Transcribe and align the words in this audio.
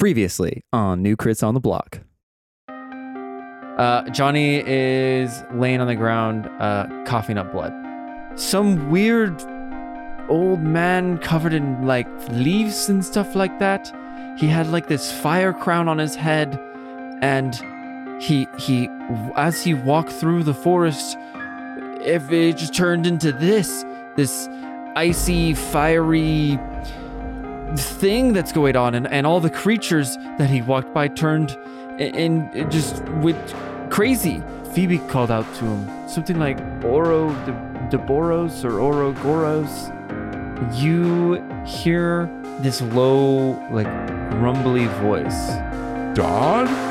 Previously 0.00 0.64
on 0.72 1.02
New 1.02 1.14
Crits 1.14 1.46
on 1.46 1.52
the 1.52 1.60
Block. 1.60 2.00
Uh, 3.76 4.08
Johnny 4.08 4.66
is 4.66 5.44
laying 5.52 5.82
on 5.82 5.88
the 5.88 5.94
ground, 5.94 6.46
uh, 6.58 6.86
coughing 7.04 7.36
up 7.36 7.52
blood. 7.52 7.70
Some 8.34 8.90
weird 8.90 9.38
old 10.30 10.60
man 10.60 11.18
covered 11.18 11.52
in 11.52 11.86
like 11.86 12.08
leaves 12.30 12.88
and 12.88 13.04
stuff 13.04 13.34
like 13.34 13.58
that. 13.58 13.92
He 14.38 14.46
had 14.46 14.68
like 14.68 14.88
this 14.88 15.12
fire 15.12 15.52
crown 15.52 15.86
on 15.86 15.98
his 15.98 16.14
head, 16.14 16.58
and 17.20 17.54
he 18.22 18.48
he 18.58 18.88
as 19.36 19.62
he 19.62 19.74
walked 19.74 20.12
through 20.12 20.44
the 20.44 20.54
forest, 20.54 21.18
if 22.00 22.32
it 22.32 22.56
just 22.56 22.74
turned 22.74 23.06
into 23.06 23.32
this 23.32 23.84
this 24.16 24.48
icy, 24.96 25.52
fiery 25.52 26.58
thing 27.76 28.32
that's 28.32 28.52
going 28.52 28.76
on, 28.76 28.94
and, 28.94 29.06
and 29.08 29.26
all 29.26 29.40
the 29.40 29.50
creatures 29.50 30.16
that 30.38 30.50
he 30.50 30.62
walked 30.62 30.92
by 30.92 31.08
turned 31.08 31.56
and 31.98 32.50
and 32.54 32.70
just 32.70 33.02
went 33.20 33.54
crazy. 33.90 34.42
Phoebe 34.72 34.98
called 34.98 35.32
out 35.32 35.44
to 35.56 35.64
him 35.64 36.08
something 36.08 36.38
like 36.38 36.58
Oro 36.84 37.28
de, 37.44 37.52
Deboros 37.90 38.64
or 38.64 38.80
Oro 38.80 39.12
Goros. 39.14 39.96
You 40.78 41.42
hear 41.64 42.28
this 42.60 42.80
low, 42.80 43.52
like 43.70 43.88
rumbly 44.34 44.86
voice. 44.86 45.48
Dodd? 46.14 46.89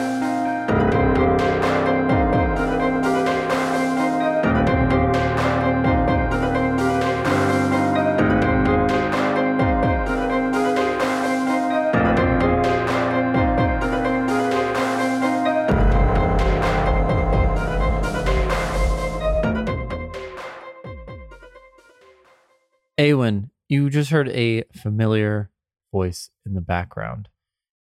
You 23.69 23.89
just 23.91 24.09
heard 24.09 24.29
a 24.29 24.63
familiar 24.73 25.51
voice 25.93 26.31
in 26.45 26.55
the 26.55 26.61
background. 26.61 27.29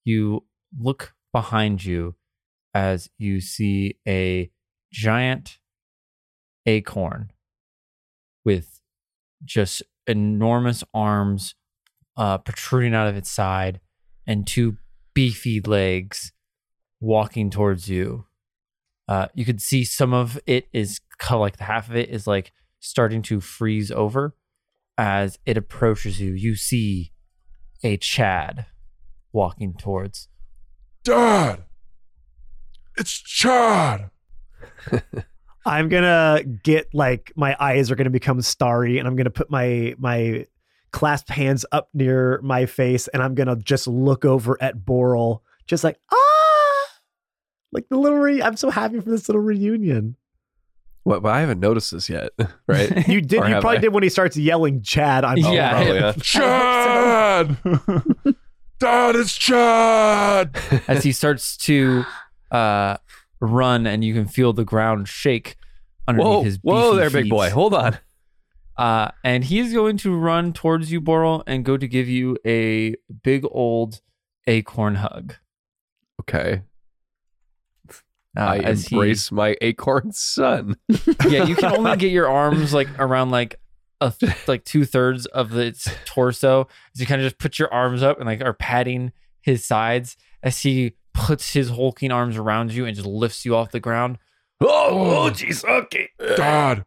You 0.03 0.43
look 0.77 1.15
behind 1.31 1.83
you 1.83 2.15
as 2.73 3.09
you 3.17 3.39
see 3.39 3.97
a 4.05 4.51
giant 4.91 5.59
acorn 6.65 7.31
with 8.43 8.81
just 9.43 9.81
enormous 10.05 10.83
arms 10.93 11.55
uh, 12.17 12.37
protruding 12.37 12.93
out 12.93 13.07
of 13.07 13.15
its 13.15 13.29
side 13.29 13.79
and 14.25 14.45
two 14.45 14.77
beefy 15.13 15.61
legs 15.61 16.33
walking 16.99 17.49
towards 17.49 17.87
you. 17.87 18.25
Uh, 19.07 19.27
you 19.33 19.45
could 19.45 19.61
see 19.61 19.85
some 19.85 20.13
of 20.13 20.37
it 20.45 20.67
is 20.73 20.99
kind 21.17 21.35
of 21.35 21.41
like 21.41 21.57
the 21.57 21.63
half 21.63 21.89
of 21.89 21.95
it 21.95 22.09
is 22.09 22.27
like 22.27 22.51
starting 22.79 23.21
to 23.21 23.39
freeze 23.39 23.89
over 23.89 24.35
as 24.97 25.37
it 25.45 25.57
approaches 25.57 26.19
you, 26.19 26.33
you 26.33 26.55
see 26.55 27.11
a 27.83 27.97
Chad 27.97 28.65
walking 29.31 29.73
towards. 29.73 30.27
Dad! 31.03 31.63
It's 32.97 33.11
Chad! 33.11 34.09
I'm 35.65 35.89
gonna 35.89 36.43
get 36.63 36.87
like 36.93 37.31
my 37.35 37.55
eyes 37.59 37.91
are 37.91 37.95
gonna 37.95 38.09
become 38.09 38.41
starry, 38.41 38.97
and 38.97 39.07
I'm 39.07 39.15
gonna 39.15 39.29
put 39.29 39.51
my 39.51 39.95
my 39.97 40.45
clasped 40.91 41.29
hands 41.29 41.65
up 41.71 41.89
near 41.93 42.39
my 42.41 42.65
face, 42.65 43.07
and 43.09 43.21
I'm 43.21 43.35
gonna 43.35 43.57
just 43.57 43.85
look 43.85 44.25
over 44.25 44.57
at 44.61 44.85
Borel, 44.85 45.43
just 45.67 45.83
like 45.83 45.99
ah, 46.11 46.87
like 47.71 47.89
the 47.89 47.97
little. 47.97 48.17
Re- 48.17 48.41
I'm 48.41 48.55
so 48.55 48.69
happy 48.69 48.99
for 48.99 49.09
this 49.09 49.27
little 49.27 49.41
reunion. 49.41 50.15
What? 51.07 51.23
But 51.23 51.29
I 51.35 51.39
haven't 51.39 51.61
noticed 51.61 51.91
this 51.91 52.09
yet, 52.09 52.31
right? 52.67 53.07
You 53.07 53.21
did. 53.21 53.39
Or 53.41 53.47
you 53.47 53.53
have 53.53 53.61
probably 53.61 53.77
I? 53.77 53.81
did 53.81 53.93
when 53.93 54.03
he 54.03 54.09
starts 54.09 54.35
yelling 54.35 54.81
Chad. 54.81 55.23
I'm 55.23 55.37
Oh, 55.41 55.53
yeah. 55.53 55.71
Probably, 55.71 55.95
yeah. 55.95 56.11
Chad! 56.21 57.57
Dad, 58.79 59.15
it's 59.15 59.37
Chad! 59.37 60.57
as 60.89 61.03
he 61.05 61.13
starts 61.13 61.55
to 61.59 62.03
uh, 62.51 62.97
run, 63.39 63.87
and 63.87 64.03
you 64.03 64.13
can 64.13 64.27
feel 64.27 64.51
the 64.51 64.65
ground 64.65 65.07
shake 65.07 65.55
underneath 66.09 66.27
Whoa, 66.27 66.43
his. 66.43 66.57
whoa 66.61 66.91
beefy 66.91 66.97
there, 66.99 67.09
big 67.09 67.29
boy. 67.29 67.51
Hold 67.51 67.73
on. 67.73 67.97
Uh, 68.75 69.11
and 69.23 69.45
he's 69.45 69.71
going 69.73 69.95
to 69.99 70.13
run 70.13 70.51
towards 70.51 70.91
you, 70.91 70.99
Borel, 70.99 71.41
and 71.47 71.63
go 71.63 71.77
to 71.77 71.87
give 71.87 72.09
you 72.09 72.37
a 72.45 72.95
big 73.23 73.45
old 73.49 74.01
acorn 74.45 74.95
hug. 74.95 75.35
Okay. 76.21 76.63
Uh, 78.37 78.41
I 78.41 78.57
as 78.59 78.85
he- 78.85 78.95
embrace 78.95 79.31
my 79.31 79.55
acorn 79.61 80.11
son. 80.11 80.75
yeah, 81.27 81.45
you 81.45 81.55
can 81.55 81.75
only 81.75 81.95
get 81.97 82.11
your 82.11 82.29
arms 82.29 82.73
like 82.73 82.87
around 82.99 83.31
like 83.31 83.59
a 83.99 84.11
th- 84.11 84.47
like 84.47 84.63
two 84.63 84.85
thirds 84.85 85.25
of 85.27 85.57
its 85.57 85.89
torso. 86.05 86.67
As 86.93 87.01
you 87.01 87.07
kind 87.07 87.19
of 87.21 87.25
just 87.25 87.39
put 87.39 87.57
your 87.57 87.73
arms 87.73 88.03
up 88.03 88.17
and 88.19 88.27
like 88.27 88.41
are 88.41 88.53
patting 88.53 89.11
his 89.41 89.65
sides 89.65 90.17
as 90.43 90.59
he 90.61 90.93
puts 91.13 91.53
his 91.53 91.69
hulking 91.69 92.11
arms 92.11 92.37
around 92.37 92.71
you 92.73 92.85
and 92.85 92.95
just 92.95 93.07
lifts 93.07 93.43
you 93.43 93.55
off 93.55 93.71
the 93.71 93.79
ground. 93.79 94.19
Oh, 94.61 94.67
oh, 95.25 95.29
jeez. 95.31 95.63
Okay. 95.63 96.09
Dad, 96.35 96.85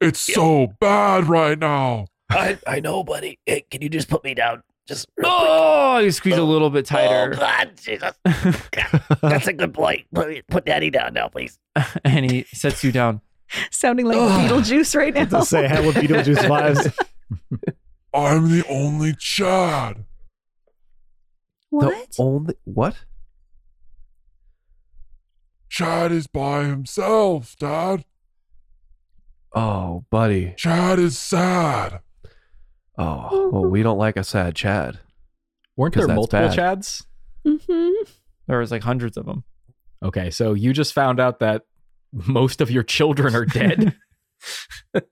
it's 0.00 0.20
so 0.20 0.74
bad 0.80 1.28
right 1.28 1.58
now. 1.58 2.06
I, 2.30 2.58
I 2.66 2.80
know, 2.80 3.02
buddy. 3.04 3.38
Hey, 3.46 3.64
can 3.70 3.82
you 3.82 3.88
just 3.88 4.08
put 4.08 4.22
me 4.22 4.34
down? 4.34 4.62
Just 4.90 5.06
real 5.16 5.28
oh, 5.28 5.36
quick. 5.38 5.48
Oh, 5.48 5.98
you 5.98 6.10
squeeze 6.10 6.36
a 6.36 6.42
little 6.42 6.68
bit 6.68 6.84
tighter. 6.84 7.32
Oh, 7.32 7.36
tighter, 7.36 7.70
God, 7.70 7.76
Jesus. 7.76 8.12
God, 8.72 9.02
that's 9.22 9.46
a 9.46 9.52
good 9.52 9.72
boy. 9.72 10.04
Put, 10.12 10.44
put 10.48 10.64
daddy 10.64 10.90
down 10.90 11.14
now, 11.14 11.28
please. 11.28 11.60
and 12.04 12.28
he 12.28 12.42
sets 12.52 12.82
you 12.82 12.90
down. 12.90 13.20
Sounding 13.70 14.06
like 14.06 14.16
Ugh. 14.16 14.50
Beetlejuice 14.50 14.96
right 14.96 15.14
now. 15.14 15.26
to 15.26 15.44
say 15.44 15.68
hell 15.68 15.86
with 15.86 15.94
Beetlejuice 15.94 16.38
vibes. 16.38 16.92
I'm 18.14 18.50
the 18.50 18.66
only 18.68 19.14
Chad. 19.14 20.06
what? 21.68 22.10
The 22.10 22.22
only 22.22 22.54
what? 22.64 22.96
Chad 25.68 26.10
is 26.10 26.26
by 26.26 26.64
himself, 26.64 27.54
Dad. 27.60 28.04
Oh, 29.54 30.04
buddy. 30.10 30.54
Chad 30.56 30.98
is 30.98 31.16
sad. 31.16 32.00
Oh, 32.98 33.48
well, 33.50 33.64
we 33.66 33.82
don't 33.82 33.98
like 33.98 34.16
a 34.16 34.24
sad 34.24 34.54
Chad. 34.54 34.98
Weren't 35.76 35.94
there 35.94 36.06
multiple 36.08 36.48
bad. 36.48 36.58
Chads? 36.58 37.04
hmm 37.46 37.90
There 38.46 38.58
was 38.58 38.70
like 38.70 38.82
hundreds 38.82 39.16
of 39.16 39.24
them. 39.26 39.44
Okay, 40.02 40.30
so 40.30 40.52
you 40.54 40.72
just 40.72 40.92
found 40.92 41.20
out 41.20 41.38
that 41.40 41.62
most 42.12 42.60
of 42.60 42.70
your 42.70 42.82
children 42.82 43.34
are 43.34 43.44
dead. 43.46 43.96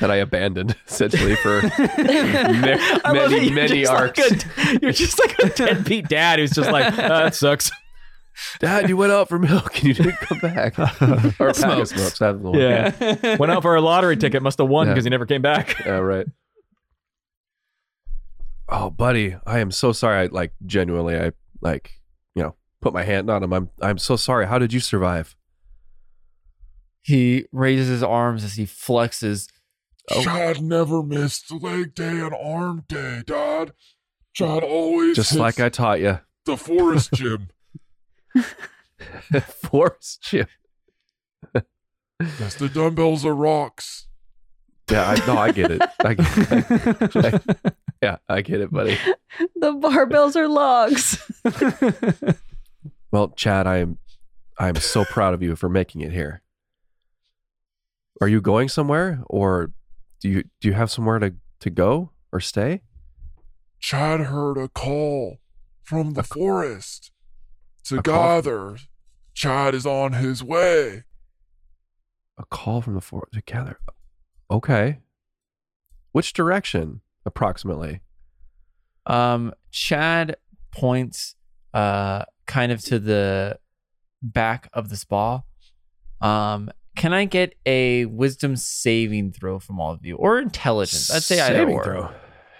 That 0.00 0.10
I 0.10 0.16
abandoned 0.16 0.76
essentially 0.88 1.36
for 1.36 1.60
ma- 1.62 1.68
I 1.68 3.12
love 3.12 3.30
that 3.30 3.30
many, 3.30 3.50
many 3.50 3.86
arcs. 3.86 4.18
Like 4.18 4.46
a, 4.58 4.78
you're 4.80 4.92
just 4.92 5.18
like 5.20 5.38
a 5.38 5.50
deadbeat 5.50 6.08
dad 6.08 6.38
who's 6.38 6.52
just 6.52 6.70
like, 6.70 6.86
"Ah, 6.94 6.96
that 6.96 7.34
sucks. 7.34 7.70
Dad, 8.60 8.88
you 8.88 8.96
went 8.96 9.12
out 9.12 9.28
for 9.28 9.38
milk 9.38 9.76
and 9.76 9.84
you 9.84 9.94
didn't 9.94 10.16
come 10.18 10.38
back. 10.38 10.78
or 10.78 10.86
pack 10.86 11.40
of 11.40 11.56
Smokes. 11.56 11.90
smokes. 11.90 12.18
That's 12.18 12.18
the 12.18 12.38
one. 12.38 12.58
Yeah. 12.58 13.36
Went 13.38 13.52
out 13.52 13.62
for 13.62 13.74
a 13.76 13.80
lottery 13.80 14.16
ticket, 14.16 14.42
must 14.42 14.58
have 14.58 14.68
won 14.68 14.86
Yeah. 14.86 14.94
because 14.94 15.04
he 15.04 15.10
never 15.10 15.26
came 15.26 15.42
back. 15.42 15.76
Yeah, 15.84 15.98
right. 15.98 16.26
Oh, 18.68 18.88
buddy, 18.90 19.36
I 19.46 19.58
am 19.58 19.70
so 19.70 19.92
sorry. 19.92 20.20
I 20.20 20.26
like 20.26 20.52
genuinely, 20.64 21.16
I 21.18 21.32
like, 21.60 21.90
you 22.34 22.42
know, 22.42 22.54
put 22.80 22.94
my 22.94 23.02
hand 23.02 23.28
on 23.28 23.42
him. 23.42 23.52
I'm, 23.52 23.70
I'm 23.82 23.98
so 23.98 24.14
sorry. 24.16 24.46
How 24.46 24.58
did 24.58 24.72
you 24.72 24.80
survive? 24.80 25.34
He 27.02 27.46
raises 27.50 27.88
his 27.88 28.02
arms 28.02 28.44
as 28.44 28.54
he 28.54 28.64
flexes. 28.66 29.48
Oh. 30.10 30.22
Chad 30.22 30.62
never 30.62 31.02
missed 31.02 31.50
leg 31.50 31.94
day 31.94 32.20
and 32.20 32.34
arm 32.34 32.84
day, 32.88 33.22
Dad. 33.26 33.72
Chad 34.34 34.62
always 34.62 35.16
Just 35.16 35.30
hits 35.30 35.40
like 35.40 35.58
I 35.60 35.68
taught 35.68 36.00
you. 36.00 36.20
the 36.46 36.56
forest 36.56 37.12
gym. 37.14 37.48
Force 39.42 40.18
chip. 40.20 40.48
Yes, 42.20 42.54
the 42.56 42.68
dumbbells 42.68 43.24
are 43.24 43.34
rocks. 43.34 44.06
Yeah, 44.90 45.08
I, 45.08 45.26
no, 45.26 45.38
I 45.38 45.52
get 45.52 45.70
it. 45.70 45.82
I 46.04 46.14
get 46.14 46.26
it. 46.36 47.74
yeah, 48.02 48.16
I 48.28 48.42
get 48.42 48.60
it, 48.60 48.70
buddy. 48.70 48.98
The 49.56 49.72
barbells 49.72 50.36
are 50.36 50.48
logs. 50.48 51.18
Well, 53.12 53.30
Chad, 53.30 53.66
I 53.66 53.78
am, 53.78 53.98
I 54.58 54.68
am 54.68 54.76
so 54.76 55.04
proud 55.04 55.34
of 55.34 55.42
you 55.42 55.56
for 55.56 55.68
making 55.68 56.00
it 56.02 56.12
here. 56.12 56.42
Are 58.20 58.28
you 58.28 58.40
going 58.40 58.68
somewhere, 58.68 59.22
or 59.26 59.72
do 60.20 60.28
you 60.28 60.44
do 60.60 60.68
you 60.68 60.74
have 60.74 60.90
somewhere 60.90 61.18
to 61.18 61.34
to 61.60 61.70
go 61.70 62.10
or 62.32 62.40
stay? 62.40 62.82
Chad 63.80 64.20
heard 64.20 64.58
a 64.58 64.68
call 64.68 65.38
from 65.82 66.12
the 66.12 66.22
forest 66.22 67.06
A 67.06 67.08
call? 67.08 67.19
Gather. 68.02 68.76
Chad 69.34 69.74
is 69.74 69.86
on 69.86 70.14
his 70.14 70.42
way. 70.42 71.04
A 72.38 72.44
call 72.46 72.80
from 72.82 72.94
the 72.94 73.00
fort 73.00 73.30
together. 73.32 73.78
Okay. 74.50 74.98
Which 76.12 76.32
direction, 76.32 77.00
approximately? 77.24 78.00
Um, 79.06 79.52
Chad 79.70 80.36
points 80.72 81.34
uh 81.74 82.24
kind 82.46 82.72
of 82.72 82.80
to 82.84 82.98
the 82.98 83.58
back 84.22 84.68
of 84.72 84.88
the 84.88 84.96
spa. 84.96 85.42
Um 86.20 86.70
can 86.96 87.12
I 87.12 87.24
get 87.24 87.54
a 87.64 88.04
wisdom 88.06 88.56
saving 88.56 89.32
throw 89.32 89.58
from 89.58 89.80
all 89.80 89.92
of 89.92 90.04
you 90.04 90.16
or 90.16 90.38
intelligence? 90.38 91.10
I'd 91.10 91.22
say 91.22 91.40
either 91.40 91.54
Saving 91.60 91.74
or. 91.74 91.84
throw. 91.84 92.10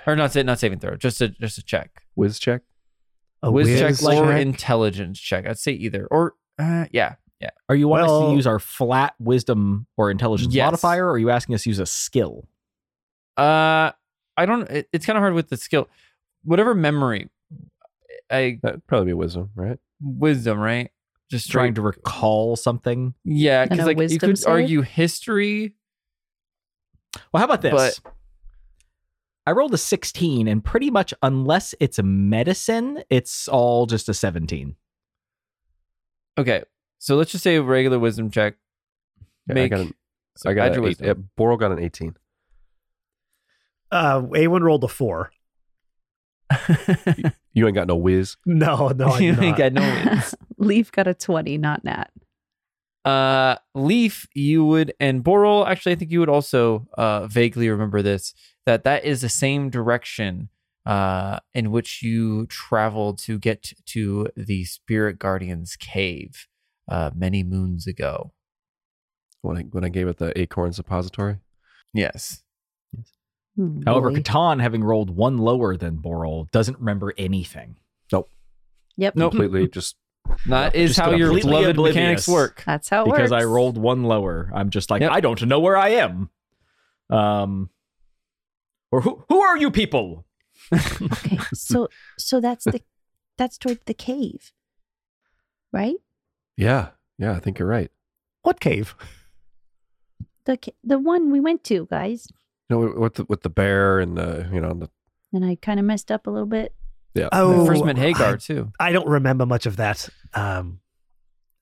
Or 0.06 0.16
not 0.16 0.32
say 0.32 0.42
not 0.44 0.58
saving 0.58 0.78
throw, 0.78 0.96
just 0.96 1.20
a 1.20 1.28
just 1.28 1.58
a 1.58 1.62
check. 1.62 2.02
Whiz 2.14 2.38
check. 2.38 2.62
A 3.42 3.50
Whiz, 3.50 3.78
check 3.78 3.88
whiz 3.90 4.04
or 4.18 4.32
intelligence 4.32 5.18
check. 5.18 5.46
I'd 5.46 5.58
say 5.58 5.72
either. 5.72 6.06
Or 6.10 6.34
uh, 6.58 6.86
yeah. 6.92 7.14
Yeah. 7.40 7.50
Are 7.70 7.74
you 7.74 7.88
wanting 7.88 8.10
us 8.10 8.28
to 8.30 8.34
use 8.36 8.46
our 8.46 8.58
flat 8.58 9.14
wisdom 9.18 9.86
or 9.96 10.10
intelligence 10.10 10.52
Yes. 10.54 10.66
modifier, 10.66 11.06
or 11.06 11.12
are 11.12 11.18
you 11.18 11.30
asking 11.30 11.54
us 11.54 11.62
to 11.62 11.70
use 11.70 11.78
a 11.78 11.86
skill? 11.86 12.46
Uh 13.38 13.92
I 14.36 14.46
don't 14.46 14.68
it, 14.70 14.88
it's 14.92 15.06
kind 15.06 15.16
of 15.16 15.22
hard 15.22 15.32
with 15.34 15.48
the 15.48 15.56
skill. 15.56 15.88
Whatever 16.44 16.74
memory 16.74 17.30
I 18.30 18.58
That'd 18.62 18.86
probably 18.86 19.06
be 19.06 19.12
wisdom, 19.14 19.50
right? 19.54 19.78
wisdom, 20.02 20.58
right? 20.58 20.90
Just 21.30 21.50
Trying 21.50 21.66
straight 21.68 21.74
to 21.76 21.82
recall 21.82 22.56
something. 22.56 23.14
Yeah, 23.24 23.64
because 23.66 23.86
like 23.86 23.98
you 24.10 24.18
could 24.18 24.38
save? 24.38 24.48
argue 24.48 24.82
history. 24.82 25.74
Well, 27.32 27.38
how 27.40 27.44
about 27.44 27.62
this? 27.62 28.00
But- 28.00 28.12
I 29.46 29.52
rolled 29.52 29.74
a 29.74 29.78
16, 29.78 30.46
and 30.46 30.62
pretty 30.64 30.90
much 30.90 31.14
unless 31.22 31.74
it's 31.80 31.98
a 31.98 32.02
medicine, 32.02 33.02
it's 33.10 33.48
all 33.48 33.86
just 33.86 34.08
a 34.08 34.14
17. 34.14 34.76
Okay, 36.38 36.62
so 36.98 37.16
let's 37.16 37.32
just 37.32 37.44
say 37.44 37.56
a 37.56 37.62
regular 37.62 37.98
wisdom 37.98 38.30
check. 38.30 38.54
Yeah, 39.48 39.54
Make 39.54 39.72
I 39.72 39.76
got 39.76 39.86
an, 39.86 39.94
so 40.36 40.50
I 40.50 40.54
got 40.54 40.66
add 40.66 40.76
an 40.76 40.82
your 40.82 40.90
eight. 40.90 41.00
Yeah, 41.00 41.14
Borel 41.36 41.56
got 41.56 41.72
an 41.72 41.78
18. 41.78 42.14
Uh, 43.90 44.20
A1 44.22 44.60
rolled 44.60 44.84
a 44.84 44.88
four. 44.88 45.32
You 47.52 47.66
ain't 47.66 47.74
got 47.74 47.88
no 47.88 47.96
whiz. 47.96 48.36
No, 48.46 48.88
no, 48.88 49.08
I 49.08 49.18
you 49.20 49.34
do 49.34 49.42
ain't 49.42 49.56
got 49.56 49.72
no 49.72 49.80
wins. 50.04 50.34
Leaf 50.58 50.92
got 50.92 51.08
a 51.08 51.14
20, 51.14 51.58
not 51.58 51.84
Nat. 51.84 52.10
Uh, 53.04 53.56
Leaf, 53.74 54.26
you 54.34 54.64
would, 54.64 54.92
and 55.00 55.24
Borel. 55.24 55.66
Actually, 55.66 55.92
I 55.92 55.94
think 55.94 56.10
you 56.10 56.20
would 56.20 56.28
also 56.28 56.86
uh 56.98 57.26
vaguely 57.26 57.68
remember 57.68 58.02
this. 58.02 58.34
That 58.66 58.84
that 58.84 59.04
is 59.04 59.22
the 59.22 59.28
same 59.28 59.70
direction 59.70 60.50
uh 60.86 61.40
in 61.54 61.70
which 61.70 62.02
you 62.02 62.46
traveled 62.46 63.18
to 63.18 63.38
get 63.38 63.72
to 63.86 64.28
the 64.36 64.64
Spirit 64.64 65.18
Guardian's 65.18 65.76
cave 65.76 66.46
uh 66.88 67.10
many 67.14 67.42
moons 67.42 67.86
ago. 67.86 68.32
When 69.40 69.56
I 69.56 69.62
when 69.62 69.84
I 69.84 69.88
gave 69.88 70.06
it 70.06 70.18
the 70.18 70.38
acorn 70.38 70.72
suppository. 70.74 71.38
Yes. 71.94 72.42
Hmm, 73.56 73.80
However, 73.84 74.10
boy. 74.10 74.18
Catan, 74.18 74.60
having 74.60 74.84
rolled 74.84 75.10
one 75.10 75.38
lower 75.38 75.76
than 75.76 75.96
Borel, 75.96 76.48
doesn't 76.52 76.78
remember 76.78 77.14
anything. 77.16 77.76
Nope. 78.12 78.30
Yep. 78.96 79.16
Nope. 79.16 79.32
Completely 79.32 79.68
just 79.72 79.96
That 80.46 80.74
is 80.74 80.96
how 80.96 81.10
your 81.12 81.28
completely 81.28 81.50
beloved 81.50 81.70
oblivious. 81.70 81.94
mechanics 81.96 82.28
work. 82.28 82.62
That's 82.66 82.88
how 82.88 83.02
it 83.02 83.04
because 83.06 83.18
works. 83.18 83.30
Because 83.30 83.42
I 83.42 83.44
rolled 83.46 83.78
one 83.78 84.04
lower. 84.04 84.50
I'm 84.54 84.70
just 84.70 84.90
like, 84.90 85.02
Yep. 85.02 85.12
I 85.12 85.20
don't 85.20 85.42
know 85.46 85.60
where 85.60 85.76
I 85.76 85.90
am. 85.90 86.30
Um, 87.10 87.70
or 88.92 89.00
who 89.02 89.24
who 89.28 89.40
are 89.40 89.56
you 89.56 89.70
people? 89.70 90.24
Okay, 90.72 91.38
so 91.54 91.88
so 92.18 92.40
that's 92.40 92.64
the 92.64 92.80
that's 93.38 93.58
toward 93.58 93.80
the 93.86 93.94
cave, 93.94 94.52
right? 95.72 95.96
yeah. 96.56 96.90
Yeah, 97.18 97.32
I 97.32 97.38
think 97.38 97.58
you're 97.58 97.68
right. 97.68 97.90
What 98.42 98.60
cave? 98.60 98.94
The 100.46 100.58
the 100.82 100.98
one 100.98 101.30
we 101.30 101.38
went 101.38 101.64
to, 101.64 101.86
guys. 101.90 102.28
You 102.70 102.76
know, 102.80 102.94
with 102.98 103.14
the 103.16 103.24
with 103.24 103.42
the 103.42 103.50
bear 103.50 104.00
and 104.00 104.16
the 104.16 104.48
you 104.52 104.60
know 104.60 104.72
the 104.72 104.88
And 105.32 105.44
I 105.44 105.56
kind 105.56 105.78
of 105.78 105.84
messed 105.84 106.10
up 106.10 106.26
a 106.26 106.30
little 106.30 106.46
bit. 106.46 106.74
Yeah. 107.14 107.28
Oh, 107.32 107.60
We 107.62 107.66
first 107.66 107.84
met 107.84 107.96
I- 107.96 108.00
Hagar 108.00 108.36
too. 108.36 108.72
I 108.78 108.92
don't 108.92 109.08
remember 109.08 109.46
much 109.46 109.66
of 109.66 109.76
that. 109.76 110.08
Um, 110.34 110.80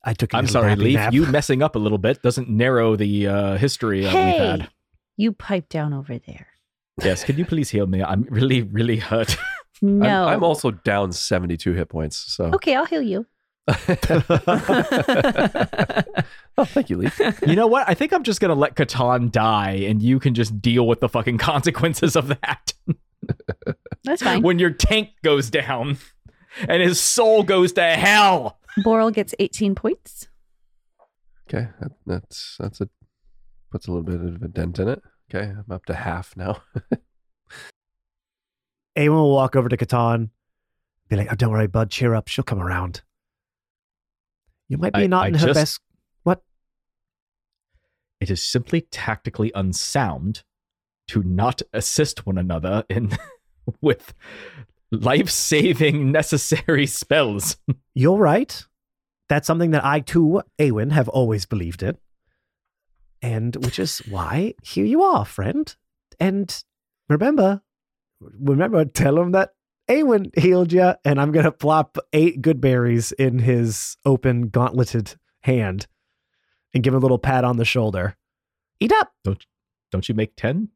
I 0.05 0.15
took. 0.15 0.33
a 0.33 0.37
I'm 0.37 0.47
sorry, 0.47 0.77
Leaf. 0.77 0.95
nap. 0.95 1.13
You 1.13 1.27
messing 1.27 1.63
up 1.63 1.77
a 1.77 1.79
little 1.79 1.99
bit 1.99 2.23
doesn't 2.23 2.49
narrow 2.49 2.97
the 2.97 3.27
uh, 3.27 3.57
history 3.57 4.03
that 4.03 4.15
we've 4.15 4.35
hey, 4.35 4.39
had. 4.39 4.69
you 5.17 5.33
pipe 5.33 5.69
down 5.69 5.93
over 5.93 6.19
there. 6.19 6.47
Yes, 7.03 7.25
could 7.25 7.39
you 7.39 7.45
please 7.45 7.71
heal 7.71 7.87
me? 7.87 8.03
I'm 8.03 8.27
really, 8.31 8.63
really 8.63 8.97
hurt. 8.97 9.37
No, 9.81 10.27
I'm, 10.27 10.39
I'm 10.39 10.43
also 10.43 10.73
down 10.73 11.13
72 11.13 11.73
hit 11.73 11.89
points. 11.89 12.17
So 12.17 12.47
okay. 12.47 12.75
I'll 12.75 12.85
heal 12.85 13.01
you. 13.01 13.27
oh, 13.69 13.75
thank 16.65 16.91
you, 16.91 16.97
Leaf. 16.97 17.21
you 17.47 17.55
know 17.55 17.69
what? 17.69 17.89
I 17.89 17.95
think 17.95 18.13
I'm 18.13 18.25
just 18.25 18.41
gonna 18.41 18.55
let 18.55 18.75
Catan 18.75 19.31
die, 19.31 19.85
and 19.87 20.03
you 20.03 20.19
can 20.19 20.35
just 20.35 20.61
deal 20.61 20.89
with 20.89 20.99
the 21.01 21.09
fucking 21.09 21.39
consequences 21.53 22.17
of 22.17 22.27
that. 22.29 22.73
That's 24.05 24.23
fine. 24.23 24.43
when 24.43 24.59
your 24.59 24.71
tank 24.71 25.11
goes 25.25 25.51
down 25.51 25.99
and 26.69 26.83
his 26.83 27.01
soul 27.01 27.43
goes 27.43 27.73
to 27.75 27.83
hell. 27.85 28.59
Borel 28.85 29.11
gets 29.11 29.35
18 29.39 29.75
points. 29.75 30.29
Okay, 31.49 31.69
that, 31.81 31.93
that's 32.07 32.57
that's 32.59 32.81
a 32.81 32.89
puts 33.71 33.87
a 33.87 33.93
little 33.93 34.05
bit 34.05 34.17
of 34.35 34.43
a 34.43 34.49
dent 34.49 34.79
in 34.79 34.89
it. 34.89 35.03
Okay, 35.35 35.47
I'm 35.51 35.65
up 35.71 35.85
to 35.87 35.95
half 35.95 36.37
now. 36.37 36.63
Aemon 38.97 39.11
will 39.11 39.31
walk 39.33 39.57
over 39.57 39.69
to 39.69 39.77
Catan, 39.77 40.31
be 41.09 41.17
like, 41.17 41.29
"Oh, 41.31 41.35
don't 41.37 41.51
worry, 41.53 41.67
bud. 41.67 41.91
Cheer 41.91 42.15
up. 42.15 42.29
She'll 42.29 42.45
come 42.45 42.61
around. 42.61 43.03
You 44.69 44.77
might 44.79 44.93
be 44.93 45.05
I- 45.05 45.07
not 45.07 45.25
I 45.25 45.29
in 45.29 45.35
her 45.35 45.47
just- 45.47 45.59
best. 45.61 45.81
What? 46.25 46.43
It 48.21 48.31
is 48.31 48.43
simply 48.43 48.81
tactically 48.83 49.53
unsound 49.55 50.43
to 51.09 51.23
not 51.23 51.63
assist 51.73 52.27
one 52.27 52.37
another 52.37 52.85
in 52.91 53.17
with 53.81 54.15
life-saving 54.91 56.11
necessary 56.11 56.87
spells. 56.87 57.57
You're 57.95 58.19
right. 58.19 58.65
That's 59.29 59.47
something 59.47 59.73
that 59.73 59.85
I 59.85 60.01
too, 60.01 60.43
Awen, 60.59 60.93
have 60.93 61.09
always 61.09 61.45
believed 61.45 61.83
in, 61.83 61.99
and 63.21 63.55
which 63.57 63.79
is 63.79 63.99
why 64.09 64.55
here 64.63 64.87
you 64.87 65.03
are, 65.03 65.25
friend. 65.25 65.75
And 66.19 66.65
remember, 67.09 67.63
remember, 68.21 68.85
tell 68.87 69.19
him 69.19 69.33
that 69.33 69.51
Awen 69.89 70.37
healed 70.39 70.73
you, 70.73 70.95
and 71.05 71.21
I'm 71.21 71.33
gonna 71.33 71.53
plop 71.53 71.99
eight 72.13 72.41
good 72.41 72.61
berries 72.61 73.13
in 73.13 73.41
his 73.41 73.97
open 74.05 74.49
gauntleted 74.49 75.17
hand, 75.43 75.87
and 76.73 76.83
give 76.83 76.95
him 76.95 76.99
a 76.99 77.03
little 77.03 77.19
pat 77.19 77.45
on 77.45 77.59
the 77.59 77.65
shoulder. 77.65 78.17
Eat 78.81 78.93
up. 78.93 79.13
Don't 79.25 79.45
don't 79.91 80.09
you 80.09 80.15
make 80.15 80.37
10? 80.37 80.69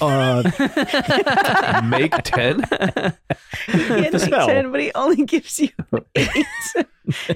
Uh, 0.00 0.42
Make 1.88 2.12
10? 2.24 2.56
He 2.58 3.72
had 3.78 4.12
The 4.12 4.28
like 4.30 4.46
10, 4.46 4.72
but 4.72 4.80
he 4.80 4.90
only 4.94 5.24
gives 5.24 5.58
you 5.60 5.68
eight. 6.16 6.46
Where, 6.74 6.84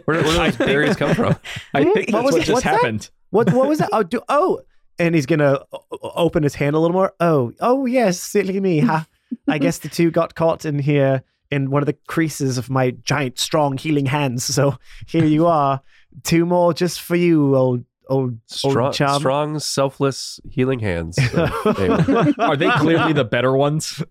where 0.04 0.22
do 0.22 0.32
those 0.32 0.56
berries 0.56 0.96
come 0.96 1.14
from? 1.14 1.36
I 1.74 1.84
think 1.84 2.12
What 2.12 2.22
that's 2.22 2.24
was 2.24 2.32
what 2.32 2.34
it? 2.34 2.38
just 2.40 2.50
What's 2.52 2.64
that? 2.64 2.74
happened. 2.74 3.10
What 3.30 3.52
what 3.52 3.68
was 3.68 3.78
that? 3.78 3.88
Oh, 3.92 4.02
do, 4.02 4.20
oh, 4.28 4.60
and 4.98 5.14
he's 5.14 5.24
gonna 5.26 5.60
o- 5.72 5.84
o- 5.92 6.12
open 6.16 6.42
his 6.42 6.54
hand 6.54 6.76
a 6.76 6.78
little 6.78 6.92
more. 6.94 7.12
Oh, 7.20 7.52
oh 7.60 7.86
yes, 7.86 8.20
silly 8.20 8.60
me. 8.60 8.80
Ha. 8.80 9.06
I 9.48 9.58
guess 9.58 9.78
the 9.78 9.88
two 9.88 10.10
got 10.10 10.34
caught 10.34 10.64
in 10.66 10.78
here 10.78 11.22
in 11.50 11.70
one 11.70 11.80
of 11.82 11.86
the 11.86 11.96
creases 12.06 12.58
of 12.58 12.68
my 12.68 12.90
giant, 12.90 13.38
strong, 13.38 13.78
healing 13.78 14.06
hands. 14.06 14.44
So 14.44 14.76
here 15.06 15.24
you 15.24 15.46
are, 15.46 15.80
two 16.24 16.44
more 16.44 16.74
just 16.74 17.00
for 17.00 17.16
you, 17.16 17.56
old 17.56 17.84
old 18.08 18.38
Strong, 18.46 18.86
old 18.86 18.94
chum. 18.94 19.20
strong, 19.20 19.58
selfless, 19.58 20.40
healing 20.50 20.78
hands. 20.80 21.16
So, 21.30 21.44
anyway. 21.78 22.32
Are 22.38 22.56
they 22.56 22.70
clearly 22.70 23.12
the 23.12 23.24
better 23.24 23.56
ones? 23.56 24.02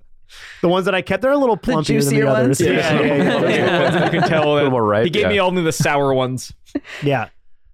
The 0.62 0.70
ones 0.70 0.86
that 0.86 0.96
I 0.96 1.02
kept, 1.02 1.22
they're 1.22 1.32
a 1.32 1.38
little 1.38 1.58
plumpier 1.58 2.04
than 2.04 2.14
the 2.14 2.22
juicier 2.22 2.28
others. 2.28 2.60
ones? 2.60 2.62
Yeah, 2.62 3.02
yeah, 3.02 3.16
yeah. 3.16 3.24
Those 3.24 3.44
are 3.44 3.50
the 3.50 3.82
ones 3.82 3.94
that 3.94 4.14
you 4.14 4.20
can 4.20 4.30
tell 4.30 4.44
a 4.44 4.54
little 4.54 4.66
that 4.66 4.72
more 4.72 4.86
right. 4.86 5.04
he 5.04 5.10
gave 5.10 5.24
yeah. 5.24 5.30
me 5.30 5.40
only 5.40 5.64
the 5.64 5.72
sour 5.72 6.14
ones. 6.14 6.54
Yeah. 7.04 7.28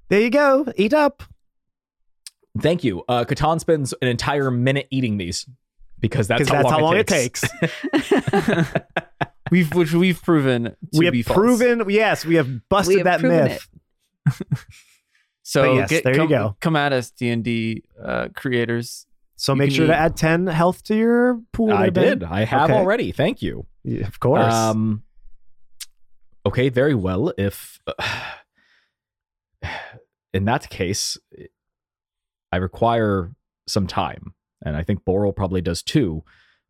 There 0.09 0.21
you 0.21 0.31
go. 0.31 0.65
Eat 0.75 0.93
up. 0.93 1.21
Thank 2.59 2.83
you. 2.83 3.03
Uh, 3.07 3.25
Catan 3.25 3.59
spends 3.59 3.93
an 4.01 4.07
entire 4.07 4.49
minute 4.49 4.87
eating 4.89 5.17
these 5.17 5.47
because 5.99 6.27
that's, 6.27 6.49
how, 6.49 6.55
that's 6.55 6.63
long 6.63 6.73
how 6.73 6.79
long 6.79 6.95
it 6.95 7.01
it 7.01 7.07
takes. 7.07 7.41
takes. 7.41 8.71
we've 9.51 9.71
which 9.75 9.93
we've 9.93 10.19
proven 10.21 10.63
to 10.63 10.75
we 10.93 11.05
have 11.05 11.15
false. 11.25 11.37
proven, 11.37 11.83
yes, 11.89 12.25
we 12.25 12.35
have 12.35 12.69
busted 12.69 12.95
We 12.95 13.07
have 13.07 13.21
that 13.21 13.27
myth. 13.27 13.67
So 15.47 15.61
But 15.61 15.75
yes, 15.75 15.89
get, 15.89 16.03
there 16.03 16.13
you 16.13 16.19
come, 16.19 16.27
go. 16.27 16.57
Come 16.59 16.75
at 16.75 16.91
us, 16.91 17.09
D 17.09 17.29
and 17.29 17.41
D 17.41 17.81
uh, 18.03 18.27
creators. 18.35 19.05
So 19.37 19.53
You 19.53 19.59
make 19.59 19.69
can 19.69 19.75
sure 19.77 19.87
to 19.87 19.95
add 19.95 20.17
10 20.17 20.47
health 20.47 20.83
to 20.83 20.95
your 20.95 21.39
pool. 21.53 21.71
I 21.71 21.83
there, 21.83 21.91
Ben. 21.91 22.19
did. 22.19 22.23
I 22.25 22.43
have 22.43 22.69
Okay. 22.69 22.77
already. 22.77 23.13
Thank 23.13 23.41
you. 23.41 23.65
Yeah, 23.85 24.07
of 24.07 24.19
course. 24.19 24.53
Um, 24.53 25.03
okay, 26.45 26.67
very 26.67 26.95
well. 26.95 27.31
If 27.37 27.79
in 30.33 30.43
that 30.43 30.69
case, 30.69 31.17
I 32.51 32.57
require 32.57 33.31
some 33.67 33.87
time, 33.87 34.33
and 34.65 34.75
I 34.75 34.83
think 34.83 35.05
Borel 35.05 35.31
probably 35.31 35.61
does 35.61 35.81
too. 35.81 36.25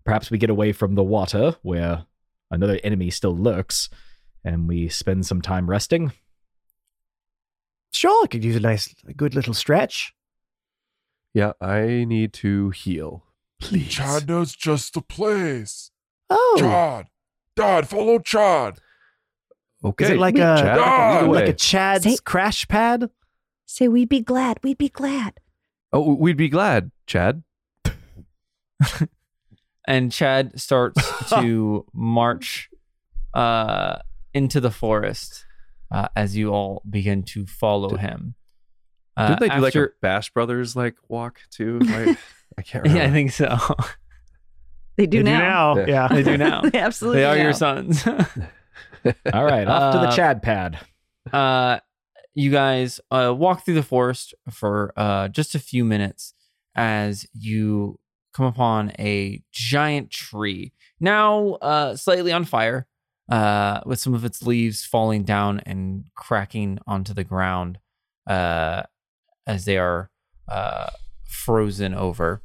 Perhaps 0.06 0.30
we 0.30 0.38
get 0.38 0.52
away 0.52 0.72
from 0.72 0.94
the 0.94 1.04
water 1.04 1.56
where 1.64 2.06
another 2.52 2.80
enemy 2.84 3.10
still 3.10 3.36
lurks, 3.36 3.90
and 4.44 4.68
we 4.68 4.88
spend 4.88 5.26
some 5.26 5.42
time 5.42 5.68
resting. 5.68 6.12
Sure, 7.92 8.24
I 8.24 8.28
could 8.28 8.44
use 8.44 8.56
a 8.56 8.60
nice, 8.60 8.94
a 9.08 9.14
good 9.14 9.34
little 9.36 9.54
stretch. 9.54 10.14
Yeah, 11.34 11.54
I 11.62 12.06
need 12.08 12.34
to 12.34 12.70
heal. 12.72 13.26
Please. 13.60 13.90
Chad 13.90 14.28
knows 14.28 14.56
just 14.56 14.94
the 14.94 15.02
place. 15.02 15.92
Oh, 16.30 16.58
Chad, 16.60 17.08
Dad, 17.56 17.88
follow 17.88 18.20
Chad. 18.20 18.80
Okay. 19.84 20.06
Is 20.06 20.12
it 20.12 20.20
like 20.20 20.36
We- 20.36 20.42
a 20.42 20.58
Chad, 20.58 20.78
lead 20.78 21.24
the 21.24 21.32
like 21.32 21.48
a 21.50 21.54
Chad's 21.54 22.04
Say- 22.04 22.18
crash 22.24 22.68
pad? 22.68 23.10
Say 23.66 23.88
we'd 23.88 24.10
be 24.10 24.22
glad. 24.22 24.60
We'd 24.64 24.78
be 24.78 24.90
glad. 24.90 25.40
Oh, 25.94 26.14
we'd 26.16 26.38
be 26.38 26.50
glad, 26.50 26.92
Chad. 27.06 27.44
and 29.88 30.12
Chad 30.12 30.60
starts 30.60 31.02
to 31.30 31.86
march 31.94 32.70
uh, 33.34 33.98
into 34.34 34.60
the 34.60 34.72
forest 34.72 35.46
uh, 35.92 36.08
as 36.16 36.36
you 36.38 36.50
all 36.54 36.82
begin 36.90 37.24
to 37.24 37.46
follow 37.46 37.96
him. 37.98 38.36
Uh, 39.16 39.30
Didn't 39.30 39.40
they 39.50 39.56
do 39.56 39.62
like 39.62 39.76
a 39.76 39.88
Bash 40.02 40.30
Brothers 40.32 40.76
like 40.76 40.96
walk 41.08 41.40
too? 41.52 41.80
Right? 41.86 42.18
I 42.58 42.62
can't 42.62 42.84
remember. 42.84 43.04
Yeah, 43.04 43.10
I 43.10 43.12
think 43.12 43.32
so. 43.32 43.58
They 44.96 45.06
do 45.06 45.22
They 45.24 45.32
now. 45.32 45.78
Yeah. 45.78 45.86
Yeah. 45.88 46.08
they 46.08 46.24
do 46.24 46.38
now. 46.38 46.62
They 46.72 46.80
absolutely 46.80 47.20
they 47.22 47.26
are 47.26 47.38
your 47.38 47.54
sons. 47.54 48.06
All 49.34 49.46
right, 49.46 49.68
off 49.68 49.94
to 49.94 50.00
the 50.00 50.08
Uh, 50.08 50.16
Chad 50.16 50.42
pad. 50.42 50.80
uh, 51.32 51.80
you 52.34 52.52
guys 52.52 53.00
uh, 53.12 53.34
walk 53.36 53.64
through 53.66 53.74
the 53.76 53.84
forest 53.84 54.34
for 54.52 54.94
uh, 54.98 55.28
just 55.28 55.56
a 55.56 55.60
few 55.60 55.84
minutes 55.86 56.34
as 56.76 57.26
you 57.34 58.00
come 58.34 58.46
upon 58.46 58.92
a 59.00 59.42
giant 59.52 60.12
tree, 60.12 60.74
now 61.00 61.54
uh, 61.62 61.96
slightly 61.96 62.32
on 62.32 62.44
fire, 62.46 62.86
uh, 63.30 63.82
with 63.86 64.00
some 64.00 64.14
of 64.14 64.24
its 64.26 64.42
leaves 64.44 64.86
falling 64.86 65.24
down 65.24 65.60
and 65.66 66.06
cracking 66.16 66.80
onto 66.88 67.14
the 67.14 67.24
ground 67.24 67.80
uh, 68.28 68.84
as 69.46 69.66
they 69.66 69.78
are 69.78 70.10
uh, 70.48 70.90
frozen 71.28 71.94
over. 71.94 72.42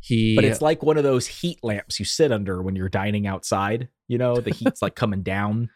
He, 0.00 0.34
But 0.36 0.44
it's 0.44 0.60
like 0.60 0.82
one 0.82 0.98
of 0.98 1.04
those 1.04 1.26
heat 1.26 1.58
lamps 1.62 1.98
you 1.98 2.04
sit 2.04 2.30
under 2.30 2.62
when 2.62 2.76
you're 2.76 2.90
dining 2.90 3.26
outside. 3.26 3.88
You 4.06 4.18
know, 4.18 4.36
the 4.40 4.50
heat's 4.50 4.82
like 4.82 4.94
coming 4.94 5.22
down. 5.22 5.70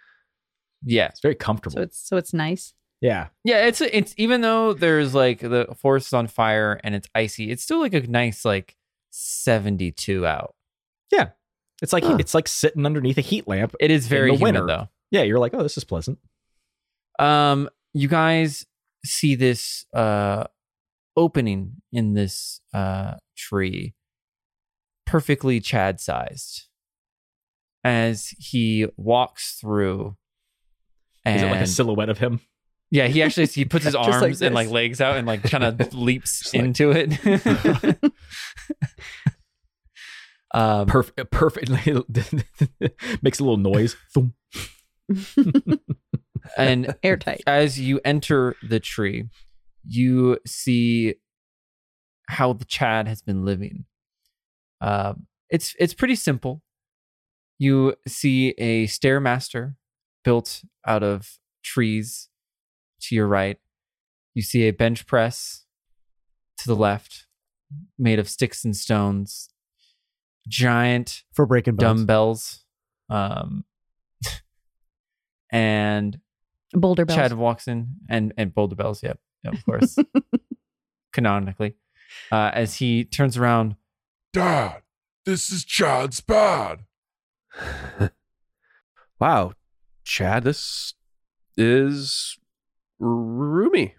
yeah, 0.85 1.07
It's 1.09 1.21
very 1.21 1.35
comfortable. 1.35 1.76
So 1.76 1.83
it's 1.83 2.09
so 2.09 2.17
it's 2.19 2.35
nice. 2.35 2.75
yeah. 3.00 3.28
Yeah, 3.45 3.64
it's 3.67 3.81
it's 3.81 4.12
even 4.19 4.43
though 4.43 4.75
there's 4.75 5.14
like 5.14 5.40
the 5.40 5.75
forest 5.81 6.09
is 6.09 6.12
on 6.12 6.26
fire 6.26 6.78
and 6.85 6.95
it's 6.95 7.09
icy, 7.14 7.50
it's 7.50 7.62
still 7.62 7.81
like 7.81 7.95
a 7.95 8.00
nice 8.07 8.45
like 8.45 8.76
72 9.11 10.26
out. 10.26 10.55
Yeah. 11.11 11.31
It's 11.83 11.93
like 11.93 12.05
Huh. 12.05 12.17
it's 12.19 12.35
like 12.35 12.49
sitting 12.49 12.85
underneath 12.87 13.19
a 13.19 13.23
heat 13.23 13.47
lamp. 13.49 13.75
It 13.81 13.91
is 13.91 14.07
very 14.09 14.31
humid 14.33 14.43
winter. 14.43 14.67
though. 14.67 14.89
Yeah, 15.11 15.23
you're 15.23 15.39
like, 15.39 15.55
oh, 15.55 15.63
this 15.63 15.77
is 15.77 15.85
pleasant. 15.85 16.19
Um 17.19 17.69
you 17.95 18.09
guys 18.09 18.67
see 19.05 19.35
this 19.35 19.87
uh 19.95 20.45
opening 21.17 21.75
in 21.93 22.15
this 22.15 22.61
uh 22.75 23.15
tree 23.37 23.95
perfectly 25.07 25.59
chad 25.61 26.01
sized 26.01 26.65
as 27.85 28.35
he 28.39 28.87
walks 28.97 29.57
through 29.61 30.17
and 31.25 31.37
Is 31.37 31.43
it 31.43 31.47
like 31.51 31.61
a 31.61 31.67
silhouette 31.67 32.09
of 32.11 32.19
him? 32.19 32.41
yeah 32.91 33.07
he 33.07 33.23
actually 33.23 33.47
he 33.47 33.65
puts 33.65 33.85
his 33.87 33.95
Just 33.95 34.09
like 34.09 34.23
arms 34.23 34.43
and 34.43 34.55
like 34.55 34.69
legs 34.71 35.01
out 35.01 35.17
and 35.17 35.27
like 35.27 35.43
kind 35.43 35.65
of 35.65 35.95
leaps 35.95 36.53
like- 36.55 36.63
into 36.63 36.91
it 36.91 38.13
um 40.52 40.87
Perfect. 40.88 41.31
Perfectly 41.31 41.78
makes 43.23 43.38
a 43.40 43.45
little 43.45 43.57
noise. 43.57 43.97
And 46.57 46.95
Airtight. 47.02 47.43
as 47.47 47.78
you 47.78 48.00
enter 48.05 48.57
the 48.62 48.81
tree, 48.81 49.28
you 49.85 50.38
see 50.47 51.17
how 52.28 52.52
the 52.52 52.64
Chad 52.64 53.07
has 53.09 53.23
been 53.23 53.45
living. 53.45 53.85
Um, 54.81 55.26
it's 55.50 55.75
it's 55.78 55.95
pretty 55.95 56.14
simple. 56.14 56.62
You 57.59 57.97
see 58.07 58.50
a 58.50 58.87
stairmaster 58.87 59.75
built 60.25 60.62
out 60.87 61.02
of 61.02 61.38
trees 61.62 62.28
to 63.02 63.14
your 63.14 63.26
right. 63.26 63.59
You 64.35 64.43
see 64.43 64.62
a 64.69 64.71
bench 64.71 65.07
press 65.07 65.64
to 66.59 66.67
the 66.67 66.76
left, 66.76 67.26
made 67.99 68.19
of 68.19 68.28
sticks 68.28 68.64
and 68.64 68.76
stones. 68.76 69.49
Giant 70.49 71.25
For 71.33 71.47
breaking 71.47 71.76
bones. 71.76 72.00
dumbbells, 72.00 72.64
um, 73.11 73.64
and 75.52 76.19
Boulder 76.73 77.05
bells. 77.05 77.17
Chad 77.17 77.33
walks 77.33 77.69
in 77.69 77.95
and 78.09 78.33
and 78.37 78.55
boulder 78.55 78.76
bells. 78.76 79.02
Yep, 79.02 79.19
yep 79.45 79.55
of 79.55 79.64
course, 79.64 79.97
canonically, 81.12 81.76
uh, 82.31 82.50
as 82.52 82.76
he 82.76 83.05
turns 83.05 83.37
around. 83.37 83.76
Dad, 84.33 84.83
this 85.25 85.50
is 85.50 85.64
Chad's 85.64 86.21
pad. 86.21 86.81
wow, 89.21 89.52
Chad, 90.05 90.45
this 90.45 90.95
is 91.57 92.38
roomy 92.99 93.95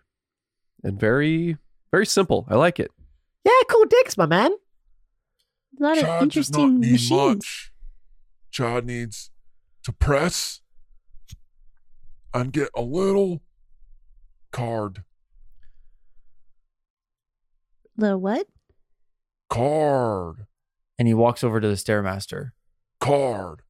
and 0.84 1.00
very, 1.00 1.58
very 1.92 2.06
simple. 2.06 2.46
I 2.50 2.56
like 2.56 2.80
it. 2.80 2.92
Yeah, 3.44 3.52
cool 3.70 3.86
dicks, 3.86 4.18
my 4.18 4.26
man. 4.26 4.52
A 5.80 5.84
lot 5.84 5.98
of 5.98 6.04
Chad 6.04 6.04
does 6.04 6.12
not 6.12 6.24
interesting 6.24 6.80
need 6.82 6.92
machines. 6.94 7.12
much. 7.12 7.72
Chad 8.52 8.86
needs 8.86 9.32
to 9.84 9.92
press 9.94 10.62
and 12.34 12.52
get 12.52 12.70
a 12.76 12.82
little 12.82 13.42
card. 14.52 15.04
The 17.96 18.18
what? 18.18 18.48
Card. 19.50 20.46
And 20.98 21.08
he 21.08 21.14
walks 21.14 21.44
over 21.44 21.60
to 21.62 21.68
the 21.68 21.76
stairmaster. 21.76 22.52
Card. 23.00 23.62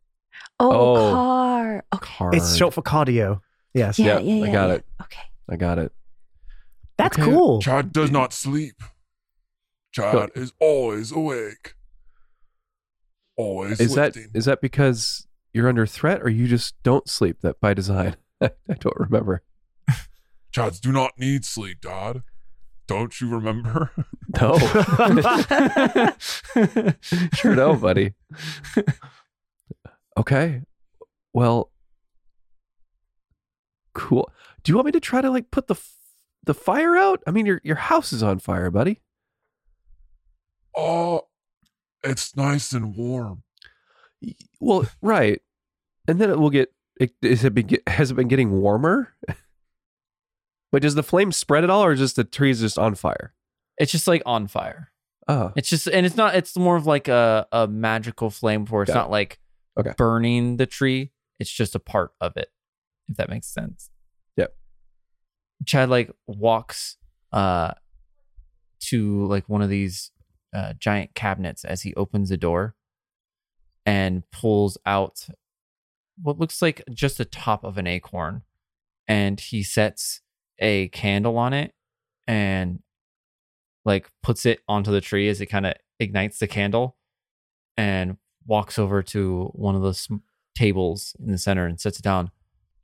Oh, 0.60 0.72
Oh. 0.96 1.14
car. 1.14 1.84
Okay. 1.94 2.06
Card. 2.18 2.36
It's 2.36 2.56
short 2.56 2.74
for 2.74 2.82
cardio. 2.82 3.42
Yes. 3.74 4.00
Yeah, 4.00 4.16
Yep, 4.18 4.22
yeah, 4.24 4.34
yeah. 4.36 4.44
I 4.46 4.52
got 4.52 4.68
yeah. 4.70 4.74
it. 4.76 4.86
Okay. 5.04 5.22
I 5.50 5.56
got 5.56 5.80
it. 5.80 5.92
That's 6.98 7.18
Okay. 7.18 7.30
cool. 7.32 7.62
Chad 7.62 7.92
does 7.94 8.12
not 8.12 8.34
sleep. 8.34 8.82
Chad 9.92 10.32
is 10.36 10.54
always 10.60 11.12
awake. 11.12 11.74
Always 13.40 13.80
Is 13.80 13.96
that 13.96 14.18
is 14.34 14.44
that 14.46 14.60
because 14.60 15.26
you're 15.54 15.70
under 15.70 15.86
threat, 15.88 16.22
or 16.22 16.28
you 16.30 16.46
just 16.46 16.76
don't 16.84 17.08
sleep? 17.08 17.38
That 17.40 17.62
by 17.62 17.74
design. 17.74 18.18
I 18.42 18.52
don't 18.80 18.98
remember. 19.00 19.44
Chads 20.54 20.82
do 20.82 20.92
not 20.92 21.14
need 21.18 21.46
sleep, 21.46 21.80
Dad. 21.80 22.24
Don't 22.86 23.22
you 23.22 23.30
remember? 23.30 23.92
No, 24.40 24.58
sure 27.34 27.56
no, 27.56 27.76
buddy. 27.76 28.14
Okay, 30.18 30.62
well, 31.34 31.72
cool. 33.94 34.32
Do 34.64 34.72
you 34.72 34.76
want 34.76 34.86
me 34.86 34.92
to 34.92 35.00
try 35.00 35.22
to 35.22 35.32
like 35.32 35.50
put 35.50 35.66
the 35.66 35.74
f- 35.74 35.96
the 36.44 36.54
fire 36.54 36.96
out? 36.96 37.24
I 37.26 37.32
mean, 37.32 37.48
your 37.48 37.60
your 37.64 37.78
house 37.78 38.14
is 38.14 38.22
on 38.22 38.38
fire, 38.38 38.70
buddy. 38.70 39.02
oh, 40.78 41.22
it's 42.04 42.36
nice 42.36 42.72
and 42.74 42.96
warm. 42.96 43.44
Well, 44.60 44.88
right, 45.02 45.42
and 46.08 46.20
then 46.20 46.30
it 46.30 46.40
will 46.40 46.50
get. 46.50 46.74
It, 47.00 47.14
is 47.22 47.46
it 47.46 47.54
been, 47.54 47.68
get- 47.68 47.88
has 47.88 48.12
it 48.12 48.16
been 48.16 48.28
getting 48.28 48.52
warmer? 48.52 49.14
But 50.72 50.84
does 50.84 50.94
the 50.96 51.02
flame 51.04 51.32
spread 51.32 51.64
at 51.64 51.70
all, 51.72 51.84
or 51.84 51.96
just 51.96 52.16
the 52.16 52.24
trees 52.24 52.60
just 52.60 52.78
on 52.78 52.94
fire? 52.94 53.34
It's 53.80 53.92
just 53.92 54.08
like 54.08 54.22
on 54.26 54.48
fire. 54.48 54.92
Oh, 55.28 55.52
It's 55.56 55.68
just, 55.70 55.88
and 55.88 56.06
it's 56.06 56.16
not. 56.16 56.36
It's 56.36 56.56
more 56.56 56.76
of 56.76 56.86
like 56.86 57.08
a 57.08 57.48
a 57.52 57.68
magical 57.68 58.30
flame 58.30 58.66
where 58.68 58.84
it's 58.84 58.90
Got 58.94 59.00
it. 59.00 59.02
not 59.04 59.10
like 59.12 59.40
Okay. 59.80 59.94
burning 59.98 60.58
the 60.58 60.66
tree. 60.68 61.12
It's 61.40 61.50
just 61.52 61.74
a 61.74 61.80
part 61.80 62.12
of 62.22 62.38
it. 62.38 62.50
If 63.08 63.18
that 63.18 63.30
makes 63.30 63.48
sense. 63.48 63.90
Yep. 64.38 64.54
Chad 65.66 65.90
like 65.90 66.12
walks 66.28 66.98
uh 67.32 67.72
to 68.82 69.26
like 69.28 69.50
one 69.50 69.62
of 69.64 69.70
these 69.70 70.12
uh, 70.54 70.74
giant 70.80 71.14
cabinets 71.16 71.64
as 71.64 71.82
he 71.84 71.94
opens 71.96 72.30
the 72.30 72.38
door 72.38 72.76
and 73.86 74.24
pulls 74.32 74.78
out 74.86 75.28
what 76.22 76.40
looks 76.40 76.62
like 76.62 76.84
just 76.92 77.18
the 77.18 77.26
top 77.26 77.64
of 77.64 77.78
an 77.78 77.88
acorn 77.88 78.42
and 79.08 79.40
he 79.40 79.64
sets 79.64 80.22
a 80.60 80.90
candle 80.90 81.38
on 81.38 81.54
it 81.54 81.74
and 82.28 82.80
like 83.86 84.10
puts 84.22 84.46
it 84.46 84.60
onto 84.68 84.92
the 84.92 85.02
tree 85.02 85.30
as 85.30 85.40
it 85.40 85.46
kind 85.46 85.66
of 85.66 85.74
ignites 86.00 86.40
the 86.40 86.48
candle 86.48 86.98
and 87.78 88.18
walks 88.46 88.78
over 88.78 89.02
to 89.02 89.46
one 89.54 89.76
of 89.76 89.82
those 89.82 90.08
tables 90.56 91.16
in 91.20 91.32
the 91.32 91.38
center 91.38 91.66
and 91.66 91.80
sits 91.80 92.00
it 92.00 92.04
down 92.04 92.32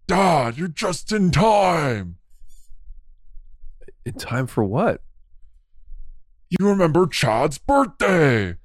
Dad, 0.07 0.57
you're 0.57 0.67
just 0.67 1.12
in 1.12 1.31
time. 1.31 2.17
in 4.05 4.13
time 4.13 4.45
for 4.45 4.63
what? 4.63 5.01
You 6.49 6.67
remember 6.69 7.07
Chad's 7.07 7.57
birthday. 7.57 8.55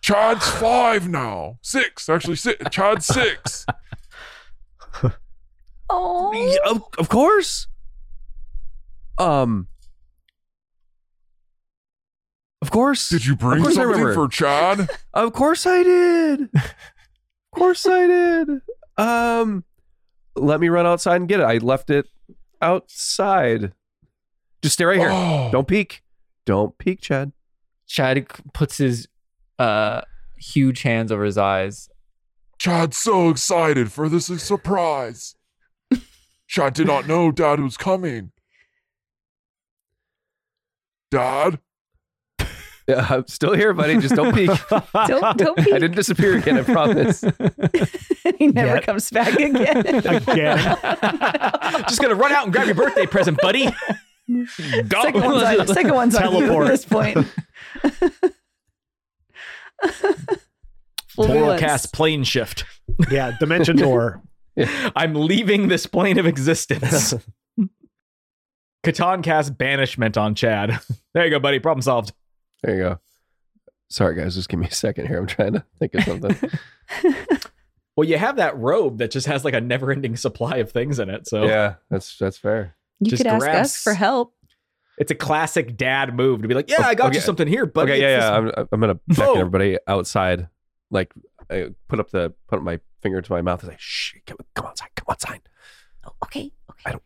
Chad's 0.00 0.48
five 0.58 1.08
now. 1.08 1.58
Six, 1.62 2.08
actually, 2.08 2.36
six. 2.36 2.64
Chad's 2.70 3.06
six. 3.06 3.66
Oh. 5.90 6.32
Yeah, 6.34 6.70
of, 6.70 6.82
of 6.98 7.08
course. 7.08 7.66
Um. 9.16 9.68
Of 12.60 12.70
course. 12.70 13.08
Did 13.08 13.24
you 13.24 13.34
bring 13.36 13.62
I 13.62 13.64
something 13.72 13.82
remember. 13.86 14.12
for 14.14 14.28
Chad? 14.28 14.90
Of 15.14 15.32
course 15.32 15.66
I 15.66 15.82
did. 15.82 16.50
Of 16.54 17.58
course 17.58 17.86
I 17.86 18.06
did. 18.06 18.48
Um, 18.98 19.64
let 20.36 20.60
me 20.60 20.68
run 20.68 20.86
outside 20.86 21.16
and 21.16 21.26
get 21.28 21.40
it. 21.40 21.44
I 21.44 21.56
left 21.56 21.88
it 21.88 22.06
outside. 22.60 23.72
Just 24.60 24.74
stay 24.74 24.84
right 24.84 24.98
here. 24.98 25.08
Oh, 25.10 25.48
Don't 25.50 25.66
peek. 25.66 26.02
Don't 26.48 26.78
peek, 26.78 27.02
Chad. 27.02 27.32
Chad 27.86 28.26
puts 28.54 28.78
his 28.78 29.06
uh 29.58 30.00
huge 30.38 30.80
hands 30.80 31.12
over 31.12 31.24
his 31.24 31.36
eyes. 31.36 31.90
Chad's 32.58 32.96
so 32.96 33.28
excited 33.28 33.92
for 33.92 34.08
this 34.08 34.28
surprise. 34.42 35.36
Chad 36.48 36.72
did 36.72 36.86
not 36.86 37.06
know 37.06 37.30
Dad 37.30 37.60
was 37.60 37.76
coming. 37.76 38.32
Dad? 41.10 41.60
Yeah, 42.88 43.06
I'm 43.10 43.26
still 43.26 43.52
here, 43.52 43.74
buddy. 43.74 43.98
Just 43.98 44.14
don't 44.14 44.34
peek. 44.34 44.48
Don't 45.08 45.36
don't 45.36 45.58
I 45.58 45.78
didn't 45.78 45.94
disappear 45.94 46.38
again. 46.38 46.56
I 46.56 46.62
promise. 46.62 47.22
he 48.38 48.46
never 48.46 48.76
Yet. 48.76 48.84
comes 48.84 49.10
back 49.10 49.34
again. 49.34 49.86
Again. 49.86 50.56
Just 51.86 52.00
gonna 52.00 52.14
run 52.14 52.32
out 52.32 52.44
and 52.44 52.52
grab 52.54 52.64
your 52.64 52.74
birthday 52.74 53.04
present, 53.04 53.38
buddy. 53.42 53.68
Second 54.28 55.22
one's 55.22 55.42
on, 55.42 55.66
second 55.74 55.94
one's 55.94 56.14
on 56.14 56.32
you 56.34 56.40
Teleport. 56.40 56.66
at 56.66 56.70
this 56.70 56.84
point. 56.84 57.26
Fool 61.08 61.28
me 61.28 61.34
Borel 61.34 61.46
once. 61.48 61.60
cast 61.60 61.92
plane 61.92 62.24
shift. 62.24 62.64
Yeah, 63.10 63.32
dimension 63.38 63.76
door. 63.76 64.22
I'm 64.96 65.14
leaving 65.14 65.68
this 65.68 65.86
plane 65.86 66.18
of 66.18 66.26
existence. 66.26 67.14
Catan 68.84 69.22
cast 69.22 69.56
banishment 69.58 70.16
on 70.16 70.34
Chad. 70.34 70.78
There 71.14 71.24
you 71.24 71.30
go, 71.30 71.40
buddy. 71.40 71.58
Problem 71.58 71.82
solved. 71.82 72.12
There 72.62 72.74
you 72.74 72.80
go. 72.82 73.00
Sorry, 73.88 74.14
guys. 74.14 74.34
Just 74.34 74.48
give 74.48 74.60
me 74.60 74.66
a 74.66 74.72
second 74.72 75.06
here. 75.06 75.18
I'm 75.18 75.26
trying 75.26 75.54
to 75.54 75.64
think 75.78 75.94
of 75.94 76.04
something. 76.04 76.50
Well, 77.96 78.06
you 78.08 78.16
have 78.16 78.36
that 78.36 78.56
robe 78.56 78.98
that 78.98 79.10
just 79.10 79.26
has 79.26 79.44
like 79.44 79.54
a 79.54 79.60
never-ending 79.60 80.16
supply 80.16 80.58
of 80.58 80.70
things 80.70 81.00
in 81.00 81.10
it. 81.10 81.26
So 81.26 81.44
yeah, 81.46 81.74
that's 81.90 82.16
that's 82.16 82.38
fair. 82.38 82.76
You 83.00 83.10
Just 83.10 83.22
could 83.22 83.32
ask 83.32 83.40
grabs- 83.44 83.68
us 83.70 83.76
for 83.82 83.94
help. 83.94 84.34
it's 84.98 85.10
a 85.10 85.14
classic 85.14 85.76
dad 85.76 86.14
move 86.14 86.42
to 86.42 86.48
be 86.48 86.54
like, 86.54 86.68
"Yeah, 86.70 86.86
I 86.86 86.94
got 86.94 87.08
Okay. 87.08 87.16
you 87.16 87.20
something 87.20 87.46
here, 87.46 87.66
buddy." 87.66 87.92
okay, 87.92 88.00
yeah, 88.00 88.18
yeah. 88.18 88.36
I'm, 88.36 88.52
I'm 88.72 88.80
gonna 88.80 88.94
beckon 89.08 89.24
Boom. 89.26 89.38
everybody 89.38 89.78
outside. 89.86 90.48
Like, 90.90 91.12
I 91.50 91.68
put 91.88 92.00
up 92.00 92.10
the 92.10 92.32
put 92.48 92.58
up 92.58 92.62
my 92.64 92.80
finger 93.02 93.20
to 93.22 93.32
my 93.32 93.42
mouth 93.42 93.62
and 93.62 93.72
say, 93.72 93.76
"Shh, 93.78 94.14
come, 94.26 94.38
come 94.54 94.66
outside, 94.66 94.88
come 94.96 95.06
outside." 95.10 95.40
Oh, 96.06 96.12
okay, 96.24 96.50
okay. 96.70 96.82
I 96.86 96.90
don't- 96.92 97.02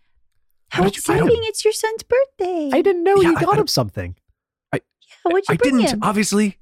How 0.70 0.84
did 0.84 0.96
you- 0.96 1.02
I 1.14 1.18
don't- 1.18 1.26
exciting! 1.28 1.44
It's 1.48 1.64
your 1.64 1.72
son's 1.74 2.02
birthday. 2.04 2.70
I 2.72 2.80
didn't 2.82 3.04
know 3.04 3.16
Yeah, 3.16 3.30
you 3.30 3.36
I- 3.36 3.40
got 3.40 3.56
I- 3.56 3.60
him 3.60 3.66
something. 3.66 4.14
Yeah, 4.72 4.78
what'd 5.24 5.48
you 5.48 5.52
I 5.52 5.56
bring 5.56 5.76
didn't, 5.76 5.90
him? 5.90 5.98
obviously. 6.02 6.58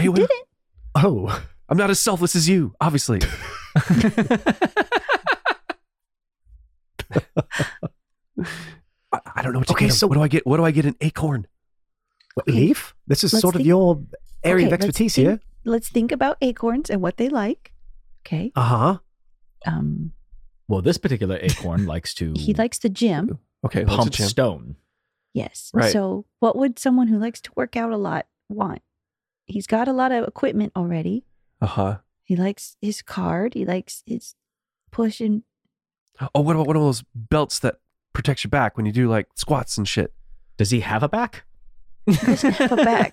You 0.00 0.12
didn't. 0.12 0.30
Oh, 0.94 1.42
I'm 1.68 1.76
not 1.78 1.90
as 1.90 1.98
selfless 1.98 2.36
as 2.36 2.48
you, 2.48 2.74
obviously. 2.80 3.20
I, 9.12 9.20
I 9.36 9.42
don't 9.42 9.52
know 9.52 9.60
what 9.60 9.68
you 9.68 9.74
Okay, 9.74 9.86
get. 9.86 9.92
him. 9.92 9.96
so- 9.96 10.06
what 10.06 10.14
do 10.14 10.22
I 10.22 10.28
get? 10.28 10.46
What 10.46 10.56
do 10.58 10.64
I 10.64 10.70
get? 10.70 10.84
An 10.86 10.96
acorn. 11.00 11.46
what, 12.34 12.48
Leaf? 12.48 12.94
This 13.06 13.24
is 13.24 13.32
Let's 13.32 13.40
sort 13.42 13.54
of 13.56 13.62
your 13.62 14.02
area 14.44 14.66
Okay, 14.66 14.66
of 14.66 14.70
let's 14.72 14.84
expertise 14.84 15.14
think- 15.14 15.26
here. 15.28 15.40
Let's 15.64 15.88
think 15.88 16.12
about 16.12 16.36
acorns 16.40 16.90
and 16.90 17.02
what 17.02 17.16
they 17.16 17.28
like. 17.28 17.72
Okay. 18.24 18.52
Uh 18.54 18.62
huh. 18.62 18.98
Um, 19.66 20.12
well, 20.68 20.80
this 20.80 20.96
particular 20.98 21.38
acorn 21.40 21.86
likes 21.94 22.14
to 22.14 22.34
he 22.36 22.54
likes 22.54 22.78
the 22.78 22.88
gym. 22.88 23.38
Okay, 23.64 23.84
pump 23.84 24.12
gym? 24.12 24.28
stone. 24.28 24.76
Yes. 25.34 25.70
Right. 25.74 25.90
So, 25.92 26.24
what 26.38 26.56
would 26.56 26.78
someone 26.78 27.08
who 27.08 27.18
likes 27.18 27.40
to 27.42 27.50
work 27.56 27.74
out 27.76 27.90
a 27.92 27.96
lot 27.96 28.26
want? 28.48 28.80
He's 29.46 29.66
got 29.66 29.88
a 29.88 29.92
lot 29.92 30.12
of 30.12 30.26
equipment 30.28 30.72
already. 30.76 31.24
Uh 31.60 31.66
huh. 31.66 31.96
He 32.22 32.36
likes 32.36 32.76
his 32.80 33.02
card. 33.02 33.54
He 33.54 33.64
likes 33.64 34.02
his 34.06 34.34
push 34.92 35.20
and 35.20 35.42
Oh, 36.34 36.40
what 36.42 36.54
about 36.54 36.66
one 36.68 36.76
of 36.76 36.82
those 36.82 37.02
belts 37.14 37.58
that 37.60 37.76
protects 38.16 38.42
your 38.44 38.48
back 38.50 38.76
when 38.78 38.86
you 38.86 38.92
do 38.92 39.08
like 39.08 39.28
squats 39.34 39.76
and 39.76 39.86
shit? 39.86 40.12
Does 40.56 40.70
he 40.70 40.80
have 40.80 41.02
a 41.02 41.08
back? 41.08 41.44
doesn't 42.06 42.52
have 42.54 42.72
a 42.72 42.76
back. 42.76 43.12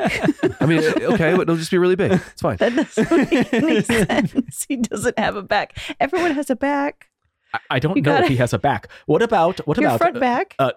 I 0.62 0.66
mean, 0.66 0.80
okay, 0.84 1.34
but 1.34 1.42
it'll 1.42 1.58
just 1.58 1.72
be 1.72 1.78
really 1.78 1.96
big. 1.96 2.14
It's 2.14 2.42
fine. 2.42 2.58
that 2.60 2.74
doesn't 2.76 3.12
make 3.32 3.54
any 3.54 3.82
sense. 3.84 4.66
He 4.68 4.78
doesn't 4.78 5.18
have 5.20 5.36
a 5.36 5.42
back. 5.42 5.78
Everyone 6.00 6.32
has 6.32 6.50
a 6.50 6.56
back. 6.56 7.10
I, 7.54 7.60
I 7.72 7.80
don't 7.80 7.96
You 7.98 8.02
know 8.02 8.12
gotta- 8.14 8.24
if 8.26 8.30
he 8.30 8.38
has 8.38 8.54
a 8.54 8.60
back. 8.60 8.88
What 9.08 9.22
about 9.22 9.60
what 9.68 9.78
Your 9.78 9.88
about 9.90 10.00
front 10.00 10.18
uh, 10.18 10.20
back. 10.20 10.56
uh, 10.60 10.72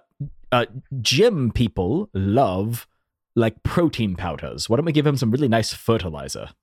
uh, 0.50 0.66
gym 1.02 1.52
people 1.52 2.08
love 2.14 2.88
like 3.36 3.62
protein 3.62 4.16
powders. 4.16 4.68
Why 4.68 4.76
don't 4.76 4.86
we 4.86 4.92
give 4.92 5.06
him 5.06 5.16
some 5.16 5.30
really 5.30 5.48
nice 5.48 5.72
fertilizer? 5.72 6.48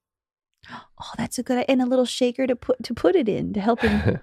Oh, 0.70 1.12
that's 1.18 1.38
a 1.38 1.44
good 1.44 1.66
and 1.68 1.82
a 1.82 1.86
little 1.86 2.06
shaker 2.06 2.48
to 2.48 2.56
put 2.56 2.82
to 2.84 2.94
put 2.94 3.16
it 3.18 3.28
in 3.28 3.52
to 3.54 3.60
help 3.60 3.82
him. 3.82 4.20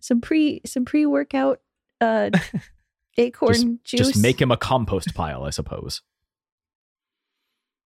some 0.00 0.20
pre 0.20 0.60
some 0.64 0.84
pre 0.84 1.04
workout 1.04 1.60
uh 2.00 2.30
acorn 3.18 3.80
juice. 3.84 4.08
Just 4.08 4.22
make 4.22 4.40
him 4.40 4.50
a 4.50 4.56
compost 4.56 5.14
pile, 5.14 5.44
I 5.44 5.50
suppose. 5.50 6.02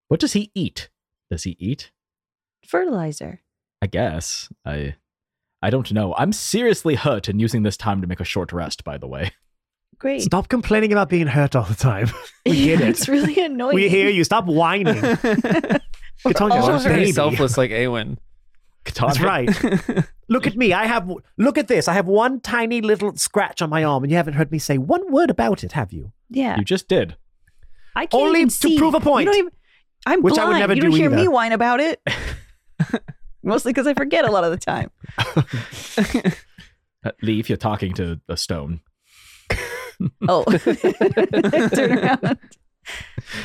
What 0.08 0.20
does 0.20 0.32
he 0.32 0.50
eat? 0.54 0.88
Does 1.30 1.44
he 1.44 1.56
eat? 1.58 1.92
fertilizer. 2.66 3.40
I 3.82 3.86
guess. 3.88 4.48
I 4.64 4.94
I 5.62 5.70
don't 5.70 5.92
know. 5.92 6.14
I'm 6.16 6.32
seriously 6.32 6.94
hurt 6.94 7.28
and 7.28 7.40
using 7.40 7.62
this 7.64 7.76
time 7.76 8.00
to 8.00 8.06
make 8.06 8.20
a 8.20 8.24
short 8.24 8.52
rest, 8.52 8.84
by 8.84 8.96
the 8.96 9.06
way. 9.08 9.32
Great. 9.98 10.22
Stop 10.22 10.48
complaining 10.48 10.92
about 10.92 11.08
being 11.08 11.26
hurt 11.26 11.54
all 11.56 11.64
the 11.64 11.74
time. 11.74 12.08
We 12.46 12.64
get 12.64 12.80
it. 12.82 12.88
It's 12.88 13.08
really 13.08 13.38
annoying. 13.44 13.74
We 13.74 13.88
hear 13.90 14.08
you. 14.08 14.24
Stop 14.24 14.46
whining. 14.46 14.96
We're 14.96 15.22
Katanya's 16.32 16.64
all 16.64 16.68
a 16.70 16.72
Just 16.72 16.84
very 16.86 17.00
baby. 17.00 17.12
selfless 17.12 17.58
like 17.58 17.70
Awen. 17.70 18.16
Katana, 18.84 19.12
That's 19.12 19.20
right. 19.20 20.04
Look 20.28 20.46
at 20.46 20.56
me. 20.56 20.72
I 20.72 20.86
have. 20.86 21.10
Look 21.36 21.58
at 21.58 21.68
this. 21.68 21.86
I 21.88 21.92
have 21.94 22.06
one 22.06 22.40
tiny 22.40 22.80
little 22.80 23.14
scratch 23.16 23.60
on 23.62 23.68
my 23.70 23.84
arm, 23.84 24.04
and 24.04 24.10
you 24.10 24.16
haven't 24.16 24.34
heard 24.34 24.50
me 24.50 24.58
say 24.58 24.78
one 24.78 25.10
word 25.12 25.28
about 25.30 25.62
it, 25.64 25.72
have 25.72 25.92
you? 25.92 26.12
Yeah. 26.30 26.56
You 26.56 26.64
just 26.64 26.88
did. 26.88 27.16
I 27.96 28.06
can't 28.06 28.22
Only 28.22 28.40
even 28.40 28.48
to 28.48 28.54
see. 28.54 28.78
prove 28.78 28.94
a 28.94 28.98
You 28.98 29.02
point. 29.02 29.26
don't 29.26 29.36
even, 29.36 29.50
I'm 30.06 30.22
Which 30.22 30.38
I 30.38 30.44
would 30.46 30.56
never 30.58 30.74
you 30.74 30.80
do 30.82 30.88
don't 30.88 30.96
hear 30.96 31.10
me 31.10 31.26
whine 31.28 31.52
about 31.52 31.80
it. 31.80 32.00
Mostly 33.42 33.72
because 33.72 33.86
I 33.86 33.94
forget 33.94 34.24
a 34.24 34.30
lot 34.30 34.44
of 34.44 34.50
the 34.50 34.56
time. 34.58 34.90
Uh, 37.02 37.12
Leaf, 37.22 37.48
you're 37.48 37.56
talking 37.56 37.94
to 37.94 38.20
a 38.28 38.36
stone. 38.36 38.82
Oh, 40.28 40.44
turn 40.44 41.98
around. 41.98 42.38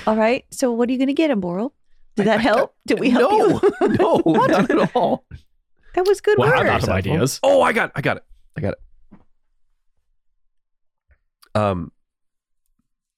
All 0.05 0.17
right. 0.17 0.43
So, 0.51 0.73
what 0.73 0.89
are 0.89 0.91
you 0.91 0.97
going 0.97 1.07
to 1.07 1.13
get 1.13 1.31
him, 1.31 1.39
Borel? 1.39 1.73
Did 2.15 2.27
that 2.27 2.39
help? 2.41 2.73
Did 2.87 2.99
we 2.99 3.09
help 3.09 3.31
no, 3.31 3.47
you? 3.81 3.87
no, 3.97 4.21
not 4.47 4.69
at 4.71 4.95
all. 4.95 5.25
That 5.95 6.07
was 6.07 6.21
good 6.21 6.37
Well, 6.37 6.49
work. 6.49 6.59
I'm 6.59 6.67
out 6.67 6.83
of 6.83 6.89
ideas. 6.89 7.39
Oh, 7.43 7.61
I 7.61 7.73
got, 7.73 7.91
I 7.95 8.01
got 8.01 8.17
it, 8.17 8.23
I 8.57 8.61
got 8.61 8.73
it. 8.73 9.19
Um. 11.55 11.91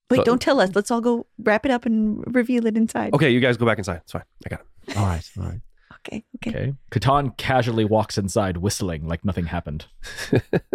Wait, 0.09 0.17
So- 0.17 0.23
don't 0.23 0.41
tell 0.41 0.59
us. 0.59 0.71
Let's 0.73 0.89
all 0.91 1.01
go 1.01 1.25
wrap 1.39 1.65
it 1.65 1.71
up 1.71 1.85
and 1.85 2.23
reveal 2.35 2.65
it 2.65 2.77
inside. 2.77 3.13
Okay, 3.13 3.29
you 3.31 3.39
guys 3.39 3.57
go 3.57 3.65
back 3.65 3.77
inside. 3.77 3.97
It's 4.03 4.11
fine. 4.11 4.23
I 4.45 4.49
got 4.49 4.61
it. 4.87 4.97
All 4.97 5.05
right. 5.05 5.29
All 5.37 5.43
right. 5.45 5.61
Okay. 6.07 6.23
Okay. 6.37 6.49
Okay. 6.57 6.73
Catan 6.91 7.35
casually 7.37 7.83
walks 7.83 8.17
inside, 8.17 8.57
whistling 8.57 9.07
like 9.07 9.25
nothing 9.25 9.47
happened. 9.47 9.87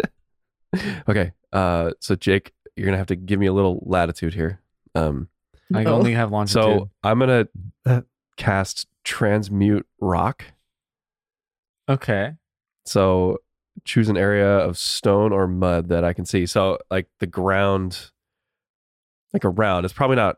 okay. 1.09 1.31
Uh. 1.51 1.91
So 1.99 2.15
Jake, 2.15 2.53
you're 2.75 2.85
gonna 2.85 2.97
have 2.97 3.07
to 3.07 3.15
give 3.15 3.39
me 3.39 3.47
a 3.47 3.53
little 3.53 3.81
latitude 3.85 4.33
here. 4.33 4.59
Um. 4.93 5.29
I 5.73 5.85
only 5.85 6.13
have 6.13 6.31
longitude. 6.31 6.61
So 6.63 6.89
I'm 7.03 7.17
gonna 7.17 7.47
Uh. 7.85 8.01
Cast 8.37 8.87
transmute 9.03 9.85
rock. 9.99 10.45
okay. 11.89 12.33
So 12.85 13.37
choose 13.85 14.09
an 14.09 14.17
area 14.17 14.57
of 14.57 14.77
stone 14.77 15.31
or 15.31 15.47
mud 15.47 15.89
that 15.89 16.03
I 16.03 16.13
can 16.13 16.25
see. 16.25 16.45
So 16.45 16.79
like 16.91 17.07
the 17.19 17.27
ground, 17.27 18.11
like 19.33 19.45
around, 19.45 19.85
it's 19.85 19.93
probably 19.93 20.15
not 20.15 20.37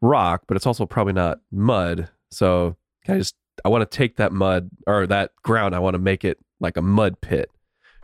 rock, 0.00 0.42
but 0.46 0.56
it's 0.56 0.66
also 0.66 0.86
probably 0.86 1.12
not 1.12 1.40
mud. 1.50 2.10
So 2.30 2.76
I 3.08 3.18
just 3.18 3.34
I 3.64 3.68
want 3.68 3.88
to 3.88 3.96
take 3.96 4.16
that 4.16 4.32
mud 4.32 4.68
or 4.86 5.06
that 5.06 5.32
ground, 5.42 5.74
I 5.74 5.78
want 5.78 5.94
to 5.94 5.98
make 5.98 6.24
it 6.24 6.38
like 6.60 6.76
a 6.76 6.82
mud 6.82 7.20
pit. 7.20 7.50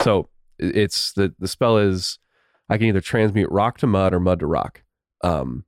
So 0.03 0.29
it's 0.59 1.13
the 1.13 1.35
the 1.39 1.49
spell 1.49 1.77
is 1.79 2.19
I 2.69 2.79
can 2.79 2.87
either 2.87 3.01
transmute 3.01 3.51
rock 3.51 3.79
to 3.79 3.87
mud 3.87 4.15
or 4.15 4.21
mud 4.21 4.41
to 4.41 4.47
rock. 4.47 4.83
Um, 5.23 5.65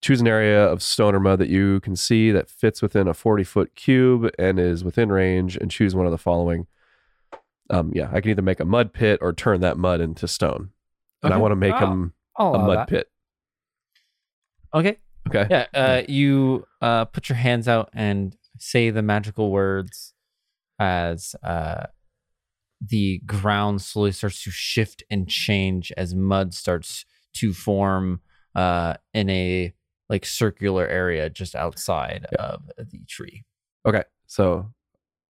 choose 0.00 0.20
an 0.20 0.28
area 0.28 0.64
of 0.64 0.82
stone 0.82 1.14
or 1.14 1.20
mud 1.20 1.38
that 1.40 1.48
you 1.48 1.80
can 1.80 1.96
see 1.96 2.30
that 2.30 2.48
fits 2.48 2.80
within 2.80 3.08
a 3.08 3.14
40 3.14 3.44
foot 3.44 3.74
cube 3.74 4.30
and 4.38 4.58
is 4.58 4.84
within 4.84 5.10
range 5.10 5.56
and 5.56 5.70
choose 5.70 5.94
one 5.94 6.06
of 6.06 6.12
the 6.12 6.18
following 6.18 6.66
um 7.70 7.90
yeah 7.94 8.08
i 8.12 8.20
can 8.20 8.30
either 8.30 8.42
make 8.42 8.60
a 8.60 8.64
mud 8.64 8.92
pit 8.92 9.18
or 9.20 9.32
turn 9.32 9.60
that 9.60 9.76
mud 9.76 10.00
into 10.00 10.28
stone 10.28 10.70
and 11.22 11.34
i 11.34 11.36
want 11.36 11.52
to 11.52 11.56
make 11.56 11.74
Oh, 11.74 11.80
them 11.80 12.12
I'll 12.36 12.54
a 12.54 12.58
mud 12.58 12.76
that. 12.78 12.88
pit 12.88 13.10
Okay. 14.74 14.98
okay 15.28 15.46
Yeah. 15.50 15.66
Uh, 15.74 16.02
you 16.08 16.64
uh, 16.82 17.06
put 17.06 17.28
your 17.28 17.36
hands 17.36 17.66
out 17.68 17.88
and 17.94 18.36
say 18.58 18.90
the 18.90 19.02
magical 19.02 19.50
words 19.50 20.12
as 20.78 21.34
uh, 21.42 21.86
the 22.86 23.18
ground 23.26 23.80
slowly 23.82 24.12
starts 24.12 24.42
to 24.44 24.50
shift 24.50 25.02
and 25.10 25.28
change 25.28 25.90
as 25.96 26.14
mud 26.14 26.54
starts 26.54 27.04
to 27.34 27.52
form 27.52 28.20
uh, 28.54 28.94
in 29.14 29.28
a 29.30 29.74
like 30.08 30.24
circular 30.26 30.86
area 30.86 31.28
just 31.30 31.54
outside 31.54 32.24
of 32.38 32.62
the 32.78 33.04
tree. 33.08 33.44
okay 33.86 34.04
so 34.26 34.70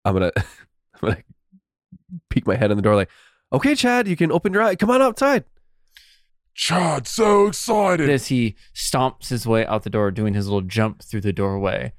i'm 0.06 0.14
gonna 0.14 0.32
i'm 0.38 1.10
gonna 1.10 1.24
peek 2.30 2.46
my 2.48 2.56
head 2.56 2.70
in 2.72 2.78
the 2.78 2.84
door, 2.84 2.96
like, 2.96 3.10
okay, 3.52 3.74
Chad, 3.76 4.08
you 4.08 4.16
can 4.16 4.32
open 4.32 4.54
your 4.54 4.62
eye. 4.62 4.76
Come 4.76 4.92
on 4.92 5.02
outside. 5.02 5.46
Chad, 6.54 7.08
so 7.08 7.48
excited. 7.48 8.08
As 8.10 8.28
he 8.28 8.56
stomps 8.76 9.30
his 9.30 9.48
way 9.48 9.66
out 9.66 9.82
the 9.84 9.90
door, 9.90 10.12
doing 10.12 10.36
his 10.36 10.46
little 10.46 10.62
jump 10.62 11.02
through 11.02 11.22
the 11.22 11.34
doorway, 11.34 11.94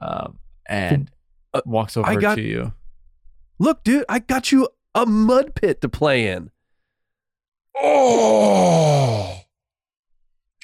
um, 0.00 0.38
and 0.66 1.10
Uh, 1.52 1.60
walks 1.66 1.96
over 1.96 2.08
I 2.08 2.16
got- 2.16 2.34
to 2.36 2.42
you. 2.42 2.72
Look, 3.60 3.84
dude, 3.84 4.04
I 4.08 4.18
got 4.18 4.50
you 4.50 4.68
a 4.94 5.06
mud 5.06 5.54
pit 5.54 5.80
to 5.82 5.88
play 5.88 6.26
in. 6.26 6.50
Oh, 7.80 9.40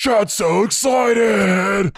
Chad's 0.01 0.33
so 0.33 0.65
excited. 0.65 1.93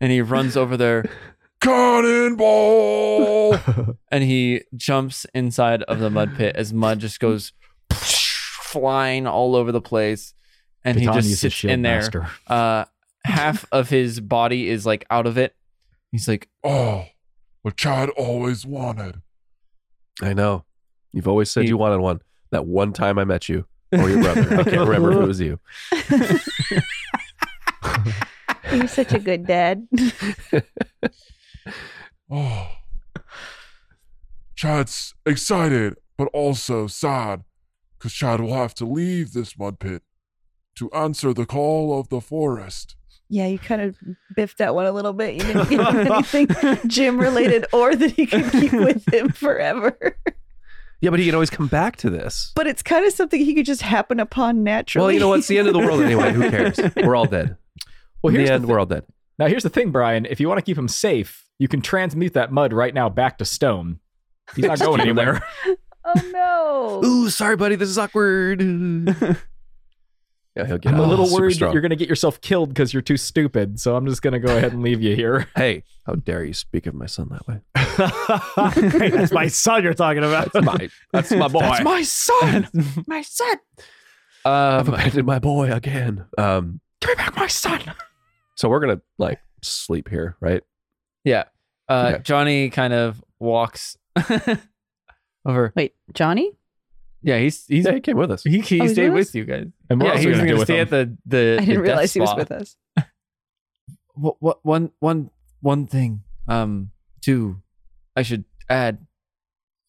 And 0.00 0.12
he 0.12 0.20
runs 0.22 0.56
over 0.56 0.76
there 0.76 1.10
Cannonball. 1.60 3.58
and 4.12 4.22
he 4.22 4.62
jumps 4.76 5.26
inside 5.34 5.82
of 5.82 5.98
the 5.98 6.08
mud 6.08 6.36
pit 6.36 6.54
as 6.54 6.72
mud 6.72 7.00
just 7.00 7.18
goes 7.18 7.52
flying 7.90 9.26
all 9.26 9.56
over 9.56 9.72
the 9.72 9.80
place. 9.80 10.34
And 10.84 11.00
he 11.00 11.06
just 11.06 11.34
sits 11.40 11.64
in 11.64 11.82
there. 11.82 11.96
master. 11.96 12.28
Uh, 12.46 12.84
half 13.24 13.64
of 13.72 13.88
his 13.88 14.20
body 14.20 14.68
is 14.68 14.86
like 14.86 15.04
out 15.10 15.26
of 15.26 15.36
it. 15.36 15.56
He's 16.12 16.28
like, 16.28 16.48
oh, 16.62 17.06
what 17.62 17.76
Chad 17.76 18.08
always 18.10 18.64
wanted. 18.64 19.20
I 20.22 20.32
know. 20.32 20.64
You've 21.12 21.26
always 21.26 21.50
said 21.50 21.64
He- 21.64 21.70
you 21.70 21.76
wanted 21.76 21.98
one. 21.98 22.20
That 22.52 22.66
one 22.66 22.92
time 22.92 23.18
I 23.18 23.24
met 23.24 23.48
you 23.48 23.66
or 23.92 24.08
your 24.08 24.22
brother. 24.22 24.60
I 24.60 24.62
can't 24.62 24.88
remember 24.88 25.10
if 25.10 25.18
it 25.18 25.26
was 25.26 25.40
you. 25.40 25.58
You're 28.72 28.88
such 28.88 29.12
a 29.12 29.18
good 29.18 29.46
dad. 29.46 29.86
Oh, 32.30 32.68
Chad's 34.54 35.14
excited, 35.24 35.96
but 36.18 36.28
also 36.34 36.86
sad, 36.86 37.44
because 37.98 38.12
Chad 38.12 38.40
will 38.40 38.52
have 38.54 38.74
to 38.74 38.84
leave 38.84 39.32
this 39.32 39.58
mud 39.58 39.78
pit 39.78 40.02
to 40.76 40.90
answer 40.92 41.32
the 41.32 41.46
call 41.46 41.98
of 41.98 42.08
the 42.10 42.20
forest. 42.20 42.96
yeah, 43.30 43.46
you 43.46 43.58
kind 43.58 43.80
of 43.80 43.96
biffed 44.36 44.58
that 44.58 44.74
one 44.74 44.84
a 44.86 44.92
little 44.92 45.12
bit. 45.14 45.34
You 45.36 45.40
didn't 45.40 45.68
give 45.70 45.80
him 45.80 45.96
anything 46.12 46.48
gym 46.86 47.18
related 47.18 47.64
or 47.72 47.94
that 47.96 48.10
he 48.12 48.26
could 48.26 48.50
keep 48.52 48.72
with 48.72 49.10
him 49.12 49.30
forever. 49.30 49.96
Yeah, 51.00 51.10
but 51.10 51.20
he 51.20 51.26
can 51.26 51.34
always 51.34 51.50
come 51.50 51.68
back 51.68 51.96
to 51.98 52.10
this. 52.10 52.52
But 52.56 52.66
it's 52.66 52.82
kind 52.82 53.06
of 53.06 53.12
something 53.12 53.40
he 53.42 53.54
could 53.54 53.66
just 53.66 53.82
happen 53.82 54.18
upon 54.20 54.64
naturally. 54.64 55.04
Well, 55.04 55.12
you 55.12 55.20
know 55.20 55.28
what? 55.28 55.38
It's 55.38 55.48
the 55.48 55.58
end 55.58 55.68
of 55.68 55.72
the 55.74 55.78
world 55.80 56.02
anyway. 56.02 56.32
Who 56.32 56.50
cares? 56.50 56.78
We're 56.96 57.14
all 57.16 57.24
dead. 57.26 57.56
Well, 58.28 58.36
here's 58.36 58.48
the 58.48 58.50
the 58.50 58.54
end, 58.54 58.64
thi- 58.64 58.70
we're 58.72 58.78
all 58.78 58.86
dead. 58.86 59.04
Now, 59.38 59.46
here's 59.46 59.62
the 59.62 59.70
thing, 59.70 59.90
Brian. 59.90 60.26
If 60.26 60.40
you 60.40 60.48
want 60.48 60.58
to 60.58 60.64
keep 60.64 60.76
him 60.76 60.88
safe, 60.88 61.44
you 61.58 61.68
can 61.68 61.80
transmute 61.80 62.34
that 62.34 62.52
mud 62.52 62.72
right 62.72 62.92
now 62.92 63.08
back 63.08 63.38
to 63.38 63.44
stone. 63.44 64.00
He's 64.56 64.64
not 64.64 64.78
going 64.80 65.00
anywhere. 65.00 65.42
oh 66.04 66.30
no. 66.32 67.00
Ooh, 67.08 67.30
sorry, 67.30 67.56
buddy. 67.56 67.76
This 67.76 67.88
is 67.88 67.98
awkward. 67.98 68.60
yeah, 70.56 70.66
he'll 70.66 70.78
get 70.78 70.92
I'm 70.92 71.00
out. 71.00 71.04
a 71.04 71.08
little 71.08 71.26
Super 71.26 71.42
worried 71.42 71.58
that 71.60 71.72
you're 71.72 71.80
going 71.82 71.90
to 71.90 71.96
get 71.96 72.08
yourself 72.08 72.40
killed 72.40 72.70
because 72.70 72.92
you're 72.92 73.02
too 73.02 73.16
stupid. 73.16 73.78
So 73.78 73.94
I'm 73.94 74.06
just 74.06 74.22
going 74.22 74.32
to 74.32 74.40
go 74.40 74.56
ahead 74.56 74.72
and 74.72 74.82
leave 74.82 75.00
you 75.02 75.14
here. 75.14 75.46
Hey, 75.54 75.84
how 76.06 76.14
dare 76.16 76.44
you 76.44 76.54
speak 76.54 76.86
of 76.86 76.94
my 76.94 77.06
son 77.06 77.28
that 77.30 77.46
way? 77.46 77.60
Hey, 78.98 79.10
that's 79.10 79.32
my 79.32 79.46
son 79.48 79.84
you're 79.84 79.94
talking 79.94 80.24
about. 80.24 80.52
That's 80.52 80.66
my, 80.66 80.88
that's 81.12 81.30
my 81.30 81.48
boy. 81.48 81.60
That's 81.60 81.84
my 81.84 82.02
son. 82.02 82.68
My 83.06 83.22
son. 83.22 83.56
I've 84.44 84.88
um, 84.88 84.94
abandoned 84.94 85.26
my 85.26 85.38
boy 85.38 85.70
again. 85.72 86.24
Um, 86.38 86.80
Give 87.00 87.10
me 87.10 87.14
back 87.16 87.36
my 87.36 87.46
son. 87.46 87.80
So 88.58 88.68
we're 88.68 88.80
gonna 88.80 89.00
like 89.18 89.38
sleep 89.62 90.08
here, 90.08 90.36
right? 90.40 90.62
yeah. 91.24 91.44
Uh, 91.88 92.10
Okay. 92.14 92.22
Johnny 92.22 92.68
kind 92.70 92.92
of 92.92 93.24
walks 93.38 93.96
over. 95.46 95.72
Wait, 95.74 95.94
Johnny? 96.12 96.52
Yeah, 97.22 97.38
he's 97.38 97.64
he's 97.66 97.84
Yeah, 97.86 97.94
he 97.94 98.00
came 98.00 98.16
with 98.16 98.30
us. 98.30 98.42
he, 98.44 98.60
he 98.60 98.80
Oh, 98.82 98.86
stayed 98.88 99.08
with 99.08 99.14
with 99.14 99.28
us? 99.28 99.34
you 99.34 99.44
guys. 99.44 99.66
And 99.88 100.00
we're 100.00 100.08
yeah, 100.12 100.18
he 100.18 100.26
was 100.28 100.38
gonna 100.38 100.50
gonna 100.52 100.64
stay 100.64 100.76
him. 100.80 100.82
at 100.82 100.90
the 100.90 101.16
the. 101.26 101.38
I 101.60 101.64
didn't 101.64 101.68
death 101.76 101.82
realize 101.82 102.12
he 102.12 102.20
was 102.20 102.28
spot. 102.30 102.38
with 102.38 102.52
us. 102.52 102.76
what, 104.14 104.36
what 104.40 104.58
one 104.64 104.90
one 105.00 105.30
one 105.60 105.86
thing 105.86 106.22
um 106.46 106.90
two 107.20 107.60
i 108.16 108.22
should 108.22 108.44
add 108.68 109.04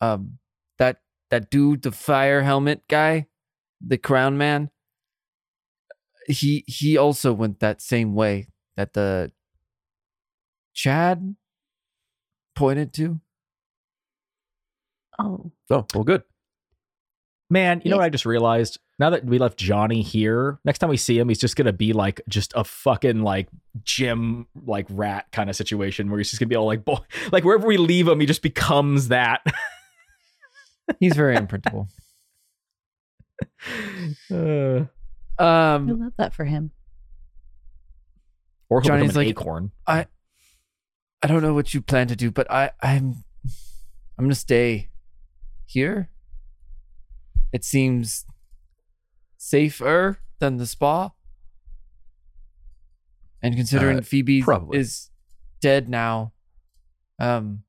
um 0.01 0.37
that 0.77 1.01
that 1.29 1.49
dude 1.49 1.81
the 1.83 1.91
fire 1.91 2.41
helmet 2.43 2.81
guy 2.87 3.27
the 3.85 3.97
crown 3.97 4.37
man 4.37 4.69
he 6.27 6.63
he 6.67 6.97
also 6.97 7.33
went 7.33 7.59
that 7.59 7.81
same 7.81 8.13
way 8.13 8.47
that 8.79 8.93
the 8.93 9.29
chad 10.73 11.35
pointed 12.55 12.93
to 12.93 13.19
Oh. 15.21 15.51
Oh, 15.69 15.85
well, 15.93 16.05
good. 16.05 16.23
Man, 17.49 17.81
you 17.83 17.91
know 17.91 17.97
what 17.97 18.05
I 18.05 18.09
just 18.09 18.25
realized? 18.25 18.79
Now 18.99 19.09
that 19.09 19.25
we 19.25 19.37
left 19.37 19.57
Johnny 19.57 20.01
here, 20.01 20.59
next 20.63 20.79
time 20.79 20.89
we 20.89 20.95
see 20.95 21.19
him, 21.19 21.27
he's 21.27 21.39
just 21.39 21.57
gonna 21.57 21.73
be 21.73 21.91
like 21.91 22.21
just 22.29 22.53
a 22.55 22.63
fucking 22.63 23.21
like 23.21 23.49
gym 23.83 24.47
like 24.65 24.85
rat 24.89 25.25
kind 25.33 25.49
of 25.49 25.57
situation 25.57 26.09
where 26.09 26.19
he's 26.19 26.29
just 26.29 26.39
gonna 26.39 26.47
be 26.47 26.55
all 26.55 26.67
like 26.67 26.85
boy 26.85 26.99
like 27.33 27.43
wherever 27.43 27.67
we 27.67 27.75
leave 27.75 28.07
him, 28.07 28.21
he 28.21 28.25
just 28.25 28.41
becomes 28.41 29.09
that. 29.09 29.41
he's 31.01 31.17
very 31.17 31.35
imprintable 31.35 31.89
Uh, 34.31 34.85
I 35.37 35.75
um 35.75 35.87
love 35.99 36.13
that 36.17 36.33
for 36.33 36.45
him. 36.45 36.71
Or 38.69 38.81
he'll 38.81 38.89
Johnny's 38.89 39.09
become 39.09 39.21
an 39.21 39.27
like- 39.27 39.37
acorn. 39.39 39.71
i 39.87 40.05
don't 41.27 41.41
know 41.41 41.53
what 41.53 41.73
you 41.73 41.81
plan 41.81 42.07
to 42.07 42.15
do 42.15 42.31
but 42.31 42.49
i 42.51 42.71
i'm 42.81 43.23
i'm 44.17 44.25
gonna 44.25 44.35
stay 44.35 44.89
here 45.65 46.09
it 47.51 47.63
seems 47.65 48.25
safer 49.37 50.19
than 50.39 50.57
the 50.57 50.65
spa 50.65 51.11
and 53.41 53.55
considering 53.55 53.97
Uh, 53.99 54.01
phoebe 54.01 54.41
probably. 54.41 54.77
is 54.79 55.09
dead 55.61 55.89
now 55.89 56.31
um 57.19 57.63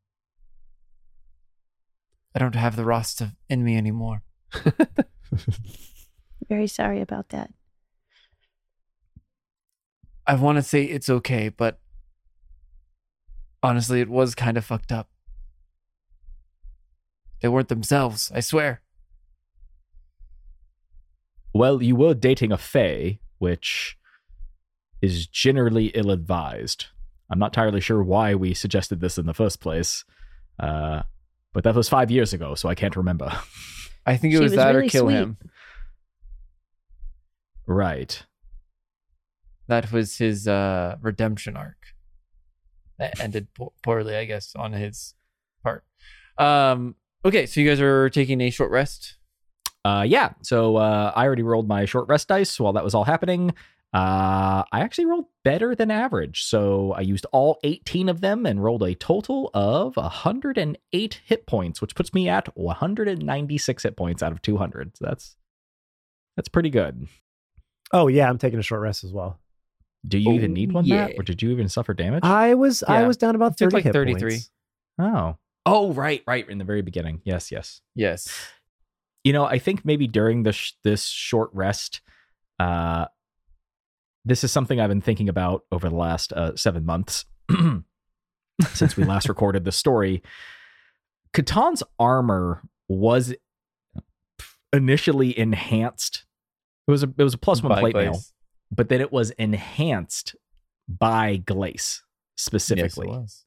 i 2.34 2.38
don't 2.38 2.54
have 2.54 2.76
the 2.76 2.84
rasta 2.84 3.32
in 3.48 3.64
me 3.64 3.76
anymore 3.76 4.22
Very 6.48 6.66
sorry 6.66 7.00
about 7.00 7.28
that. 7.28 7.52
I 10.30 10.34
want 10.34 10.56
to 10.56 10.62
say 10.62 10.84
it's 10.84 11.08
okay 11.08 11.48
but 11.48 11.78
honestly 13.62 14.00
it 14.00 14.08
was 14.08 14.34
kind 14.34 14.56
of 14.56 14.64
fucked 14.64 14.92
up 14.92 15.08
they 17.42 17.48
weren't 17.48 17.68
themselves 17.68 18.30
i 18.34 18.40
swear 18.40 18.80
Well, 21.52 21.82
you 21.82 21.96
were 21.96 22.14
dating 22.14 22.52
a 22.52 22.58
fae, 22.58 23.18
which 23.38 23.96
is 25.02 25.26
generally 25.26 25.86
ill 25.94 26.10
advised. 26.10 26.86
I'm 27.30 27.38
not 27.38 27.48
entirely 27.56 27.80
sure 27.80 28.02
why 28.02 28.34
we 28.34 28.54
suggested 28.54 29.00
this 29.00 29.18
in 29.18 29.26
the 29.26 29.34
first 29.34 29.60
place. 29.60 30.04
Uh, 30.58 31.02
but 31.52 31.64
that 31.64 31.74
was 31.74 31.88
five 31.88 32.10
years 32.10 32.32
ago, 32.32 32.54
so 32.54 32.68
I 32.68 32.74
can't 32.74 32.96
remember. 32.96 33.32
i 34.06 34.16
think 34.16 34.32
it 34.32 34.40
was, 34.40 34.52
was 34.52 34.56
that 34.56 34.76
or 34.76 34.82
kill 34.84 35.06
sweet. 35.06 35.14
him 35.14 35.38
right. 37.66 38.24
That 39.70 39.90
was 39.92 40.18
his 40.18 40.46
uh 40.46 40.96
redemption 41.00 41.56
arc 41.56 41.94
that 42.98 43.18
ended 43.20 43.48
po- 43.54 43.72
poorly 43.82 44.14
i 44.14 44.24
guess 44.24 44.54
on 44.54 44.72
his 44.72 45.14
part 45.62 45.84
um 46.38 46.94
okay 47.24 47.46
so 47.46 47.60
you 47.60 47.68
guys 47.68 47.80
are 47.80 48.10
taking 48.10 48.40
a 48.40 48.50
short 48.50 48.70
rest 48.70 49.16
Uh, 49.82 50.04
yeah. 50.06 50.34
So 50.42 50.76
uh, 50.76 51.10
I 51.16 51.24
already 51.24 51.42
rolled 51.42 51.66
my 51.66 51.86
short 51.86 52.06
rest 52.06 52.28
dice 52.28 52.60
while 52.60 52.74
that 52.74 52.84
was 52.84 52.94
all 52.94 53.04
happening. 53.04 53.54
Uh, 53.94 54.60
I 54.76 54.80
actually 54.84 55.06
rolled 55.06 55.28
better 55.42 55.74
than 55.74 55.90
average. 55.90 56.44
So 56.44 56.92
I 56.92 57.00
used 57.00 57.24
all 57.32 57.58
18 57.64 58.10
of 58.10 58.20
them 58.20 58.44
and 58.44 58.62
rolled 58.62 58.82
a 58.82 58.94
total 58.94 59.48
of 59.54 59.96
108 59.96 61.20
hit 61.24 61.46
points, 61.46 61.80
which 61.80 61.94
puts 61.94 62.12
me 62.12 62.28
at 62.28 62.54
196 62.58 63.82
hit 63.82 63.96
points 63.96 64.22
out 64.22 64.32
of 64.32 64.42
200. 64.42 64.98
So 64.98 65.06
that's 65.06 65.36
that's 66.36 66.50
pretty 66.50 66.70
good. 66.70 67.08
Oh 67.90 68.08
yeah, 68.08 68.28
I'm 68.28 68.36
taking 68.38 68.58
a 68.58 68.62
short 68.62 68.82
rest 68.82 69.02
as 69.02 69.12
well. 69.14 69.40
Do 70.06 70.18
you 70.18 70.32
even 70.32 70.52
Oh, 70.52 70.54
need 70.54 70.72
one, 70.72 70.84
yeah. 70.84 71.06
Matt? 71.08 71.18
Or 71.18 71.22
did 71.22 71.42
you 71.42 71.50
even 71.50 71.68
suffer 71.68 71.94
damage? 71.94 72.24
I 72.24 72.54
was 72.54 72.82
I 72.82 73.06
was 73.06 73.16
down 73.16 73.34
about 73.34 73.58
thirty 73.58 73.74
like 73.74 73.92
33. 73.92 74.40
oh. 75.00 75.36
Oh, 75.66 75.92
right, 75.92 76.22
right. 76.26 76.48
In 76.48 76.56
the 76.56 76.64
very 76.64 76.80
beginning. 76.80 77.20
Yes, 77.24 77.52
yes. 77.52 77.82
yes 77.94 78.50
you 79.24 79.32
know, 79.32 79.44
I 79.44 79.58
think 79.58 79.84
maybe 79.84 80.06
during 80.06 80.42
this 80.42 80.56
sh- 80.56 80.72
this 80.82 81.04
short 81.06 81.50
rest, 81.52 82.00
uh, 82.58 83.06
this 84.24 84.44
is 84.44 84.52
something 84.52 84.80
I've 84.80 84.88
been 84.88 85.00
thinking 85.00 85.28
about 85.28 85.64
over 85.70 85.88
the 85.88 85.94
last 85.96 86.32
uh, 86.32 86.56
seven 86.56 86.84
months 86.86 87.26
since 88.72 88.96
we 88.96 89.04
last 89.04 89.28
recorded 89.28 89.64
the 89.64 89.72
story. 89.72 90.22
Catan's 91.32 91.82
armor 91.98 92.62
was 92.88 93.34
initially 94.72 95.38
enhanced. 95.38 96.24
It 96.88 96.90
was 96.90 97.02
a 97.02 97.12
it 97.18 97.22
was 97.22 97.34
a 97.34 97.38
plus 97.38 97.62
one 97.62 97.70
By 97.70 97.80
plate 97.80 97.94
mail, 97.94 98.12
Glace. 98.12 98.32
But 98.70 98.88
then 98.88 99.00
it 99.00 99.12
was 99.12 99.30
enhanced 99.32 100.36
by 100.88 101.36
Glace 101.36 102.02
Yes, 102.02 102.44
specifically. 102.44 103.08
it 103.08 103.10
was. 103.10 103.44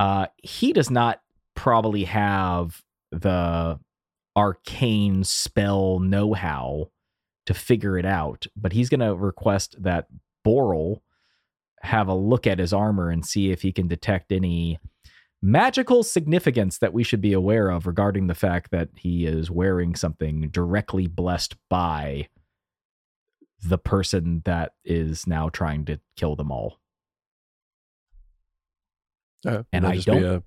Uh, 0.00 0.26
he 0.42 0.72
does 0.72 0.90
not 0.90 1.20
probably 1.54 2.04
have 2.04 2.82
the 3.10 3.78
arcane 4.36 5.24
spell 5.24 5.98
know-how 5.98 6.90
to 7.46 7.54
figure 7.54 7.98
it 7.98 8.04
out, 8.04 8.46
but 8.56 8.72
he's 8.72 8.88
going 8.88 9.00
to 9.00 9.14
request 9.14 9.74
that 9.82 10.06
Borel 10.44 11.02
have 11.82 12.08
a 12.08 12.14
look 12.14 12.46
at 12.46 12.58
his 12.58 12.72
armor 12.72 13.10
and 13.10 13.24
see 13.24 13.50
if 13.50 13.62
he 13.62 13.72
can 13.72 13.88
detect 13.88 14.32
any 14.32 14.78
magical 15.40 16.02
significance 16.02 16.78
that 16.78 16.92
we 16.92 17.02
should 17.02 17.20
be 17.20 17.32
aware 17.32 17.70
of 17.70 17.86
regarding 17.86 18.26
the 18.26 18.34
fact 18.34 18.70
that 18.70 18.88
he 18.96 19.26
is 19.26 19.50
wearing 19.50 19.94
something 19.94 20.48
directly 20.50 21.06
blessed 21.06 21.54
by 21.70 22.28
the 23.62 23.78
person 23.78 24.42
that 24.44 24.72
is 24.84 25.26
now 25.26 25.48
trying 25.48 25.84
to 25.86 25.98
kill 26.16 26.36
them 26.36 26.50
all. 26.52 26.78
Uh, 29.46 29.62
And 29.72 29.86
I 29.86 29.98
don't- 29.98 30.24
a- 30.24 30.42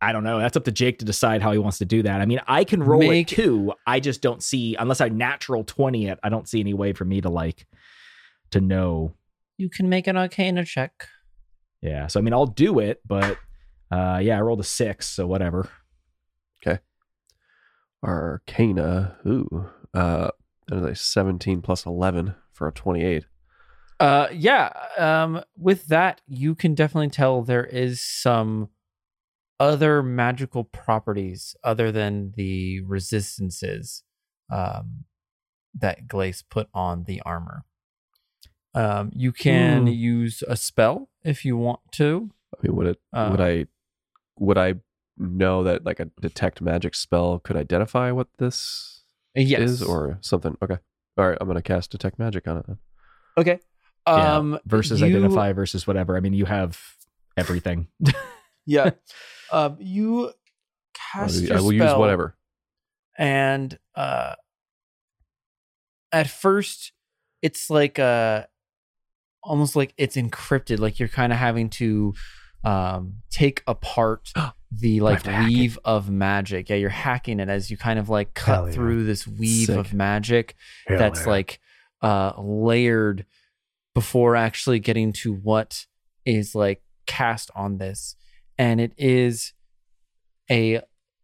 I 0.00 0.12
don't 0.12 0.24
know. 0.24 0.38
That's 0.38 0.56
up 0.56 0.64
to 0.64 0.72
Jake 0.72 0.98
to 0.98 1.04
decide 1.04 1.42
how 1.42 1.52
he 1.52 1.58
wants 1.58 1.78
to 1.78 1.84
do 1.84 2.02
that. 2.02 2.20
I 2.20 2.26
mean, 2.26 2.40
I 2.46 2.64
can 2.64 2.82
roll 2.82 3.00
Make- 3.00 3.32
it 3.32 3.36
too. 3.36 3.72
I 3.86 3.98
just 4.00 4.20
don't 4.20 4.42
see 4.42 4.76
unless 4.76 5.00
I 5.00 5.08
natural 5.08 5.64
20 5.64 6.06
it, 6.08 6.18
I 6.22 6.28
don't 6.28 6.48
see 6.48 6.60
any 6.60 6.74
way 6.74 6.92
for 6.92 7.04
me 7.04 7.20
to 7.22 7.30
like 7.30 7.66
to 8.50 8.60
know. 8.60 9.14
You 9.56 9.70
can 9.70 9.88
make 9.88 10.06
an 10.06 10.16
arcana 10.16 10.64
check. 10.64 11.08
Yeah. 11.80 12.06
So 12.08 12.20
I 12.20 12.22
mean, 12.22 12.34
I'll 12.34 12.46
do 12.46 12.78
it, 12.78 13.00
but 13.06 13.38
uh 13.90 14.20
yeah, 14.22 14.36
I 14.38 14.42
rolled 14.42 14.60
a 14.60 14.64
6, 14.64 15.06
so 15.06 15.26
whatever. 15.26 15.70
Okay. 16.64 16.80
Arcana. 18.04 19.16
Ooh. 19.26 19.70
Uh, 19.94 20.30
that 20.68 20.76
is 20.78 20.84
a 20.84 20.94
17 20.94 21.62
plus 21.62 21.86
11 21.86 22.34
for 22.52 22.66
a 22.68 22.72
28. 22.72 23.26
Uh, 23.98 24.28
yeah. 24.32 24.72
Um, 24.98 25.42
with 25.56 25.86
that, 25.86 26.20
you 26.26 26.54
can 26.54 26.74
definitely 26.74 27.08
tell 27.10 27.42
there 27.42 27.64
is 27.64 28.00
some 28.00 28.68
other 29.58 30.02
magical 30.02 30.64
properties 30.64 31.56
other 31.64 31.90
than 31.90 32.32
the 32.36 32.80
resistances 32.82 34.02
um, 34.50 35.04
that 35.74 36.06
Glace 36.06 36.42
put 36.42 36.68
on 36.74 37.04
the 37.04 37.20
armor. 37.22 37.64
Um, 38.74 39.10
you 39.14 39.32
can 39.32 39.82
Hmm. 39.82 39.88
use 39.92 40.42
a 40.46 40.56
spell 40.56 41.08
if 41.24 41.44
you 41.46 41.56
want 41.56 41.80
to. 41.92 42.30
I 42.54 42.66
mean, 42.66 42.76
would 42.76 42.86
it, 42.86 43.00
would 43.14 43.40
Uh, 43.40 43.44
I, 43.44 43.66
would 44.38 44.58
I 44.58 44.74
know 45.16 45.62
that 45.64 45.84
like 45.86 45.98
a 46.00 46.10
detect 46.20 46.60
magic 46.60 46.94
spell 46.94 47.38
could 47.38 47.56
identify 47.56 48.10
what 48.10 48.28
this 48.36 48.95
Yes. 49.42 49.60
is 49.60 49.82
or 49.82 50.18
something? 50.22 50.56
Okay. 50.62 50.78
All 51.18 51.28
right. 51.28 51.38
I'm 51.40 51.46
going 51.46 51.56
to 51.56 51.62
cast 51.62 51.90
detect 51.90 52.18
magic 52.18 52.46
on 52.48 52.58
it 52.58 52.66
then. 52.66 52.78
okay. 53.38 53.58
Yeah, 54.08 54.36
Um, 54.36 54.58
versus 54.66 55.00
you- 55.00 55.06
identify 55.08 55.52
versus 55.52 55.86
whatever. 55.86 56.16
I 56.16 56.20
mean, 56.20 56.32
you 56.32 56.44
have 56.46 56.78
everything. 57.36 57.88
Yeah. 58.68 58.90
um, 59.52 59.76
you 59.78 60.26
I'll 60.26 60.32
cast 60.94 61.40
your 61.42 61.56
I 61.58 61.60
will 61.60 61.72
use 61.72 61.94
whatever. 61.94 62.36
and 63.16 63.78
uh 63.94 64.34
at 66.12 66.28
first 66.28 66.92
it's 67.42 67.70
like 67.70 67.98
uh 67.98 68.42
almost 69.42 69.76
like 69.76 69.94
it's 69.96 70.16
encrypted 70.16 70.78
like 70.80 70.98
you're 70.98 71.08
kind 71.08 71.32
of 71.32 71.38
having 71.38 71.68
to 71.70 72.14
um 72.64 73.14
take 73.30 73.62
apart 73.66 74.32
the 74.72 75.00
like 75.00 75.24
weave 75.24 75.78
of 75.84 76.10
magic 76.10 76.68
yeah 76.68 76.76
you're 76.76 76.90
hacking 76.90 77.38
it 77.40 77.48
as 77.48 77.70
you 77.70 77.76
kind 77.76 77.98
of 77.98 78.08
like 78.08 78.34
cut 78.34 78.54
Hell 78.54 78.66
yeah. 78.68 78.74
through 78.74 79.04
this 79.04 79.26
weave 79.26 79.66
Sick. 79.66 79.76
of 79.76 79.94
magic 79.94 80.54
that's 80.88 81.26
like 81.26 81.60
uh 82.02 82.32
layered 82.38 83.24
before 83.94 84.34
actually 84.36 84.78
getting 84.80 85.12
to 85.12 85.32
what 85.32 85.86
is 86.24 86.54
like 86.54 86.82
cast 87.06 87.50
on 87.54 87.78
this 87.78 88.16
and 88.58 88.80
it 88.80 88.92
is 88.98 89.52
a 90.50 90.80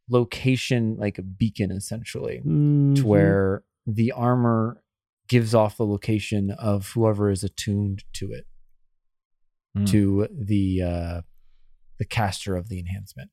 location 0.09 0.97
like 0.99 1.19
a 1.19 1.23
beacon 1.23 1.71
essentially 1.73 2.39
Mm-hmm. 2.47 2.95
to 2.95 3.07
where 3.07 3.65
the 3.87 4.13
armor 4.13 4.83
gives 5.29 5.55
off 5.55 5.77
the 5.77 5.87
location 5.87 6.51
of 6.53 6.91
whoever 6.95 7.31
is 7.31 7.43
attuned 7.43 8.05
to 8.15 8.33
it 8.33 8.47
Hmm. 9.75 9.85
to 9.87 10.29
the 10.31 10.83
uh 10.83 11.21
the 12.03 12.07
caster 12.07 12.57
of 12.57 12.69
the 12.69 12.81
enhancement 12.81 13.31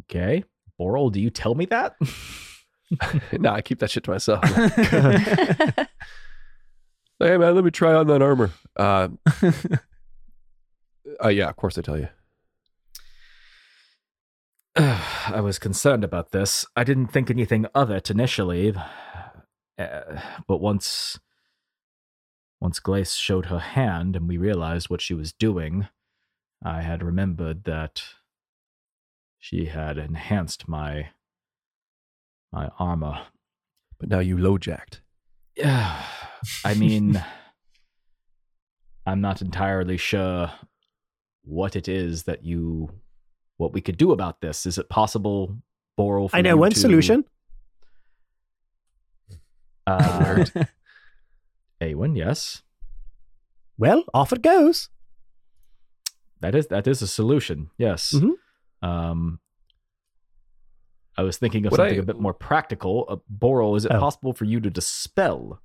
okay. 0.00 0.44
Borel, 0.76 1.08
do 1.10 1.20
you 1.20 1.30
tell 1.30 1.54
me 1.54 1.64
that? 1.66 1.96
no, 3.38 3.50
I 3.50 3.60
keep 3.60 3.78
that 3.80 3.90
shit 3.90 4.04
to 4.04 4.10
myself. 4.10 4.42
hey 4.44 5.86
man, 7.18 7.54
let 7.54 7.64
me 7.64 7.70
try 7.70 7.92
on 7.92 8.06
that 8.06 8.22
armor. 8.22 8.50
Uh, 8.76 9.08
uh 11.22 11.28
yeah, 11.28 11.48
of 11.48 11.56
course 11.56 11.76
I 11.76 11.82
tell 11.82 11.98
you. 11.98 12.08
I 14.76 15.40
was 15.42 15.58
concerned 15.58 16.02
about 16.02 16.30
this. 16.30 16.64
I 16.76 16.84
didn't 16.84 17.08
think 17.08 17.30
anything 17.30 17.66
of 17.74 17.90
it 17.90 18.10
initially, 18.10 18.74
uh, 19.78 20.00
but 20.46 20.58
once 20.58 21.18
once 22.58 22.80
Glace 22.80 23.14
showed 23.14 23.46
her 23.46 23.58
hand 23.58 24.16
and 24.16 24.26
we 24.26 24.38
realized 24.38 24.88
what 24.88 25.02
she 25.02 25.12
was 25.12 25.32
doing, 25.34 25.88
I 26.64 26.82
had 26.82 27.02
remembered 27.02 27.64
that 27.64 28.02
she 29.38 29.66
had 29.66 29.98
enhanced 29.98 30.68
my 30.68 31.08
my 32.52 32.68
armor. 32.78 33.26
But 34.00 34.08
now 34.08 34.20
you 34.20 34.36
LoJacked. 34.36 35.00
Yeah, 35.56 36.02
I 36.64 36.74
mean, 36.74 37.22
I'm 39.06 39.20
not 39.20 39.42
entirely 39.42 39.96
sure 39.96 40.52
what 41.42 41.74
it 41.76 41.88
is 41.88 42.24
that 42.24 42.44
you, 42.44 42.90
what 43.56 43.72
we 43.72 43.80
could 43.80 43.96
do 43.96 44.12
about 44.12 44.40
this. 44.40 44.66
Is 44.66 44.78
it 44.78 44.88
possible, 44.88 45.56
Borel? 45.96 46.28
for 46.28 46.36
I 46.36 46.42
know 46.42 46.56
one 46.56 46.70
to- 46.72 46.78
solution. 46.78 47.24
Uh, 49.86 50.44
Awen, 51.80 52.14
yes, 52.16 52.62
Well, 53.78 54.04
off 54.12 54.32
it 54.32 54.42
goes. 54.42 54.90
That 56.40 56.54
is 56.54 56.68
that 56.68 56.86
is 56.86 57.02
a 57.02 57.06
solution. 57.08 57.70
Yes. 57.78 58.12
Mhm. 58.14 58.32
Um, 58.82 59.40
I 61.16 61.22
was 61.22 61.36
thinking 61.36 61.66
of 61.66 61.72
Would 61.72 61.78
something 61.78 61.98
I- 61.98 62.02
a 62.02 62.06
bit 62.06 62.20
more 62.20 62.34
practical. 62.34 63.04
Uh, 63.08 63.16
Borel, 63.28 63.74
is 63.76 63.84
it 63.84 63.92
Oh. 63.92 63.98
possible 63.98 64.32
for 64.32 64.44
you 64.44 64.60
to 64.60 64.70
dispel 64.70 65.60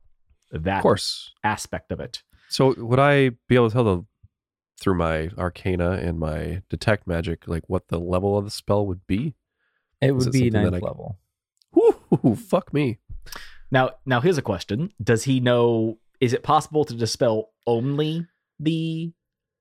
that 0.51 0.77
Of 0.77 0.81
course. 0.83 1.31
aspect 1.43 1.91
of 1.91 1.99
it? 1.99 2.23
So 2.49 2.73
would 2.77 2.99
I 2.99 3.29
be 3.47 3.55
able 3.55 3.69
to 3.69 3.73
tell 3.73 3.83
the 3.83 4.05
through 4.79 4.95
my 4.97 5.29
arcana 5.37 5.91
and 5.91 6.19
my 6.19 6.63
detect 6.69 7.05
magic 7.07 7.47
like 7.47 7.69
what 7.69 7.87
the 7.87 7.99
level 7.99 8.37
of 8.37 8.45
the 8.45 8.51
spell 8.51 8.85
would 8.87 9.05
be? 9.07 9.35
It 10.01 10.11
would 10.11 10.27
it 10.27 10.31
be 10.31 10.39
something 10.49 10.53
that 10.53 10.71
ninth 10.71 10.83
I- 10.83 10.87
level 10.87 11.19
Whoo, 11.75 12.35
fuck 12.35 12.71
me. 12.73 12.99
Now, 13.71 13.91
now 14.05 14.21
here's 14.21 14.37
a 14.37 14.43
question: 14.43 14.93
Does 15.01 15.23
he 15.23 15.39
know? 15.39 15.97
Is 16.19 16.31
it 16.33 16.43
possible 16.43 16.85
to 16.85 16.93
dispel 16.95 17.49
only 17.65 18.27
the 18.59 19.11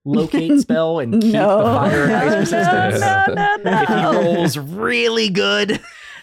locate 0.05 0.61
spell 0.61 0.99
and 0.99 1.21
keep 1.23 1.33
no, 1.33 1.59
the 1.59 1.65
fire 1.65 2.03
and 2.05 2.11
no, 2.13 2.17
ice 2.19 2.31
no, 2.31 2.39
resistance? 2.39 3.01
no, 3.01 3.25
no, 3.35 3.57
no. 3.65 3.83
If 3.83 3.89
he 3.89 4.05
rolls 4.35 4.59
really 4.59 5.29
good, 5.31 5.81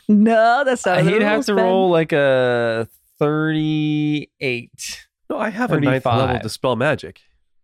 no, 0.07 0.63
that's 0.65 0.85
not. 0.85 0.99
Uh, 0.99 1.03
he'd 1.03 1.21
have 1.21 1.45
to 1.45 1.55
Ben. 1.55 1.63
roll 1.65 1.89
like 1.89 2.11
a 2.11 2.87
38 3.19 5.07
No, 5.29 5.37
I 5.39 5.49
have 5.49 5.71
a 5.71 5.79
ninth 5.79 6.05
level 6.05 6.21
35. 6.21 6.41
dispel 6.43 6.75
magic. 6.75 7.21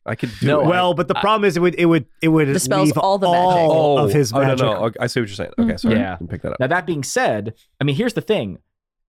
I 0.07 0.13
could 0.13 0.31
do 0.39 0.45
No, 0.47 0.61
it. 0.61 0.67
well, 0.67 0.93
but 0.93 1.07
the 1.07 1.17
I- 1.17 1.21
problem 1.21 1.45
is 1.47 1.57
it 1.57 1.61
would 1.61 1.73
it 1.75 1.87
would 1.87 2.05
it 2.21 2.27
would 2.27 2.45
Dispels 2.45 2.89
leave 2.89 2.97
all 2.97 3.17
the 3.17 3.27
magic. 3.31 3.57
all 3.69 3.97
of 3.97 4.13
his 4.13 4.31
oh, 4.33 4.39
magic. 4.39 4.59
no, 4.59 4.73
no. 4.87 4.91
I 4.99 5.07
see 5.07 5.19
what 5.19 5.29
you're 5.29 5.35
saying. 5.35 5.51
Okay, 5.57 5.77
sorry. 5.77 5.95
Yeah. 5.95 6.13
I 6.13 6.17
didn't 6.17 6.29
pick 6.29 6.43
that 6.43 6.51
up. 6.53 6.59
now 6.59 6.67
that 6.67 6.85
being 6.85 7.01
said, 7.03 7.55
I 7.81 7.85
mean, 7.85 7.95
here's 7.95 8.13
the 8.13 8.21
thing: 8.21 8.59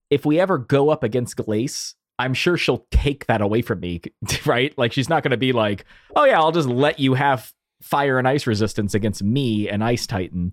if 0.09 0.25
we 0.25 0.40
ever 0.40 0.57
go 0.57 0.88
up 0.88 1.03
against 1.03 1.37
Glace, 1.37 1.95
I'm 2.18 2.35
sure 2.35 2.57
she'll 2.57 2.87
take 2.90 3.26
that 3.26 3.40
away 3.40 3.62
from 3.62 3.81
me, 3.81 4.00
right? 4.46 4.76
Like 4.79 4.92
she's 4.92 5.09
not 5.09 5.22
going 5.22 5.31
to 5.33 5.37
be 5.37 5.52
like, 5.52 5.85
"Oh 6.14 6.24
yeah, 6.24 6.38
I'll 6.40 6.52
just 6.52 6.68
let 6.68 6.98
you 6.98 7.14
have 7.14 7.52
fire 7.83 8.18
and 8.18 8.26
ice 8.26 8.46
resistance 8.46 8.94
against 8.94 9.22
me 9.22 9.68
and 9.68 9.85
Ice 9.85 10.07
Titan." 10.07 10.52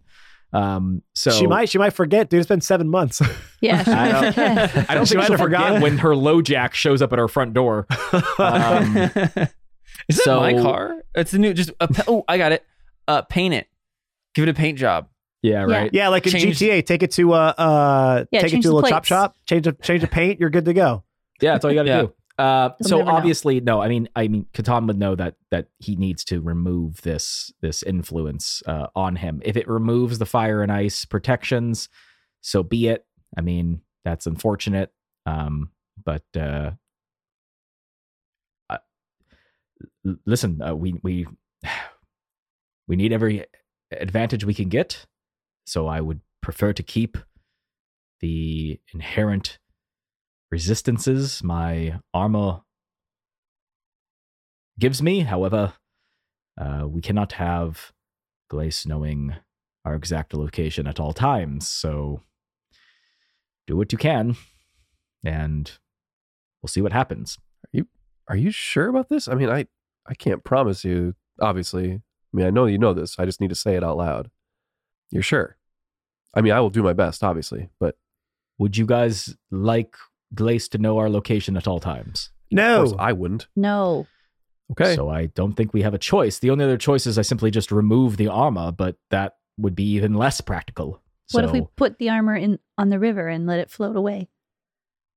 Um, 0.52 1.02
so 1.15 1.32
she 1.32 1.47
might 1.47 1.69
she 1.69 1.78
might 1.80 1.91
forget, 1.93 2.30
dude. 2.30 2.39
It's 2.39 2.47
been 2.47 2.62
seven 2.62 2.88
months. 2.89 3.21
Yeah, 3.62 3.82
I 3.88 4.12
don't, 4.21 4.38
yeah. 4.38 4.86
I 4.89 4.93
don't 4.93 5.06
She 5.06 5.10
think 5.15 5.19
might 5.19 5.28
she'll 5.28 5.38
have 5.38 5.39
forget 5.39 5.60
forgotten. 5.62 5.82
when 5.82 5.97
her 5.99 6.10
LoJack 6.10 6.73
shows 6.73 7.02
up 7.02 7.12
at 7.13 7.17
her 7.19 7.28
front 7.28 7.54
door. 7.54 7.88
Um, 8.38 8.97
is 10.10 10.17
that 10.26 10.28
my 10.28 10.54
car 10.54 11.02
it's 11.15 11.32
the 11.32 11.38
new 11.39 11.54
just 11.54 11.69
a, 11.80 11.88
oh 12.08 12.23
i 12.28 12.38
got 12.38 12.52
it 12.52 12.65
uh 13.08 13.21
paint 13.21 13.54
it 13.54 13.67
give 14.34 14.43
it 14.43 14.49
a 14.49 14.54
paint 14.54 14.78
job 14.78 15.08
Yeah, 15.43 15.65
Yeah. 15.67 15.76
right. 15.78 15.89
yeah, 15.93 16.08
like 16.10 16.26
in 16.26 16.32
Change- 16.34 16.58
GTA, 16.60 16.86
take 16.86 17.04
it 17.04 17.12
to 17.12 17.32
uh 17.34 17.54
uh 17.58 18.26
Yeah, 18.32 18.41
take 18.41 18.54
it 18.54 18.62
to 18.63 18.69
a 18.69 18.71
the 18.71 18.76
little 18.76 18.89
chop 18.89 19.06
shop, 19.06 19.36
change 19.45 19.65
the 19.65 19.73
change 19.73 20.02
the 20.02 20.08
paint, 20.08 20.39
you're 20.39 20.49
good 20.49 20.65
to 20.65 20.73
go. 20.73 21.04
Yeah, 21.44 21.52
that's 21.54 21.66
all 21.66 21.72
you 21.72 21.76
got 21.78 21.84
to 21.84 21.90
Yeah. 21.90 22.02
do. 22.04 22.14
Uh, 22.40 22.70
so 22.82 22.98
never 22.98 23.12
know. 23.12 23.16
obviously, 23.18 23.60
no. 23.60 23.80
I 23.82 23.88
mean, 23.90 24.10
I 24.16 24.28
mean, 24.28 24.48
Catan 24.54 24.88
would 24.88 24.98
know 24.98 25.14
that 25.16 25.36
that 25.52 25.68
he 25.78 25.96
needs 25.96 26.24
to 26.26 26.42
remove 26.42 27.02
this 27.04 27.54
this 27.62 27.84
influence 27.84 28.64
uh, 28.66 28.88
on 28.96 29.18
him. 29.18 29.40
If 29.46 29.56
it 29.56 29.68
removes 29.68 30.18
the 30.18 30.26
fire 30.26 30.64
and 30.64 30.72
ice 30.72 31.06
protections, 31.06 31.90
so 32.42 32.64
be 32.64 32.88
it. 32.88 33.06
I 33.38 33.42
mean, 33.42 33.82
that's 34.04 34.26
unfortunate. 34.26 34.92
Um, 35.28 35.70
but 36.04 36.24
uh, 36.36 36.72
I- 38.70 38.80
l- 40.06 40.18
listen, 40.26 40.60
uh, 40.62 40.74
we 40.76 40.96
we 41.04 41.28
we 42.88 42.96
need 42.96 43.14
every 43.14 43.46
advantage 43.92 44.44
we 44.44 44.54
can 44.56 44.70
get. 44.70 45.06
So 45.68 45.88
I 45.88 46.02
would 46.02 46.22
prefer 46.42 46.74
to 46.74 46.84
keep 46.84 47.18
the 48.22 48.80
inherent 48.94 49.60
resistances 50.54 51.44
my 51.44 52.00
armor 52.13 52.62
gives 54.78 55.02
me. 55.02 55.22
However, 55.22 55.74
uh, 56.62 56.86
we 56.88 57.02
cannot 57.02 57.34
have 57.34 57.92
Glace 58.50 58.86
knowing 58.86 59.36
our 59.86 59.96
exact 59.96 60.34
location 60.34 60.88
at 60.88 61.00
all 61.00 61.13
times. 61.13 61.68
So 61.68 62.22
do 63.68 63.76
what 63.76 63.92
you 63.92 63.98
can, 63.98 64.36
and 65.26 65.72
we'll 66.62 66.68
see 66.76 66.82
what 66.82 66.94
happens. 66.94 67.38
Are 68.30 68.38
you 68.38 68.52
sure 68.52 68.88
about 68.88 69.10
this? 69.10 69.28
I 69.28 69.36
mean, 69.36 69.50
I 69.50 69.68
I 70.08 70.13
can't 70.13 70.46
promise 70.46 70.86
you. 70.86 71.13
Obviously, 71.42 71.92
I 71.92 72.32
mean, 72.32 72.46
I 72.46 72.52
know 72.52 72.68
you 72.68 72.78
know 72.78 72.94
this. 72.94 73.20
I 73.20 73.26
just 73.26 73.42
need 73.42 73.50
to 73.50 73.56
say 73.63 73.76
it 73.76 73.84
out 73.84 73.98
loud. 73.98 74.32
You're 75.12 75.24
sure? 75.24 75.58
I 76.34 76.39
mean, 76.42 76.54
I 76.54 76.62
will 76.62 76.70
do 76.70 76.84
my 76.84 76.94
best, 76.94 77.22
obviously, 77.24 77.70
but 77.80 77.96
Would 78.58 78.78
you 78.78 78.86
guys 78.86 79.36
like 79.52 79.96
Glace 80.36 80.67
to 80.69 80.78
know 80.78 80.98
our 80.98 81.10
location 81.10 81.56
at 81.58 81.67
all 81.67 81.80
times? 81.80 82.30
of 82.52 82.56
No. 82.56 82.78
course 82.86 82.96
I 83.00 83.13
wouldn't. 83.13 83.48
No. 83.56 84.08
Okay. 84.72 84.96
So 84.96 85.10
I 85.10 85.28
don't 85.28 85.54
think 85.54 85.74
we 85.74 85.82
have 85.84 85.93
a 85.93 85.98
choice. 86.00 86.39
The 86.39 86.50
only 86.50 86.65
other 86.65 86.78
choice 86.78 87.06
is 87.06 87.19
I 87.19 87.22
simply 87.22 87.52
just 87.52 87.72
remove 87.72 88.17
the 88.17 88.28
armor, 88.30 88.72
but 88.72 88.96
that 89.12 89.36
would 89.58 89.76
be 89.76 89.84
even 89.93 90.13
less 90.13 90.41
practical. 90.41 91.02
What 91.32 91.43
if 91.46 91.52
we 91.52 91.65
put 91.76 91.98
the 92.00 92.10
armor 92.10 92.36
in 92.36 92.60
on 92.78 92.89
the 92.89 93.00
river 93.00 93.28
and 93.28 93.46
let 93.48 93.60
it 93.60 93.69
float 93.69 93.96
away? 93.96 94.30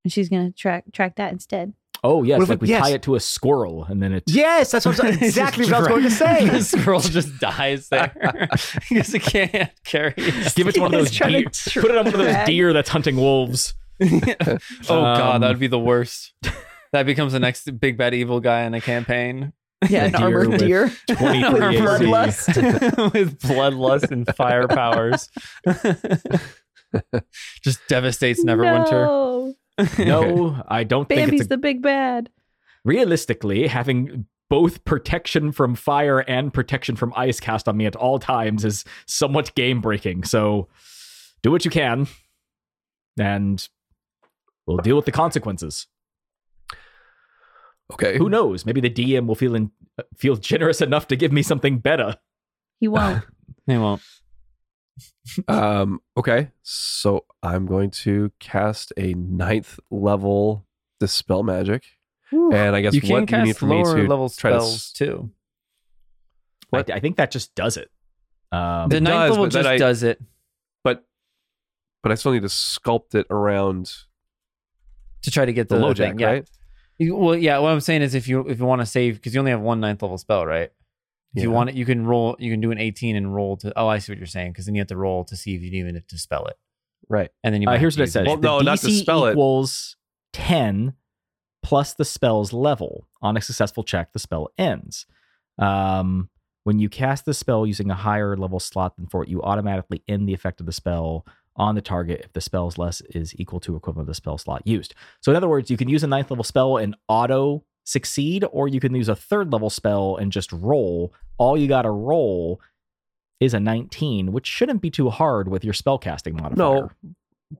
And 0.03 0.11
she's 0.11 0.29
gonna 0.29 0.51
track 0.51 0.85
track 0.93 1.15
that 1.17 1.31
instead. 1.31 1.73
Oh 2.03 2.23
yes, 2.23 2.37
What 2.39 2.49
like 2.49 2.55
it- 2.57 2.61
we 2.61 2.67
yes. 2.69 2.83
tie 2.87 2.93
it 2.93 3.01
to 3.03 3.15
a 3.15 3.19
squirrel 3.19 3.83
and 3.85 4.01
then 4.01 4.13
it 4.13 4.23
Yes, 4.27 4.71
that's 4.71 4.85
what 4.85 4.99
I 5.03 5.09
was, 5.09 5.17
exactly 5.21 5.65
what 5.65 5.73
I 5.73 5.79
was 5.79 5.87
going 5.87 6.03
to 6.03 6.11
say. 6.11 6.47
the 6.49 6.61
squirrel 6.63 6.99
just 6.99 7.39
dies 7.39 7.89
there 7.89 8.11
because 8.89 9.13
it 9.13 9.23
can't 9.23 9.71
carry. 9.83 10.13
it. 10.15 10.55
give 10.55 10.67
it 10.67 10.75
to 10.75 10.81
one 10.81 10.93
of 10.93 10.99
those 10.99 11.09
He's 11.09 11.19
deer. 11.19 11.43
to 11.49 11.81
Put 11.81 11.91
it 11.91 11.97
on 11.97 12.05
one 12.05 12.13
of 12.13 12.19
those 12.19 12.45
deer 12.45 12.71
that's 12.73 12.89
hunting 12.89 13.15
wolves. 13.15 13.73
oh 14.01 14.57
god, 14.89 15.35
Um, 15.35 15.41
that 15.41 15.47
would 15.49 15.59
be 15.59 15.67
the 15.67 15.79
worst. 15.79 16.33
That 16.93 17.05
becomes 17.05 17.33
the 17.33 17.39
next 17.39 17.69
big 17.81 17.97
bad 17.97 18.13
evil 18.13 18.39
guy 18.39 18.61
in 18.61 18.73
a 18.73 18.79
campaign. 18.79 19.51
Yeah, 19.89 20.05
an 20.05 20.13
Deer 20.13 20.21
armored 20.21 20.47
with 20.47 20.59
deer. 20.61 20.89
23 21.11 21.51
With 21.51 21.61
bloodlust. 22.01 23.13
with 23.13 23.39
bloodlust 23.39 24.09
and 24.09 24.25
fire 24.37 24.69
powers. 24.69 25.29
Just 27.61 27.85
devastates 27.89 28.43
Neverwinter. 28.43 28.91
No. 28.91 29.53
No, 29.99 30.63
I 30.67 30.85
don't 30.85 31.07
think 31.09 31.19
Bambi's 31.19 31.41
it's 31.41 31.47
a, 31.47 31.49
the 31.49 31.57
big 31.57 31.81
bad. 31.81 32.29
realistically 32.85 33.67
having 33.67 34.25
both 34.49 34.83
protection 34.85 35.51
from 35.51 35.75
fire 35.75 36.19
and 36.21 36.53
protection 36.53 36.95
from 36.95 37.11
ice 37.17 37.39
cast 37.41 37.67
on 37.67 37.75
me 37.77 37.85
at 37.85 37.95
all 37.97 38.17
times 38.17 38.63
is 38.63 38.85
somewhat 39.05 39.53
game 39.55 39.81
breaking. 39.81 40.23
So 40.23 40.69
do 41.43 41.51
what 41.51 41.65
you 41.65 41.69
can, 41.69 42.07
and 43.19 43.67
we'll 44.67 44.77
deal 44.77 44.95
with 44.95 45.05
the 45.05 45.11
consequences. 45.11 45.87
Okay. 47.93 48.17
Who 48.17 48.29
knows? 48.29 48.65
Maybe 48.65 48.81
the 48.81 48.89
DM 48.89 49.27
will 49.27 49.35
feel 49.35 49.55
in, 49.55 49.71
feel 50.17 50.35
generous 50.35 50.81
enough 50.81 51.07
to 51.07 51.15
give 51.15 51.31
me 51.31 51.41
something 51.41 51.79
better. 51.79 52.17
He 52.79 52.87
won't. 52.87 53.23
he 53.65 53.77
won't. 53.77 54.01
Um, 55.47 56.01
okay. 56.17 56.49
So 56.63 57.25
I'm 57.43 57.67
going 57.67 57.91
to 57.91 58.31
cast 58.39 58.91
a 58.97 59.13
ninth 59.13 59.79
level 59.91 60.65
dispel 60.99 61.43
magic. 61.43 61.83
And 62.31 62.75
I 62.75 62.81
guess 62.81 62.95
You 62.95 63.01
can 63.01 63.09
what 63.11 63.29
you 63.31 63.37
need 63.43 63.45
cast 63.49 63.59
for 63.59 63.65
me 63.67 63.83
lower 63.83 63.95
to 63.97 64.07
level 64.07 64.29
try 64.29 64.51
to 64.51 64.57
spells 64.59 64.75
s- 64.75 64.91
too. 64.93 65.29
I, 66.73 66.83
I 66.91 66.99
think 66.99 67.17
that 67.17 67.29
just 67.29 67.53
does 67.53 67.77
it. 67.77 67.91
Um, 68.51 68.89
The 68.89 68.99
ninth 69.01 69.15
does, 69.15 69.31
level 69.31 69.47
just 69.49 69.67
I- 69.67 69.77
does 69.77 70.01
it 70.03 70.19
but 70.83 71.05
but 72.01 72.11
I 72.11 72.15
still 72.15 72.31
need 72.31 72.41
to 72.41 72.47
sculpt 72.47 73.13
it 73.13 73.27
around 73.29 73.93
to 75.27 75.31
try 75.31 75.45
to 75.45 75.53
get 75.53 75.69
the, 75.69 75.75
the, 75.75 75.81
low 75.81 75.93
thing. 75.93 76.17
jack, 76.17 76.19
Yeah. 76.19 76.27
right? 76.27 76.49
Well, 76.99 77.35
yeah. 77.35 77.59
What 77.59 77.71
I'm 77.71 77.79
saying 77.79 78.01
is, 78.01 78.15
if 78.15 78.27
you 78.27 78.41
if 78.47 78.57
you 78.59 78.65
want 78.65 78.81
to 78.81 78.85
save, 78.87 79.15
because 79.15 79.33
you 79.33 79.39
only 79.39 79.51
have 79.51 79.61
one 79.61 79.79
ninth 79.79 80.01
level 80.01 80.17
spell, 80.17 80.45
right? 80.45 80.71
If 81.35 81.43
you 81.43 81.51
want 81.51 81.69
it, 81.69 81.75
you 81.75 81.85
can 81.85 82.07
roll. 82.07 82.35
You 82.39 82.49
can 82.51 82.61
do 82.61 82.71
an 82.71 82.79
18 82.79 83.15
and 83.15 83.35
roll 83.35 83.57
to. 83.57 83.71
Oh, 83.77 83.87
I 83.87 83.99
see 83.99 84.11
what 84.11 84.17
you're 84.17 84.25
saying. 84.25 84.53
Because 84.53 84.65
then 84.65 84.73
you 84.73 84.81
have 84.81 84.87
to 84.87 84.97
roll 84.97 85.23
to 85.25 85.35
see 85.35 85.53
if 85.55 85.61
you 85.61 85.69
even 85.73 85.93
have 85.93 86.07
to 86.07 86.17
spell 86.17 86.47
it, 86.47 86.57
Right. 87.07 87.29
and 87.43 87.53
then 87.53 87.61
you. 87.61 87.67
uh, 87.67 87.71
might 87.73 87.79
here's 87.79 87.93
have 87.95 88.01
what 88.07 88.11
to 88.13 88.19
it 88.19 88.23
use 88.23 88.27
says: 88.27 88.27
Well, 88.27 88.37
the 88.37 88.47
no, 88.47 88.59
DC 88.59 88.65
not 88.65 88.79
to 88.79 88.91
spell 88.91 89.25
it. 89.25 89.31
equals 89.33 89.95
ten 90.33 90.93
plus 91.61 91.93
the 91.93 92.05
spell's 92.05 92.53
level. 92.53 93.07
On 93.21 93.37
a 93.37 93.41
successful 93.41 93.83
check, 93.83 94.13
the 94.13 94.19
spell 94.19 94.49
ends. 94.57 95.05
Um, 95.59 96.29
when 96.63 96.79
you 96.79 96.89
cast 96.89 97.25
the 97.25 97.33
spell 97.33 97.67
using 97.67 97.89
a 97.91 97.95
higher 97.95 98.35
level 98.35 98.59
slot 98.59 98.95
than 98.95 99.05
four, 99.07 99.23
you 99.25 99.41
automatically 99.43 100.01
end 100.07 100.27
the 100.27 100.33
effect 100.33 100.59
of 100.59 100.65
the 100.65 100.71
spell 100.73 101.25
on 101.57 101.75
the 101.75 101.81
target 101.81 102.21
if 102.23 102.33
the 102.33 102.41
spell's 102.41 102.77
less 102.77 103.01
is 103.09 103.33
equal 103.39 103.59
to 103.61 103.75
equivalent 103.75 104.03
of 104.03 104.07
the 104.07 104.13
spell 104.15 104.37
slot 104.37 104.61
used. 104.65 104.93
So, 105.21 105.31
in 105.31 105.35
other 105.35 105.49
words, 105.49 105.69
you 105.71 105.77
can 105.77 105.89
use 105.89 106.03
a 106.03 106.07
ninth 106.07 106.29
level 106.31 106.43
spell 106.43 106.77
and 106.77 106.95
auto 107.07 107.63
succeed, 107.83 108.45
or 108.51 108.67
you 108.67 108.79
can 108.79 108.93
use 108.93 109.09
a 109.09 109.15
third 109.15 109.51
level 109.51 109.69
spell 109.69 110.15
and 110.17 110.31
just 110.31 110.51
roll. 110.51 111.13
All 111.37 111.57
you 111.57 111.67
got 111.67 111.83
to 111.83 111.91
roll 111.91 112.59
is 113.39 113.53
a 113.53 113.59
19, 113.59 114.31
which 114.31 114.45
shouldn't 114.47 114.81
be 114.81 114.89
too 114.89 115.09
hard 115.09 115.47
with 115.47 115.63
your 115.63 115.73
spellcasting 115.73 116.33
modifier. 116.33 116.55
No, 116.57 116.89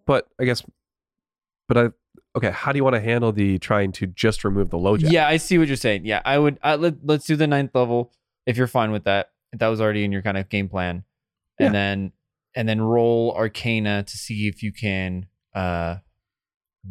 but 0.05 0.27
I 0.39 0.45
guess, 0.45 0.63
but 1.67 1.77
I 1.77 1.89
okay. 2.35 2.51
How 2.51 2.71
do 2.71 2.77
you 2.77 2.83
want 2.83 2.95
to 2.95 2.99
handle 3.01 3.31
the 3.31 3.57
trying 3.59 3.91
to 3.93 4.07
just 4.07 4.43
remove 4.43 4.69
the 4.69 4.77
LoJack? 4.77 5.11
Yeah, 5.11 5.27
I 5.27 5.37
see 5.37 5.57
what 5.57 5.67
you're 5.67 5.77
saying. 5.77 6.05
Yeah, 6.05 6.21
I 6.25 6.37
would. 6.39 6.59
I, 6.63 6.75
let, 6.75 6.95
let's 7.03 7.25
do 7.25 7.35
the 7.35 7.47
ninth 7.47 7.71
level 7.73 8.11
if 8.45 8.57
you're 8.57 8.67
fine 8.67 8.91
with 8.91 9.03
that. 9.05 9.31
If 9.53 9.59
that 9.59 9.67
was 9.67 9.79
already 9.79 10.03
in 10.03 10.11
your 10.11 10.21
kind 10.21 10.37
of 10.37 10.49
game 10.49 10.67
plan, 10.67 11.03
and 11.59 11.67
Yeah. 11.67 11.71
then 11.71 12.11
and 12.57 12.67
then 12.67 12.81
roll 12.81 13.33
Arcana 13.37 14.03
to 14.03 14.17
see 14.17 14.47
if 14.47 14.61
you 14.63 14.71
can 14.73 15.27
uh 15.55 15.95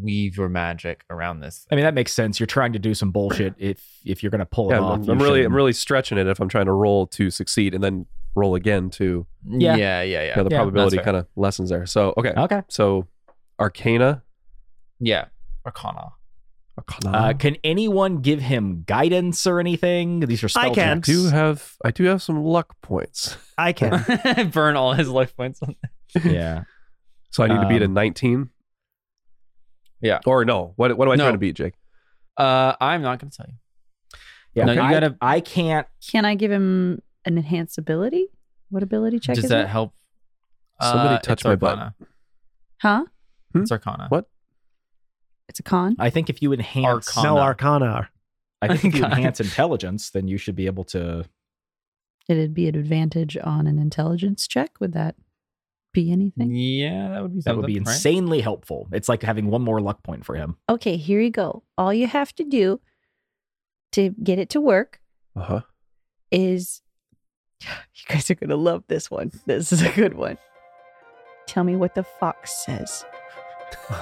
weave 0.01 0.37
your 0.37 0.49
magic 0.49 1.05
around 1.11 1.41
this. 1.41 1.67
I 1.71 1.75
mean 1.75 1.85
that 1.85 1.95
makes 1.95 2.13
sense. 2.13 2.39
You're 2.39 2.47
trying 2.47 2.73
to 2.75 2.79
do 2.79 2.95
some 2.95 3.11
bullshit. 3.11 3.55
If 3.59 3.83
if 4.05 4.23
you're 4.23 4.31
gonna 4.31 4.47
pull 4.47 4.71
it 4.71 4.75
Yeah, 4.75 4.81
off, 4.81 4.99
I'm, 4.99 5.05
you 5.05 5.13
I'm 5.13 5.19
really, 5.23 5.41
should- 5.41 5.47
I'm 5.47 5.55
really 5.57 5.73
stretching 5.73 6.19
it 6.19 6.27
if 6.27 6.41
I'm 6.41 6.49
trying 6.49 6.67
to 6.67 6.73
roll 6.73 7.07
to 7.09 7.31
succeed 7.31 7.75
and 7.75 7.83
then 7.83 8.07
roll 8.35 8.55
again 8.55 8.91
to, 8.91 9.27
Yeah. 9.49 9.77
yeah, 9.77 10.03
yeah, 10.03 10.23
yeah. 10.23 10.31
you 10.31 10.37
know, 10.37 10.49
the 10.49 10.55
Yeah, 10.55 10.59
probability 10.59 10.99
kind 10.99 11.17
of 11.17 11.27
lessens 11.37 11.71
there. 11.71 11.87
So 11.87 12.13
okay, 12.19 12.33
okay. 12.37 12.63
so 12.69 13.07
Arcana. 13.59 14.23
Yeah, 15.01 15.27
Arcana. 15.65 16.13
Arcana. 16.79 17.17
Uh, 17.19 17.33
can 17.33 17.57
anyone 17.65 18.19
give 18.19 18.41
him 18.41 18.85
guidance 18.87 19.47
or 19.47 19.61
anything? 19.61 20.21
These 20.21 20.45
are 20.45 20.49
spell 20.49 20.71
I 20.71 20.75
can. 20.75 20.89
I 20.89 20.95
checks. 20.97 21.09
do 21.09 21.27
have, 21.29 21.75
I 21.85 21.91
do 21.91 22.05
have 22.05 22.23
some 22.23 22.43
luck 22.45 22.75
points. 22.83 23.37
I 23.59 23.73
can. 23.73 24.51
Burn 24.53 24.77
all 24.77 24.93
his 24.93 25.09
life 25.09 25.35
points. 25.37 25.61
On 25.63 25.75
yeah. 26.25 26.65
So 27.31 27.45
I 27.45 27.49
need 27.49 27.61
to 27.61 27.69
beat 27.69 27.83
a 27.83 27.87
Um, 27.87 27.93
19. 27.95 28.49
Yeah. 30.01 30.21
Or 30.27 30.45
no, 30.45 30.73
what 30.77 30.97
what 30.97 31.07
am 31.09 31.13
I 31.13 31.17
No. 31.17 31.25
trying 31.25 31.35
to 31.35 31.39
beat, 31.39 31.55
Jake? 31.57 31.75
Uh, 32.37 32.75
I'm 32.81 33.03
not 33.03 33.19
gonna 33.19 33.31
tell 33.31 33.47
you. 33.49 33.55
Yeah. 34.55 34.65
No, 34.65 34.73
you 34.73 34.79
gotta- 34.79 35.17
I 35.21 35.41
can't. 35.41 35.87
Can 36.11 36.25
I 36.25 36.35
give 36.35 36.51
him 36.51 37.03
an 37.27 37.37
enhanced 37.37 37.77
ability? 37.79 38.29
What 38.71 38.83
ability 38.83 39.19
check 39.21 39.35
Does 39.35 39.45
is 39.45 39.51
that 39.51 39.65
it? 39.65 39.69
help? 39.69 39.93
Somebody 40.81 41.15
Uh, 41.17 41.19
touch 41.19 41.45
my 41.45 41.57
butt. 41.57 41.71
Arcana. 41.79 41.95
Huh? 42.83 43.05
It's 43.55 43.73
Arcana. 43.73 44.07
What? 44.09 44.29
It's 45.49 45.61
a 45.61 45.63
con. 45.63 45.97
I 45.99 46.11
think 46.11 46.29
if 46.31 46.43
you 46.43 46.53
enhance, 46.53 47.09
Arcana. 47.17 47.35
no 47.35 47.41
Arcana. 47.41 48.11
I 48.63 48.77
think 48.77 48.95
if 48.95 49.01
you 49.01 49.05
enhance 49.07 49.41
intelligence, 49.41 50.11
then 50.11 50.29
you 50.29 50.39
should 50.39 50.57
be 50.57 50.67
able 50.67 50.85
to. 50.85 51.25
It'd 52.29 52.55
be 52.55 52.67
an 52.69 52.75
advantage 52.77 53.37
on 53.37 53.67
an 53.67 53.79
intelligence 53.79 54.49
check. 54.49 54.73
Would 54.81 54.93
that 54.95 55.15
be 55.95 56.11
anything? 56.11 56.53
Yeah, 56.55 57.09
that 57.11 57.23
would 57.23 57.35
be 57.35 57.41
That 57.43 57.57
would 57.57 57.67
be 57.67 57.75
right? 57.75 57.87
insanely 57.87 58.41
helpful. 58.41 58.89
It's 58.93 59.09
like 59.09 59.23
having 59.23 59.47
one 59.49 59.63
more 59.63 59.81
luck 59.81 60.03
point 60.03 60.25
for 60.25 60.35
him. 60.35 60.57
Okay, 60.69 60.97
here 60.97 61.21
you 61.21 61.31
go. 61.31 61.63
All 61.79 61.95
you 61.95 62.07
have 62.09 62.35
to 62.37 62.45
do 62.45 62.81
to 63.93 64.11
get 64.23 64.39
it 64.41 64.51
to 64.51 64.61
work 64.61 65.01
Uh 65.37 65.43
huh. 65.43 65.61
is 66.33 66.83
you 67.63 67.69
guys 68.09 68.29
are 68.31 68.35
going 68.35 68.51
to 68.51 68.57
love 68.57 68.83
this 68.89 69.09
one. 69.11 69.31
This 69.47 69.73
is 69.73 69.83
a 69.83 69.91
good 69.93 70.15
one. 70.15 70.39
Tell 71.47 71.63
me 71.63 71.77
what 71.77 71.95
the 71.95 72.03
fox 72.03 72.65
says. 72.67 73.05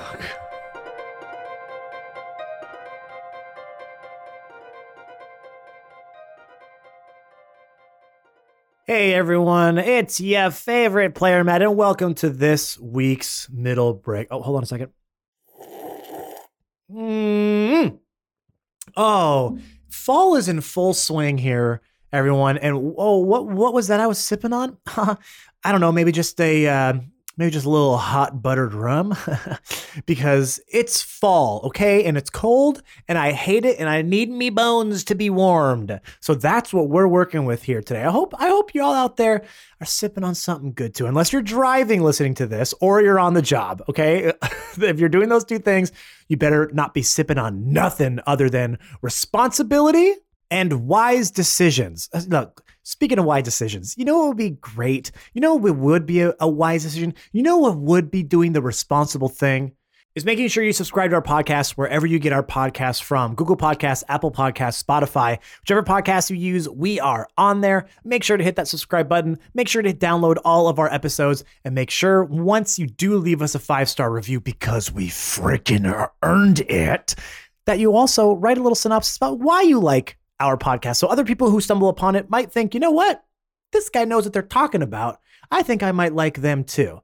Hey 8.86 9.14
everyone, 9.14 9.78
it's 9.78 10.20
your 10.20 10.50
favorite 10.50 11.14
player 11.14 11.42
Matt, 11.42 11.62
and 11.62 11.74
welcome 11.74 12.12
to 12.16 12.28
this 12.28 12.78
week's 12.78 13.48
middle 13.48 13.94
break. 13.94 14.28
Oh, 14.30 14.42
hold 14.42 14.58
on 14.58 14.62
a 14.62 14.66
second. 14.66 14.92
Mm. 16.92 17.98
Oh, 18.94 19.58
fall 19.88 20.36
is 20.36 20.50
in 20.50 20.60
full 20.60 20.92
swing 20.92 21.38
here, 21.38 21.80
everyone. 22.12 22.58
And 22.58 22.92
oh, 22.98 23.20
what 23.20 23.46
what 23.46 23.72
was 23.72 23.86
that 23.88 24.00
I 24.00 24.06
was 24.06 24.18
sipping 24.18 24.52
on? 24.52 24.76
I 24.86 25.16
don't 25.64 25.80
know, 25.80 25.90
maybe 25.90 26.12
just 26.12 26.38
a 26.38 26.68
uh, 26.68 26.92
maybe 27.36 27.50
just 27.50 27.66
a 27.66 27.70
little 27.70 27.96
hot 27.96 28.42
buttered 28.42 28.74
rum 28.74 29.16
because 30.06 30.60
it's 30.68 31.02
fall, 31.02 31.62
okay? 31.64 32.04
And 32.04 32.16
it's 32.16 32.30
cold 32.30 32.82
and 33.08 33.18
I 33.18 33.32
hate 33.32 33.64
it 33.64 33.78
and 33.78 33.88
I 33.88 34.02
need 34.02 34.30
me 34.30 34.50
bones 34.50 35.04
to 35.04 35.14
be 35.14 35.30
warmed. 35.30 36.00
So 36.20 36.34
that's 36.34 36.72
what 36.72 36.88
we're 36.88 37.08
working 37.08 37.44
with 37.44 37.64
here 37.64 37.82
today. 37.82 38.04
I 38.04 38.10
hope 38.10 38.34
I 38.38 38.48
hope 38.48 38.74
y'all 38.74 38.94
out 38.94 39.16
there 39.16 39.44
are 39.80 39.86
sipping 39.86 40.24
on 40.24 40.34
something 40.34 40.72
good 40.72 40.94
too. 40.94 41.06
Unless 41.06 41.32
you're 41.32 41.42
driving 41.42 42.02
listening 42.02 42.34
to 42.34 42.46
this 42.46 42.74
or 42.80 43.02
you're 43.02 43.18
on 43.18 43.34
the 43.34 43.42
job, 43.42 43.82
okay? 43.88 44.32
if 44.78 44.98
you're 44.98 45.08
doing 45.08 45.28
those 45.28 45.44
two 45.44 45.58
things, 45.58 45.92
you 46.28 46.36
better 46.36 46.70
not 46.72 46.94
be 46.94 47.02
sipping 47.02 47.38
on 47.38 47.72
nothing 47.72 48.20
other 48.26 48.48
than 48.48 48.78
responsibility 49.02 50.14
and 50.50 50.86
wise 50.86 51.30
decisions. 51.30 52.08
Uh, 52.12 52.22
Look, 52.28 52.64
speaking 52.82 53.18
of 53.18 53.24
wise 53.24 53.44
decisions, 53.44 53.96
you 53.96 54.04
know 54.04 54.18
what 54.18 54.28
would 54.28 54.36
be 54.36 54.50
great? 54.50 55.10
You 55.32 55.40
know 55.40 55.54
what 55.54 55.76
would 55.76 56.06
be 56.06 56.20
a, 56.20 56.34
a 56.40 56.48
wise 56.48 56.82
decision? 56.82 57.14
You 57.32 57.42
know 57.42 57.58
what 57.58 57.76
would 57.78 58.10
be 58.10 58.22
doing 58.22 58.52
the 58.52 58.62
responsible 58.62 59.28
thing? 59.28 59.72
Is 60.14 60.24
making 60.24 60.46
sure 60.46 60.62
you 60.62 60.72
subscribe 60.72 61.10
to 61.10 61.16
our 61.16 61.22
podcast 61.22 61.72
wherever 61.72 62.06
you 62.06 62.20
get 62.20 62.32
our 62.32 62.44
podcast 62.44 63.02
from 63.02 63.34
Google 63.34 63.56
Podcasts, 63.56 64.04
Apple 64.06 64.30
Podcasts, 64.30 64.80
Spotify, 64.80 65.40
whichever 65.60 65.82
podcast 65.82 66.30
you 66.30 66.36
use, 66.36 66.68
we 66.68 67.00
are 67.00 67.26
on 67.36 67.62
there. 67.62 67.86
Make 68.04 68.22
sure 68.22 68.36
to 68.36 68.44
hit 68.44 68.54
that 68.54 68.68
subscribe 68.68 69.08
button. 69.08 69.40
Make 69.54 69.66
sure 69.66 69.82
to 69.82 69.92
download 69.92 70.36
all 70.44 70.68
of 70.68 70.78
our 70.78 70.86
episodes 70.92 71.42
and 71.64 71.74
make 71.74 71.90
sure 71.90 72.22
once 72.22 72.78
you 72.78 72.86
do 72.86 73.16
leave 73.16 73.42
us 73.42 73.56
a 73.56 73.58
five 73.58 73.88
star 73.88 74.08
review 74.12 74.38
because 74.38 74.92
we 74.92 75.08
freaking 75.08 76.08
earned 76.22 76.60
it, 76.60 77.16
that 77.66 77.80
you 77.80 77.96
also 77.96 78.36
write 78.36 78.58
a 78.58 78.62
little 78.62 78.76
synopsis 78.76 79.16
about 79.16 79.40
why 79.40 79.62
you 79.62 79.80
like 79.80 80.16
our 80.44 80.56
podcast. 80.56 80.96
So 80.96 81.08
other 81.08 81.24
people 81.24 81.50
who 81.50 81.60
stumble 81.60 81.88
upon 81.88 82.16
it 82.16 82.30
might 82.30 82.52
think, 82.52 82.74
you 82.74 82.80
know 82.80 82.90
what? 82.90 83.24
This 83.72 83.88
guy 83.88 84.04
knows 84.04 84.24
what 84.24 84.32
they're 84.32 84.42
talking 84.42 84.82
about. 84.82 85.20
I 85.50 85.62
think 85.62 85.82
I 85.82 85.92
might 85.92 86.14
like 86.14 86.40
them 86.40 86.64
too. 86.64 87.00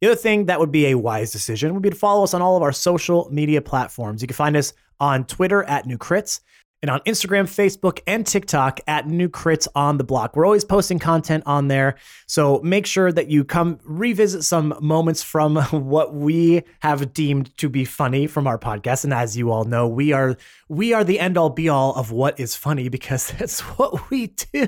The 0.00 0.08
other 0.08 0.16
thing 0.16 0.46
that 0.46 0.60
would 0.60 0.72
be 0.72 0.86
a 0.86 0.98
wise 0.98 1.32
decision 1.32 1.72
would 1.74 1.82
be 1.82 1.90
to 1.90 1.96
follow 1.96 2.24
us 2.24 2.34
on 2.34 2.42
all 2.42 2.56
of 2.56 2.62
our 2.62 2.72
social 2.72 3.28
media 3.30 3.60
platforms. 3.62 4.22
You 4.22 4.28
can 4.28 4.34
find 4.34 4.56
us 4.56 4.72
on 5.00 5.24
Twitter 5.24 5.64
at 5.64 5.86
New 5.86 5.98
Crits 5.98 6.40
and 6.84 6.90
on 6.90 7.00
Instagram, 7.00 7.44
Facebook, 7.44 8.00
and 8.06 8.26
TikTok 8.26 8.78
at 8.86 9.08
New 9.08 9.30
Crits 9.30 9.66
on 9.74 9.96
the 9.96 10.04
Block. 10.04 10.36
We're 10.36 10.44
always 10.44 10.66
posting 10.66 10.98
content 10.98 11.42
on 11.46 11.68
there. 11.68 11.94
So 12.26 12.60
make 12.62 12.84
sure 12.84 13.10
that 13.10 13.30
you 13.30 13.42
come 13.42 13.78
revisit 13.84 14.44
some 14.44 14.76
moments 14.82 15.22
from 15.22 15.56
what 15.70 16.12
we 16.12 16.62
have 16.80 17.14
deemed 17.14 17.56
to 17.56 17.70
be 17.70 17.86
funny 17.86 18.26
from 18.26 18.46
our 18.46 18.58
podcast. 18.58 19.04
And 19.04 19.14
as 19.14 19.34
you 19.34 19.50
all 19.50 19.64
know, 19.64 19.88
we 19.88 20.12
are 20.12 20.36
we 20.68 20.92
are 20.92 21.04
the 21.04 21.18
end 21.20 21.38
all 21.38 21.48
be 21.48 21.70
all 21.70 21.94
of 21.94 22.10
what 22.10 22.38
is 22.38 22.54
funny 22.54 22.90
because 22.90 23.28
that's 23.38 23.60
what 23.60 24.10
we 24.10 24.26
do. 24.26 24.66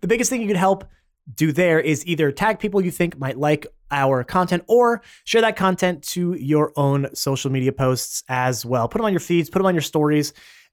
The 0.00 0.08
biggest 0.08 0.30
thing 0.30 0.40
you 0.40 0.48
can 0.48 0.56
help 0.56 0.84
do 1.34 1.52
there 1.52 1.78
is 1.78 2.06
either 2.06 2.32
tag 2.32 2.58
people 2.58 2.80
you 2.80 2.90
think 2.90 3.18
might 3.18 3.36
like 3.36 3.66
our 3.90 4.24
content 4.24 4.64
or 4.66 5.02
share 5.24 5.42
that 5.42 5.56
content 5.56 6.02
to 6.02 6.32
your 6.34 6.72
own 6.76 7.14
social 7.14 7.50
media 7.50 7.70
posts 7.70 8.24
as 8.30 8.64
well. 8.64 8.88
Put 8.88 8.98
them 8.98 9.04
on 9.04 9.12
your 9.12 9.20
feeds, 9.20 9.50
put 9.50 9.58
them 9.58 9.66
on 9.66 9.74
your 9.74 9.82
stories. 9.82 10.32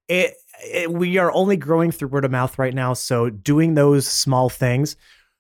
It, 0.10 0.34
it, 0.66 0.92
we 0.92 1.18
are 1.18 1.32
only 1.32 1.56
growing 1.56 1.92
through 1.92 2.10
word 2.10 2.26
of 2.26 2.32
mouth 2.32 2.60
right 2.60 2.74
now. 2.74 2.94
So 2.94 3.30
doing 3.30 3.76
those 3.76 4.08
small 4.08 4.50
things 4.50 4.96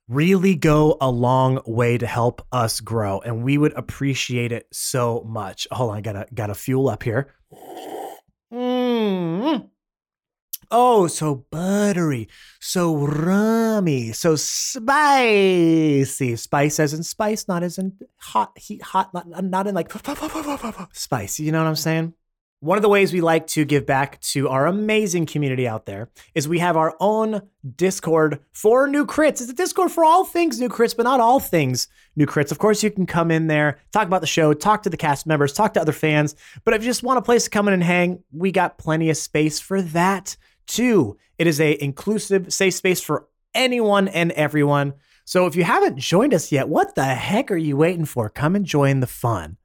really 0.07 0.55
go 0.55 0.97
a 0.99 1.09
long 1.09 1.61
way 1.65 1.97
to 1.97 2.07
help 2.07 2.45
us 2.51 2.79
grow. 2.79 3.19
And 3.19 3.43
we 3.43 3.57
would 3.57 3.73
appreciate 3.73 4.51
it 4.51 4.67
so 4.71 5.23
much. 5.27 5.67
Hold 5.71 5.91
on, 5.91 5.97
I 5.97 6.01
gotta 6.01 6.27
gotta 6.33 6.55
fuel 6.55 6.89
up 6.89 7.03
here. 7.03 7.33
Mm. 8.51 9.69
Oh, 10.71 11.07
so 11.07 11.47
buttery, 11.49 12.29
so 12.59 12.95
rummy, 12.95 14.11
so 14.11 14.35
spicy. 14.35 16.35
Spice 16.35 16.79
as 16.79 16.93
in 16.93 17.01
spice, 17.01 17.47
not 17.47 17.63
as 17.63 17.79
in 17.79 17.93
hot, 18.17 18.55
heat, 18.55 18.83
hot, 18.83 19.11
not, 19.11 19.43
not 19.43 19.65
in 19.65 19.73
like 19.73 19.91
spice. 20.93 21.39
You 21.39 21.51
know 21.51 21.63
what 21.63 21.69
I'm 21.69 21.75
saying? 21.75 22.13
One 22.61 22.77
of 22.77 22.81
the 22.81 22.89
ways 22.89 23.13
we 23.13 23.21
like 23.21 23.47
to 23.47 23.63
give 23.63 23.85
back 23.85 24.19
to 24.19 24.49
our 24.49 24.67
amazing 24.67 25.27
community 25.27 25.65
out 25.65 25.85
there 25.85 26.09
is 26.35 26.45
we 26.45 26.59
have 26.59 26.75
our 26.75 26.93
own 26.99 27.43
Discord 27.77 28.41
for 28.51 28.85
new 28.85 29.05
crits. 29.05 29.39
It's 29.39 29.49
a 29.49 29.53
Discord 29.53 29.93
for 29.93 30.03
all 30.03 30.25
things 30.25 30.59
new 30.59 30.67
crits, 30.67 30.93
but 30.93 31.03
not 31.03 31.21
all 31.21 31.39
things 31.39 31.87
new 32.17 32.25
crits. 32.25 32.51
Of 32.51 32.59
course, 32.59 32.83
you 32.83 32.91
can 32.91 33.05
come 33.05 33.31
in 33.31 33.47
there, 33.47 33.79
talk 33.93 34.07
about 34.07 34.19
the 34.19 34.27
show, 34.27 34.53
talk 34.53 34.83
to 34.83 34.89
the 34.89 34.97
cast 34.97 35.25
members, 35.25 35.53
talk 35.53 35.73
to 35.75 35.81
other 35.81 35.93
fans. 35.93 36.35
But 36.65 36.73
if 36.73 36.81
you 36.81 36.89
just 36.89 37.01
want 37.01 37.17
a 37.17 37.21
place 37.21 37.45
to 37.45 37.49
come 37.49 37.69
in 37.69 37.73
and 37.73 37.83
hang, 37.83 38.23
we 38.33 38.51
got 38.51 38.77
plenty 38.77 39.09
of 39.09 39.15
space 39.15 39.61
for 39.61 39.81
that 39.81 40.35
too. 40.67 41.17
It 41.37 41.47
is 41.47 41.61
a 41.61 41.81
inclusive, 41.81 42.51
safe 42.51 42.73
space 42.73 42.99
for 42.99 43.29
anyone 43.53 44.09
and 44.09 44.33
everyone. 44.33 44.95
So 45.23 45.45
if 45.45 45.55
you 45.55 45.63
haven't 45.63 45.97
joined 45.97 46.33
us 46.33 46.51
yet, 46.51 46.67
what 46.67 46.95
the 46.95 47.05
heck 47.05 47.51
are 47.51 47.57
you 47.57 47.77
waiting 47.77 48.03
for? 48.03 48.29
Come 48.29 48.53
and 48.57 48.65
join 48.65 48.99
the 48.99 49.07
fun. 49.07 49.55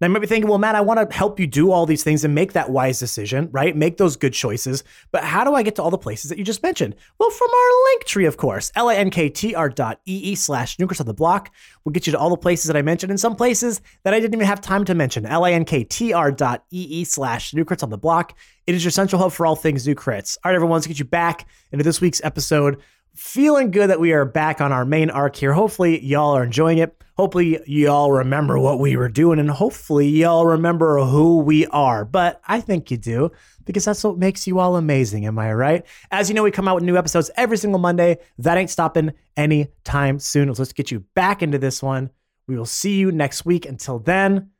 Now, 0.00 0.08
you 0.08 0.12
might 0.12 0.20
be 0.20 0.26
thinking, 0.26 0.48
well, 0.48 0.58
Matt, 0.58 0.74
I 0.74 0.80
want 0.80 1.08
to 1.08 1.16
help 1.16 1.38
you 1.38 1.46
do 1.46 1.70
all 1.70 1.86
these 1.86 2.02
things 2.02 2.24
and 2.24 2.34
make 2.34 2.52
that 2.54 2.68
wise 2.68 2.98
decision, 2.98 3.48
right? 3.52 3.76
Make 3.76 3.96
those 3.96 4.16
good 4.16 4.32
choices. 4.32 4.82
But 5.12 5.22
how 5.22 5.44
do 5.44 5.54
I 5.54 5.62
get 5.62 5.76
to 5.76 5.82
all 5.82 5.90
the 5.90 5.96
places 5.96 6.30
that 6.30 6.38
you 6.38 6.44
just 6.44 6.64
mentioned? 6.64 6.96
Well, 7.18 7.30
from 7.30 7.48
our 7.48 7.84
link 7.92 8.04
tree, 8.04 8.26
of 8.26 8.36
course, 8.36 8.72
linktr 8.72 9.74
dot 9.74 10.00
ee 10.04 10.34
slash 10.34 10.76
nukers 10.78 11.00
on 11.00 11.06
the 11.06 11.14
block 11.14 11.54
will 11.84 11.92
get 11.92 12.06
you 12.06 12.10
to 12.10 12.18
all 12.18 12.30
the 12.30 12.36
places 12.36 12.66
that 12.66 12.76
I 12.76 12.82
mentioned 12.82 13.10
and 13.10 13.20
some 13.20 13.36
places 13.36 13.80
that 14.02 14.12
I 14.12 14.18
didn't 14.18 14.34
even 14.34 14.46
have 14.46 14.60
time 14.60 14.84
to 14.86 14.94
mention. 14.94 15.24
linktr 15.24 16.36
dot 16.36 16.64
ee 16.70 17.04
slash 17.04 17.52
nukers 17.52 17.82
on 17.84 17.90
the 17.90 17.98
block. 17.98 18.36
It 18.66 18.74
is 18.74 18.82
your 18.82 18.90
central 18.90 19.22
hub 19.22 19.32
for 19.32 19.46
all 19.46 19.56
things 19.56 19.86
new 19.86 19.94
crits. 19.94 20.38
All 20.42 20.50
right, 20.50 20.56
everyone, 20.56 20.74
let's 20.74 20.86
get 20.86 20.98
you 20.98 21.04
back 21.04 21.46
into 21.70 21.84
this 21.84 22.00
week's 22.00 22.22
episode. 22.24 22.82
Feeling 23.14 23.70
good 23.70 23.90
that 23.90 24.00
we 24.00 24.12
are 24.12 24.24
back 24.24 24.60
on 24.60 24.72
our 24.72 24.84
main 24.84 25.08
arc 25.08 25.36
here. 25.36 25.52
Hopefully, 25.52 26.04
y'all 26.04 26.36
are 26.36 26.42
enjoying 26.44 26.78
it. 26.78 27.00
Hopefully, 27.16 27.60
y'all 27.64 28.10
remember 28.10 28.58
what 28.58 28.80
we 28.80 28.96
were 28.96 29.08
doing, 29.08 29.38
and 29.38 29.48
hopefully, 29.48 30.08
y'all 30.08 30.44
remember 30.44 30.98
who 30.98 31.38
we 31.38 31.64
are. 31.66 32.04
But 32.04 32.40
I 32.48 32.60
think 32.60 32.90
you 32.90 32.96
do, 32.96 33.30
because 33.64 33.84
that's 33.84 34.02
what 34.02 34.18
makes 34.18 34.48
you 34.48 34.58
all 34.58 34.74
amazing. 34.74 35.26
Am 35.26 35.38
I 35.38 35.52
right? 35.52 35.86
As 36.10 36.28
you 36.28 36.34
know, 36.34 36.42
we 36.42 36.50
come 36.50 36.66
out 36.66 36.74
with 36.74 36.82
new 36.82 36.96
episodes 36.96 37.30
every 37.36 37.56
single 37.56 37.78
Monday. 37.78 38.18
That 38.38 38.58
ain't 38.58 38.70
stopping 38.70 39.12
anytime 39.36 40.18
soon. 40.18 40.48
Let's 40.52 40.72
get 40.72 40.90
you 40.90 41.04
back 41.14 41.40
into 41.40 41.58
this 41.58 41.84
one. 41.84 42.10
We 42.48 42.56
will 42.56 42.66
see 42.66 42.96
you 42.96 43.12
next 43.12 43.46
week. 43.46 43.64
Until 43.64 44.00
then, 44.00 44.50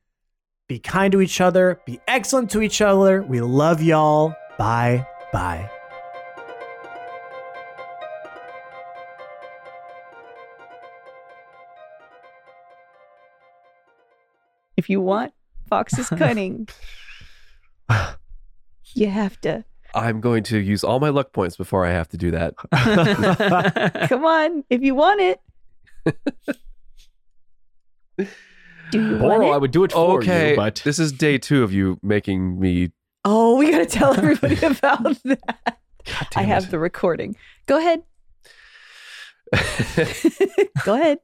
be 0.69 0.79
kind 0.79 1.11
to 1.11 1.21
each 1.21 1.41
other, 1.41 1.81
be 1.87 1.99
excellent 2.07 2.51
to 2.53 2.63
each 2.63 2.81
other. 2.81 3.21
We 3.23 3.41
love 3.41 3.83
y'all. 3.83 4.33
Bye 4.59 5.07
bye. 5.33 5.74
If 14.85 14.91
you 14.91 15.01
want 15.01 15.33
Fox's 15.71 16.09
cunning, 16.19 16.69
you 18.93 19.07
have 19.07 19.41
to. 19.41 19.65
I'm 19.95 20.21
going 20.21 20.43
to 20.43 20.59
use 20.59 20.85
all 20.85 21.01
my 21.01 21.09
luck 21.09 21.33
points 21.33 21.57
before 21.57 21.87
I 21.87 21.93
have 21.93 22.07
to 22.11 22.19
do 22.19 22.31
that. 22.33 22.55
Come 24.11 24.27
on, 24.27 24.63
if 24.69 24.83
you 24.83 24.95
want 24.95 25.23
it. 25.23 25.41
Do 28.91 29.01
you 29.01 29.11
want 29.13 29.41
Borel, 29.41 29.55
I 29.55 29.57
would 29.57 29.71
do 29.71 29.85
it 29.85 29.93
for 29.93 30.19
okay, 30.19 30.51
you, 30.51 30.57
but 30.57 30.83
this 30.85 30.99
is 30.99 31.13
day 31.13 31.39
two 31.39 31.63
of 31.63 31.73
you 31.73 31.99
making 32.03 32.61
me. 32.61 32.91
Oh, 33.25 33.57
we 33.57 33.71
gotta 33.71 33.87
tell 33.87 34.13
everybody 34.19 34.57
about 34.67 35.17
that. 35.25 35.79
I 36.37 36.43
have 36.43 36.65
it. 36.65 36.71
the 36.73 36.79
recording. 36.79 37.37
Go 37.65 37.79
ahead. 37.79 38.03
Go 40.85 40.93
ahead. 40.93 41.21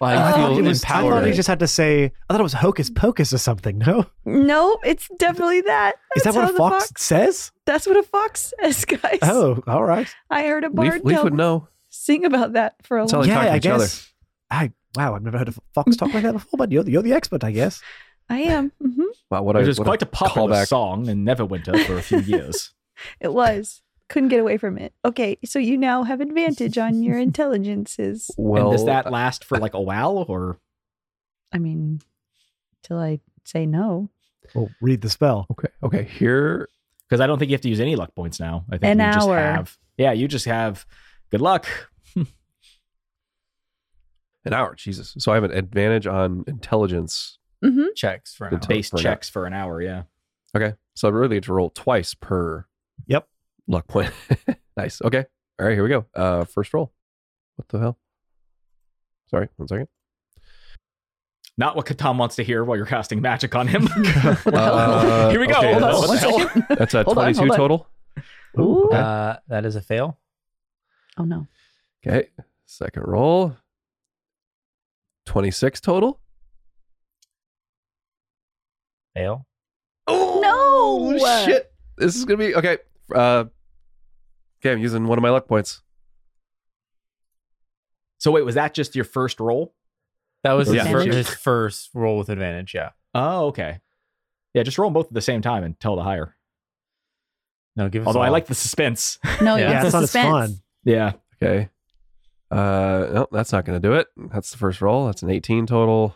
I 0.00 0.14
I 0.16 0.32
feel 0.32 0.46
thought, 0.48 0.52
he 0.56 0.62
was, 0.62 0.82
I 0.84 0.86
thought 0.88 1.04
empowered. 1.04 1.26
he 1.26 1.32
just 1.32 1.46
had 1.48 1.60
to 1.60 1.66
say, 1.68 2.04
I 2.28 2.32
thought 2.32 2.40
it 2.40 2.42
was 2.42 2.52
hocus 2.54 2.90
pocus 2.90 3.32
or 3.32 3.38
something. 3.38 3.78
No? 3.78 4.06
No, 4.24 4.78
it's 4.84 5.08
definitely 5.18 5.60
that. 5.62 5.96
Is 6.16 6.22
that 6.24 6.34
That's 6.34 6.36
what 6.36 6.42
how 6.44 6.48
a 6.50 6.52
the 6.52 6.58
fox, 6.58 6.92
says? 6.96 7.52
That's 7.66 7.86
what 7.86 7.96
a 7.96 8.02
fox 8.02 8.52
says, 8.60 8.84
guys. 8.84 9.18
Oh, 9.22 9.62
all 9.66 9.84
right. 9.84 10.12
I 10.30 10.44
heard 10.44 10.64
a 10.64 10.68
Leaf, 10.68 10.74
bard 10.76 11.04
Leaf 11.04 11.14
tell- 11.16 11.24
would 11.24 11.34
know. 11.34 11.68
sing 11.90 12.24
about 12.24 12.54
that 12.54 12.74
for 12.82 12.98
a 12.98 13.02
That's 13.02 13.12
how 13.12 13.18
long 13.18 13.28
they 13.28 13.34
time. 13.34 13.44
talk 13.44 13.46
to 13.48 13.52
I 13.52 13.56
each 13.58 13.66
other. 13.66 13.84
guess. 13.84 14.12
I 14.50 14.72
wow, 14.96 15.14
I've 15.14 15.22
never 15.22 15.38
heard 15.38 15.48
a 15.48 15.54
fox 15.74 15.96
talk 15.96 16.12
like 16.12 16.22
that 16.24 16.32
before, 16.32 16.58
but 16.58 16.70
you're 16.72 16.82
the, 16.82 16.90
you're 16.90 17.02
the 17.02 17.12
expert, 17.14 17.44
I 17.44 17.52
guess. 17.52 17.80
I 18.28 18.40
am. 18.40 18.72
hmm 18.80 19.02
Wow, 19.30 19.42
what 19.42 19.56
it 19.56 19.64
a, 19.64 19.66
was 19.66 19.78
what 19.78 19.86
quite 19.86 20.02
a 20.02 20.06
popular 20.06 20.50
callback. 20.52 20.66
song 20.68 21.08
in 21.08 21.24
Neverwinter 21.24 21.84
for 21.86 21.96
a 21.96 22.02
few 22.02 22.18
years. 22.26 22.72
It 23.20 23.32
was. 23.32 23.82
Couldn't 24.08 24.28
get 24.28 24.40
away 24.40 24.58
from 24.58 24.76
it. 24.78 24.92
Okay, 25.04 25.38
so 25.44 25.58
you 25.58 25.78
now 25.78 26.02
have 26.02 26.20
advantage 26.20 26.76
on 26.76 27.02
your 27.02 27.18
intelligences. 27.28 28.30
Well, 28.36 28.68
and 28.68 28.72
does 28.72 28.84
that 28.86 29.10
last 29.10 29.44
for 29.44 29.58
like 29.58 29.72
a 29.74 29.80
while, 29.80 30.24
or 30.28 30.58
I 31.50 31.58
mean, 31.58 32.00
till 32.82 32.98
I 32.98 33.20
say 33.44 33.64
no. 33.64 34.10
Well, 34.54 34.70
read 34.82 35.00
the 35.00 35.08
spell. 35.08 35.46
okay, 35.52 35.68
okay. 35.82 36.04
Here, 36.04 36.68
because 37.08 37.20
I 37.20 37.26
don't 37.26 37.38
think 37.38 37.50
you 37.50 37.54
have 37.54 37.62
to 37.62 37.68
use 37.70 37.80
any 37.80 37.96
luck 37.96 38.14
points 38.14 38.38
now. 38.38 38.64
I 38.70 38.76
think 38.76 38.84
An 38.92 38.98
you 38.98 39.12
just 39.14 39.28
hour. 39.28 39.36
have. 39.38 39.78
Yeah, 39.96 40.12
you 40.12 40.28
just 40.28 40.44
have 40.44 40.84
good 41.30 41.40
luck. 41.40 41.66
an 44.44 44.52
hour. 44.52 44.74
Jesus. 44.74 45.14
So 45.18 45.32
I 45.32 45.36
have 45.36 45.44
an 45.44 45.52
advantage 45.52 46.06
on 46.06 46.44
intelligence. 46.46 47.38
Hmm 47.62 47.84
checks 47.94 48.34
for 48.34 48.46
an 48.48 48.54
hour. 48.54 48.60
to- 48.60 48.68
Based 48.68 48.90
for 48.90 48.96
an 48.98 49.02
checks 49.02 49.28
for 49.28 49.46
an 49.46 49.52
hour. 49.52 49.80
Yeah. 49.80 50.02
Okay. 50.56 50.74
So 50.94 51.08
I 51.08 51.10
really 51.12 51.36
need 51.36 51.44
to 51.44 51.52
roll 51.54 51.70
twice 51.70 52.14
per 52.14 52.66
Yep. 53.06 53.26
luck 53.68 53.86
point. 53.88 54.12
nice. 54.76 55.00
Okay. 55.02 55.24
All 55.60 55.66
right, 55.66 55.74
here 55.74 55.82
we 55.82 55.88
go. 55.88 56.06
Uh 56.14 56.44
first 56.44 56.74
roll. 56.74 56.92
What 57.56 57.68
the 57.68 57.78
hell? 57.78 57.98
Sorry, 59.30 59.48
one 59.56 59.68
second. 59.68 59.88
Not 61.58 61.76
what 61.76 61.86
Katam 61.86 62.16
wants 62.16 62.36
to 62.36 62.44
hear 62.44 62.64
while 62.64 62.76
you're 62.76 62.86
casting 62.86 63.20
magic 63.20 63.54
on 63.54 63.68
him. 63.68 63.86
Uh, 64.46 65.30
Here 65.30 65.38
we 65.40 65.46
go. 65.46 65.54
okay, 65.58 65.72
Hold 65.72 65.82
on, 65.84 66.08
that's- 66.08 66.24
what 66.26 66.52
the 66.54 66.60
hell? 66.60 66.76
That's 66.78 66.94
a 66.94 67.02
Hold 67.04 67.18
on, 67.18 67.34
22 67.34 67.38
hold 67.40 67.50
on. 67.50 67.56
total. 67.56 67.86
Ooh. 68.58 68.84
Okay. 68.86 68.96
Uh, 68.96 69.36
that 69.48 69.64
is 69.66 69.76
a 69.76 69.82
fail. 69.82 70.18
Oh 71.18 71.24
no. 71.24 71.46
Okay. 72.06 72.28
Second 72.66 73.04
roll. 73.06 73.56
26 75.26 75.80
total. 75.80 76.20
Fail. 79.14 79.46
No. 80.08 81.16
shit. 81.44 81.72
This 81.98 82.16
is 82.16 82.24
going 82.24 82.38
to 82.40 82.46
be 82.46 82.54
okay. 82.56 82.78
Uh 83.14 83.44
Okay, 84.60 84.70
I'm 84.72 84.78
using 84.78 85.06
one 85.08 85.18
of 85.18 85.22
my 85.22 85.30
luck 85.30 85.48
points. 85.48 85.82
So 88.18 88.30
wait, 88.30 88.44
was 88.44 88.54
that 88.54 88.74
just 88.74 88.94
your 88.94 89.04
first 89.04 89.40
roll? 89.40 89.74
That 90.44 90.52
was 90.52 90.68
his, 90.68 90.76
Yeah. 90.76 90.90
fir- 90.90 91.04
his 91.04 91.28
first 91.28 91.90
roll 91.94 92.18
with 92.18 92.28
advantage. 92.28 92.72
Yeah. 92.74 92.90
Oh, 93.14 93.46
okay. 93.46 93.80
Yeah, 94.54 94.62
just 94.62 94.78
roll 94.78 94.88
them 94.90 94.94
both 94.94 95.06
at 95.08 95.14
the 95.14 95.20
same 95.20 95.42
time 95.42 95.64
and 95.64 95.78
tell 95.80 95.96
the 95.96 96.02
higher. 96.02 96.36
No, 97.74 97.88
give 97.88 98.02
us. 98.02 98.06
Although 98.06 98.20
I 98.20 98.26
all. 98.26 98.32
like 98.32 98.46
the 98.46 98.54
suspense. 98.54 99.18
No, 99.40 99.56
Yeah. 99.56 99.62
yeah, 99.62 99.70
Yeah, 99.72 99.84
it's 99.84 99.92
not 99.94 100.02
as 100.04 100.12
fun. 100.12 100.56
yeah. 100.84 101.12
Okay. 101.42 101.68
Uh 102.50 103.08
no, 103.12 103.28
that's 103.32 103.50
not 103.50 103.64
going 103.64 103.80
to 103.80 103.88
do 103.88 103.94
it. 103.94 104.08
That's 104.32 104.50
the 104.50 104.58
first 104.58 104.80
roll. 104.82 105.06
That's 105.06 105.22
an 105.22 105.30
18 105.30 105.66
total. 105.66 106.14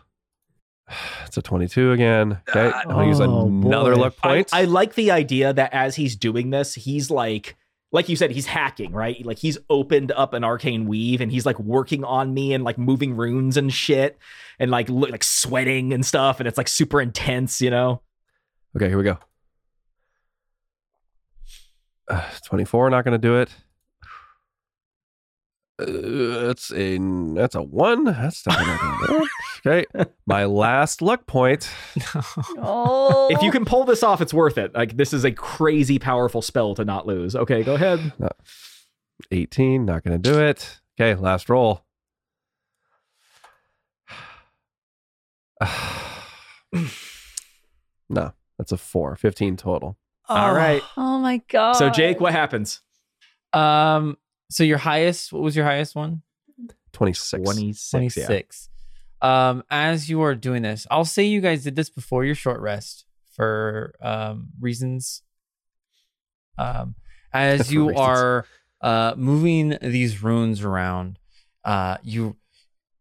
It's 1.26 1.36
a 1.36 1.42
22 1.42 1.92
again. 1.92 2.40
Okay. 2.48 2.70
I'm 2.70 2.88
going 2.88 3.04
to 3.04 3.08
use 3.08 3.20
another 3.20 3.94
boy. 3.94 4.00
luck 4.00 4.16
point. 4.16 4.54
I, 4.54 4.60
I 4.60 4.64
like 4.64 4.94
the 4.94 5.10
idea 5.10 5.52
that 5.52 5.74
as 5.74 5.96
he's 5.96 6.14
doing 6.14 6.50
this, 6.50 6.74
he's 6.74 7.10
like, 7.10 7.56
like 7.92 8.08
you 8.08 8.16
said, 8.16 8.30
he's 8.30 8.46
hacking, 8.46 8.92
right? 8.92 9.24
Like 9.24 9.38
he's 9.38 9.58
opened 9.68 10.12
up 10.12 10.34
an 10.34 10.44
arcane 10.44 10.86
weave 10.86 11.20
and 11.20 11.30
he's 11.30 11.44
like 11.44 11.58
working 11.58 12.04
on 12.04 12.32
me 12.32 12.52
and 12.54 12.64
like 12.64 12.78
moving 12.78 13.16
runes 13.16 13.56
and 13.56 13.72
shit 13.72 14.18
and 14.58 14.70
like 14.70 14.88
look, 14.88 15.10
like 15.10 15.24
sweating 15.24 15.92
and 15.92 16.04
stuff, 16.04 16.40
and 16.40 16.46
it's 16.48 16.58
like 16.58 16.68
super 16.68 17.00
intense, 17.00 17.60
you 17.60 17.70
know. 17.70 18.02
Okay, 18.76 18.88
here 18.88 18.98
we 18.98 19.04
go. 19.04 19.18
Uh, 22.08 22.22
24, 22.44 22.90
not 22.90 23.04
going 23.04 23.12
to 23.12 23.18
do 23.18 23.36
it. 23.36 23.50
Uh, 25.78 26.46
that's 26.46 26.72
a 26.72 26.96
that's 27.34 27.54
a 27.54 27.60
one. 27.60 28.04
That's 28.04 28.42
definitely 28.42 29.18
not 29.18 29.28
going 29.62 29.84
to 29.84 29.88
do 29.92 29.98
it. 29.98 30.00
Okay, 30.04 30.10
my 30.26 30.44
last 30.44 31.02
luck 31.02 31.26
point. 31.26 31.70
Oh. 32.58 33.28
If 33.30 33.42
you 33.42 33.50
can 33.50 33.64
pull 33.64 33.84
this 33.84 34.02
off, 34.02 34.20
it's 34.20 34.34
worth 34.34 34.58
it. 34.58 34.74
Like 34.74 34.96
this 34.96 35.12
is 35.12 35.24
a 35.24 35.32
crazy 35.32 35.98
powerful 35.98 36.42
spell 36.42 36.74
to 36.74 36.84
not 36.84 37.06
lose. 37.06 37.36
Okay, 37.36 37.62
go 37.62 37.74
ahead. 37.74 38.12
18, 39.30 39.84
not 39.84 40.04
going 40.04 40.20
to 40.20 40.32
do 40.32 40.40
it. 40.40 40.80
Okay, 41.00 41.20
last 41.20 41.48
roll. 41.48 41.84
no, 48.08 48.32
that's 48.58 48.72
a 48.72 48.76
four. 48.76 49.16
15 49.16 49.56
total. 49.56 49.96
All 50.28 50.52
right. 50.52 50.82
Oh 50.96 51.18
my 51.18 51.40
god. 51.48 51.74
So 51.74 51.90
Jake, 51.90 52.20
what 52.20 52.32
happens? 52.32 52.82
Um. 53.52 54.16
So 54.50 54.64
your 54.64 54.78
highest. 54.78 55.32
What 55.32 55.42
was 55.42 55.56
your 55.56 55.64
highest 55.64 55.94
one? 55.94 56.22
26. 56.92 57.42
26. 57.42 57.90
26. 57.90 58.70
Um, 59.22 59.62
as 59.70 60.08
you 60.08 60.22
are 60.22 60.34
doing 60.34 60.62
this, 60.62 60.86
I'll 60.90 61.04
say 61.04 61.24
you 61.24 61.40
guys 61.40 61.64
did 61.64 61.76
this 61.76 61.90
before 61.90 62.24
your 62.24 62.34
short 62.34 62.60
rest 62.60 63.04
for 63.34 63.94
um, 64.02 64.48
reasons. 64.60 65.22
Um, 66.58 66.94
as 67.32 67.72
you 67.72 67.88
reasons. 67.88 68.00
are 68.00 68.46
uh, 68.80 69.14
moving 69.16 69.76
these 69.80 70.22
runes 70.22 70.62
around, 70.62 71.18
uh, 71.64 71.98
you 72.02 72.36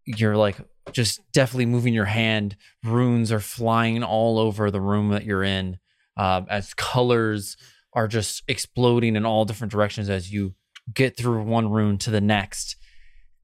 you're 0.06 0.38
like 0.38 0.58
just 0.92 1.20
definitely 1.32 1.66
moving 1.66 1.94
your 1.94 2.06
hand. 2.06 2.56
Runes 2.84 3.32
are 3.32 3.40
flying 3.40 4.04
all 4.04 4.40
over 4.40 4.70
the 4.72 4.82
room 4.82 5.10
that 5.10 5.26
you're 5.26 5.44
in, 5.44 5.80
um, 6.18 6.48
as 6.50 6.74
colors 6.74 7.58
are 7.94 8.08
just 8.08 8.44
exploding 8.48 9.16
in 9.16 9.26
all 9.26 9.46
different 9.46 9.72
directions 9.72 10.10
as 10.10 10.32
you 10.32 10.54
get 10.94 11.18
through 11.18 11.42
one 11.44 11.70
rune 11.72 11.98
to 11.98 12.12
the 12.12 12.22
next 12.22 12.76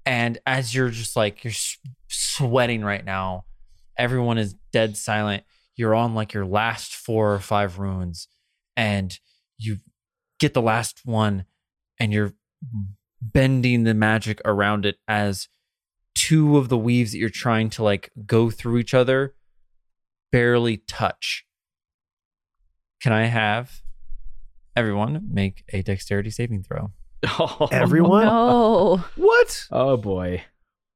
and 0.06 0.40
as 0.46 0.74
you're 0.74 0.90
just 0.90 1.16
like 1.16 1.44
you're 1.44 1.54
sweating 2.12 2.84
right 2.84 3.06
now 3.06 3.46
everyone 3.98 4.38
is 4.38 4.56
dead 4.72 4.96
silent 4.98 5.44
you're 5.76 5.96
on 5.96 6.14
like 6.14 6.34
your 6.34 6.46
last 6.46 6.94
four 6.94 7.34
or 7.34 7.40
five 7.40 7.80
runes 7.80 8.28
and 8.76 9.20
you 9.58 9.78
get 10.40 10.54
the 10.54 10.62
last 10.62 11.02
one 11.06 11.46
and 12.00 12.12
you're 12.12 12.34
bending 13.22 13.84
the 13.84 13.94
magic 13.94 14.42
around 14.46 14.86
it 14.86 14.98
as 15.08 15.48
two 16.16 16.58
of 16.58 16.70
the 16.70 16.78
weaves 16.78 17.12
that 17.12 17.18
you're 17.18 17.30
trying 17.30 17.70
to 17.70 17.84
like 17.84 18.12
go 18.26 18.50
through 18.50 18.78
each 18.78 18.94
other 18.94 19.36
barely 20.32 20.78
touch 20.78 21.46
can 23.02 23.12
i 23.14 23.26
have 23.26 23.82
everyone 24.76 25.28
make 25.32 25.64
a 25.74 25.82
dexterity 25.82 26.30
saving 26.30 26.64
throw 26.64 26.92
Oh, 27.24 27.68
Everyone? 27.72 28.26
No. 28.26 29.04
What? 29.16 29.68
Oh 29.72 29.98
boy. 29.98 30.44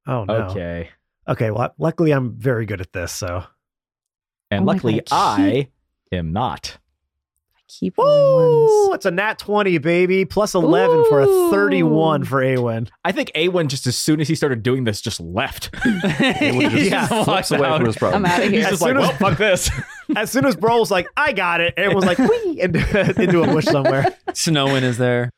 Oh 0.08 0.24
no. 0.26 0.34
Okay. 0.34 0.90
Okay. 1.28 1.52
Well, 1.52 1.74
luckily 1.78 2.12
I'm 2.12 2.34
very 2.38 2.66
good 2.66 2.82
at 2.82 2.94
this. 2.94 3.12
So. 3.12 3.44
And 4.52 4.62
Oh 4.64 4.66
luckily, 4.66 5.02
God, 5.10 5.40
I 5.40 5.70
I 6.12 6.16
am 6.16 6.32
not. 6.34 6.78
I 7.58 7.62
keep 7.68 7.98
rolling 7.98 8.54
Ooh, 8.70 8.84
ones. 8.90 8.96
it's 8.98 9.06
a 9.08 9.12
nat 9.12 9.40
20, 9.40 9.80
baby. 9.80 10.24
Plus 10.24 10.54
11 10.54 11.06
for 11.10 11.22
a 11.22 11.26
31 11.26 12.22
Ooh. 12.22 12.26
for 12.26 12.42
Awen. 12.44 12.88
I 13.04 13.12
think 13.12 13.32
Awen 13.36 13.68
just 13.70 13.88
as 13.88 13.98
soon 13.98 14.22
as 14.22 14.28
he 14.28 14.36
started 14.36 14.62
doing 14.62 14.84
this 14.84 15.02
just 15.02 15.20
left. 15.20 15.74
Just 15.84 16.12
Yeah. 16.92 17.24
flips 17.24 17.50
away 17.52 17.76
from 17.76 17.86
his 17.86 17.96
problem. 17.98 18.24
I'm 18.26 18.32
out 18.32 18.44
of 18.44 18.52
He's 18.52 18.62
here. 18.62 18.70
just 18.70 18.82
like, 18.84 18.90
soon 18.92 18.98
as- 19.00 19.08
well, 19.10 19.18
fuck 19.18 19.38
this. 19.40 19.72
As 20.16 20.30
soon 20.32 20.46
as 20.46 20.56
Bro 20.56 20.78
was 20.78 20.92
like, 20.92 21.08
I 21.18 21.34
got 21.34 21.62
it, 21.62 21.74
it 21.78 21.92
was 21.96 22.06
like, 22.06 22.20
wee, 22.20 22.60
into, 22.62 22.80
into 23.20 23.42
a 23.42 23.48
bush 23.48 23.66
somewhere. 23.66 24.16
Snowin 24.36 24.84
is 24.84 25.00
there. 25.00 25.32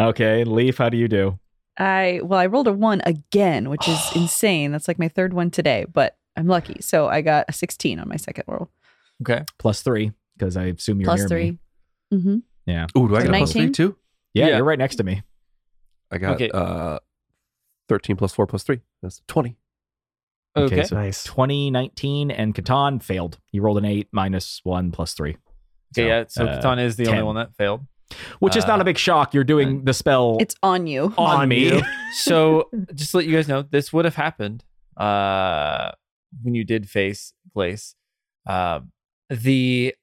okay, 0.00 0.42
Leaf, 0.44 0.78
how 0.78 0.88
do 0.88 0.96
you 0.96 1.06
do? 1.06 1.38
I 1.80 2.20
well, 2.22 2.38
I 2.38 2.46
rolled 2.46 2.68
a 2.68 2.72
one 2.72 3.00
again, 3.04 3.68
which 3.70 3.88
is 3.88 3.98
insane. 4.14 4.70
That's 4.72 4.86
like 4.88 4.98
my 4.98 5.08
third 5.08 5.32
one 5.32 5.50
today, 5.50 5.86
but 5.92 6.16
I'm 6.36 6.46
lucky. 6.46 6.76
So 6.80 7.08
I 7.08 7.20
got 7.22 7.46
a 7.48 7.52
16 7.52 7.98
on 7.98 8.08
my 8.08 8.16
second 8.16 8.44
roll. 8.46 8.70
okay. 9.22 9.44
Plus 9.58 9.82
three, 9.82 10.12
because 10.36 10.56
I 10.56 10.64
assume 10.66 11.00
you're 11.00 11.06
Plus 11.08 11.20
near 11.20 11.28
three. 11.28 11.50
me. 11.52 11.58
Mm-hmm. 12.14 12.36
Yeah. 12.66 12.86
Ooh, 12.96 13.08
do 13.08 13.16
I 13.16 13.20
So 13.20 13.26
get 13.26 13.34
a 13.34 13.38
plus 13.38 13.52
three 13.52 13.60
19? 13.62 13.72
too? 13.72 13.96
yeah. 14.34 14.46
Yeah. 14.48 14.56
you're 14.56 14.64
right 14.64 14.78
next 14.78 14.96
to 14.96 15.04
me. 15.04 15.22
I 16.10 16.18
got 16.18 16.34
Okay. 16.34 16.50
uh, 16.52 16.98
13 17.88 18.16
plus 18.16 18.32
4 18.32 18.46
plus 18.46 18.62
3. 18.62 18.80
That's 19.02 19.22
20. 19.28 19.56
Okay. 20.56 20.82
so 20.84 20.96
Nice. 20.96 21.24
2019 21.24 22.30
and 22.30 22.54
Catan 22.54 23.02
failed. 23.02 23.38
You 23.52 23.62
rolled 23.62 23.78
an 23.78 23.84
eight 23.84 24.08
minus 24.12 24.60
one 24.64 24.90
plus 24.90 25.14
three. 25.14 25.36
Okay, 25.96 26.08
yeah. 26.08 26.24
So 26.28 26.44
uh, 26.44 26.60
Catan 26.60 26.84
is 26.84 26.96
the 26.96 27.06
only 27.08 27.22
one 27.22 27.36
that 27.36 27.54
failed. 27.54 27.86
Which 28.40 28.56
is 28.56 28.66
not 28.66 28.78
Uh, 28.78 28.82
a 28.82 28.84
big 28.84 28.98
shock. 28.98 29.34
You're 29.34 29.44
doing 29.44 29.84
the 29.84 29.94
spell 29.94 30.36
It's 30.40 30.54
on 30.62 30.86
you. 30.86 31.14
on, 31.18 31.40
on 31.42 31.48
me. 31.48 31.64
you. 31.68 31.82
So 32.14 32.68
just 32.94 33.12
to 33.12 33.18
let 33.18 33.26
you 33.26 33.32
guys 33.36 33.46
know, 33.48 33.62
this 33.62 33.92
would 33.92 34.04
have 34.04 34.16
happened 34.16 34.64
uh, 34.96 35.92
when 36.42 36.54
you 36.54 36.64
did 36.64 36.88
face 36.88 37.32
Glace. 37.54 37.94
Uh, 38.48 38.80
the 39.28 39.94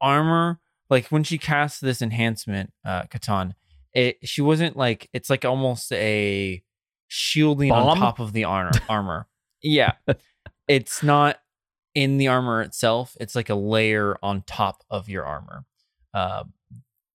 armor, 0.00 0.58
like 0.90 1.06
when 1.06 1.22
she 1.22 1.38
cast 1.38 1.80
this 1.80 2.02
enhancement, 2.02 2.72
uh, 2.84 3.04
Catan, 3.04 3.52
it 3.94 4.18
she 4.24 4.40
wasn't 4.42 4.76
like 4.76 5.08
it's 5.12 5.30
like 5.30 5.44
almost 5.44 5.92
a 5.92 6.62
shielding 7.06 7.70
on 7.70 7.96
top 7.96 8.18
of 8.18 8.32
the 8.32 8.44
armor. 8.44 8.72
armor. 8.88 9.28
Yeah, 9.62 9.92
it's 10.66 11.02
not 11.02 11.38
in 11.94 12.16
the 12.18 12.26
armor 12.26 12.60
itself. 12.62 13.16
It's 13.20 13.36
like 13.36 13.50
a 13.50 13.54
layer 13.54 14.16
on 14.22 14.42
top 14.46 14.82
of 14.90 15.08
your 15.08 15.24
armor. 15.24 15.64
Uh, 16.12 16.44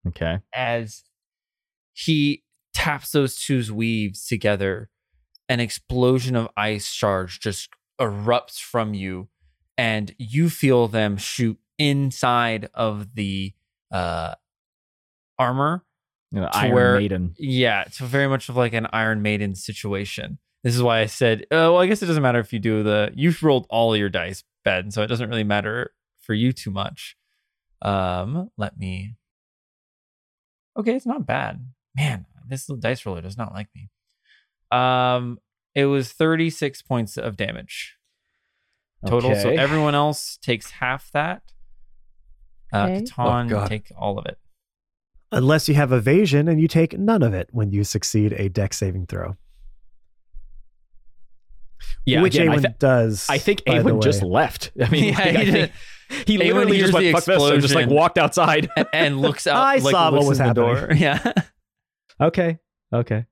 Okay. 0.08 0.38
as 0.54 1.04
he 1.92 2.42
taps 2.74 3.10
those 3.12 3.36
two 3.36 3.74
weaves 3.74 4.26
together, 4.26 4.90
an 5.48 5.60
explosion 5.60 6.36
of 6.36 6.48
ice 6.56 6.88
shards 6.92 7.38
just 7.38 7.70
erupts 8.00 8.60
from 8.60 8.94
you, 8.94 9.28
and 9.78 10.14
you 10.18 10.50
feel 10.50 10.88
them 10.88 11.16
shoot 11.16 11.58
inside 11.78 12.68
of 12.74 13.14
the 13.14 13.52
uh, 13.90 14.34
armor. 15.38 15.84
You 16.32 16.40
know, 16.40 16.50
Iron 16.52 16.74
where- 16.74 16.98
Maiden. 16.98 17.34
Yeah, 17.38 17.82
it's 17.86 17.98
very 17.98 18.26
much 18.28 18.48
of 18.48 18.56
like 18.56 18.74
an 18.74 18.86
Iron 18.92 19.22
Maiden 19.22 19.54
situation. 19.54 20.38
This 20.64 20.74
is 20.74 20.82
why 20.82 20.98
I 21.00 21.06
said, 21.06 21.46
oh, 21.52 21.74
well, 21.74 21.82
I 21.82 21.86
guess 21.86 22.02
it 22.02 22.06
doesn't 22.06 22.22
matter 22.22 22.40
if 22.40 22.52
you 22.52 22.58
do 22.58 22.82
the, 22.82 23.12
you've 23.14 23.40
rolled 23.42 23.66
all 23.70 23.96
your 23.96 24.08
dice, 24.08 24.42
Ben, 24.64 24.90
so 24.90 25.02
it 25.02 25.06
doesn't 25.06 25.30
really 25.30 25.44
matter 25.44 25.92
for 26.20 26.34
you 26.34 26.52
too 26.52 26.72
much. 26.72 27.16
Um, 27.82 28.50
let 28.58 28.76
me. 28.76 29.14
Okay, 30.78 30.94
it's 30.94 31.06
not 31.06 31.26
bad. 31.26 31.64
Man, 31.96 32.26
this 32.48 32.68
little 32.68 32.80
dice 32.80 33.04
roller 33.06 33.22
does 33.22 33.36
not 33.38 33.52
like 33.54 33.68
me. 33.74 33.88
Um, 34.70 35.38
it 35.74 35.86
was 35.86 36.12
36 36.12 36.82
points 36.82 37.16
of 37.16 37.36
damage 37.36 37.96
total. 39.06 39.34
So 39.36 39.50
everyone 39.50 39.94
else 39.94 40.36
takes 40.42 40.70
half 40.72 41.10
that. 41.12 41.42
Uh, 42.72 42.82
Okay. 42.90 43.02
Catan, 43.04 43.52
Oh, 43.52 43.68
take 43.68 43.92
all 43.96 44.18
of 44.18 44.26
it. 44.26 44.38
Unless 45.32 45.68
you 45.68 45.74
have 45.76 45.92
evasion 45.92 46.48
and 46.48 46.60
you 46.60 46.68
take 46.68 46.98
none 46.98 47.22
of 47.22 47.32
it 47.34 47.48
when 47.52 47.70
you 47.72 47.84
succeed 47.84 48.32
a 48.34 48.48
deck 48.48 48.72
saving 48.74 49.06
throw. 49.06 49.36
Yeah, 52.04 52.22
Which 52.22 52.34
again, 52.36 52.48
Awen 52.48 52.62
thi- 52.62 52.74
does. 52.78 53.26
I 53.28 53.38
think 53.38 53.64
by 53.64 53.78
Awen 53.80 54.02
just 54.02 54.22
left. 54.22 54.70
I 54.82 54.88
mean, 54.88 55.04
Yeah, 55.12 55.18
like, 55.18 55.36
he 55.36 55.36
I 55.38 55.50
think 55.50 55.72
he 56.08 56.36
Awen 56.38 56.38
literally 56.38 56.76
hears 56.76 56.90
just 56.90 56.94
went 56.94 57.06
the 57.06 57.12
fuck 57.12 57.24
this 57.24 57.42
and 57.42 57.62
just 57.62 57.74
like 57.74 57.88
walked 57.88 58.18
outside. 58.18 58.68
and, 58.76 58.86
and 58.92 59.20
looks 59.20 59.46
out. 59.46 59.56
I 59.62 59.76
like, 59.78 59.92
saw 59.92 60.10
what 60.10 60.24
was 60.26 60.40
in 60.40 60.46
happening. 60.46 60.74
door. 60.74 60.92
Yeah. 60.94 61.32
okay, 62.20 62.58
okay. 62.92 63.26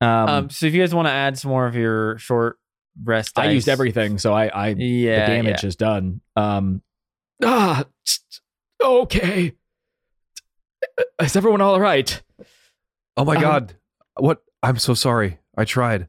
Um, 0.00 0.08
Um, 0.28 0.50
so 0.50 0.66
if 0.66 0.74
you 0.74 0.82
guys 0.82 0.94
want 0.94 1.08
to 1.08 1.12
add 1.12 1.38
some 1.38 1.50
more 1.50 1.66
of 1.66 1.74
your 1.74 2.18
short 2.18 2.58
rest, 3.02 3.38
I 3.38 3.50
used 3.50 3.68
everything, 3.68 4.18
so 4.18 4.32
I, 4.32 4.46
I 4.48 4.68
Yeah, 4.76 5.26
the 5.28 5.34
damage 5.34 5.64
is 5.64 5.76
done. 5.76 6.20
Um, 6.36 6.82
ah, 7.42 7.84
okay. 8.82 9.52
Is 11.20 11.36
everyone 11.36 11.60
all 11.60 11.80
right? 11.80 12.22
Oh 13.16 13.24
my 13.24 13.36
Um, 13.36 13.40
god. 13.42 13.76
What? 14.18 14.42
I'm 14.62 14.78
so 14.78 14.94
sorry. 14.94 15.38
I 15.56 15.64
tried. 15.64 16.08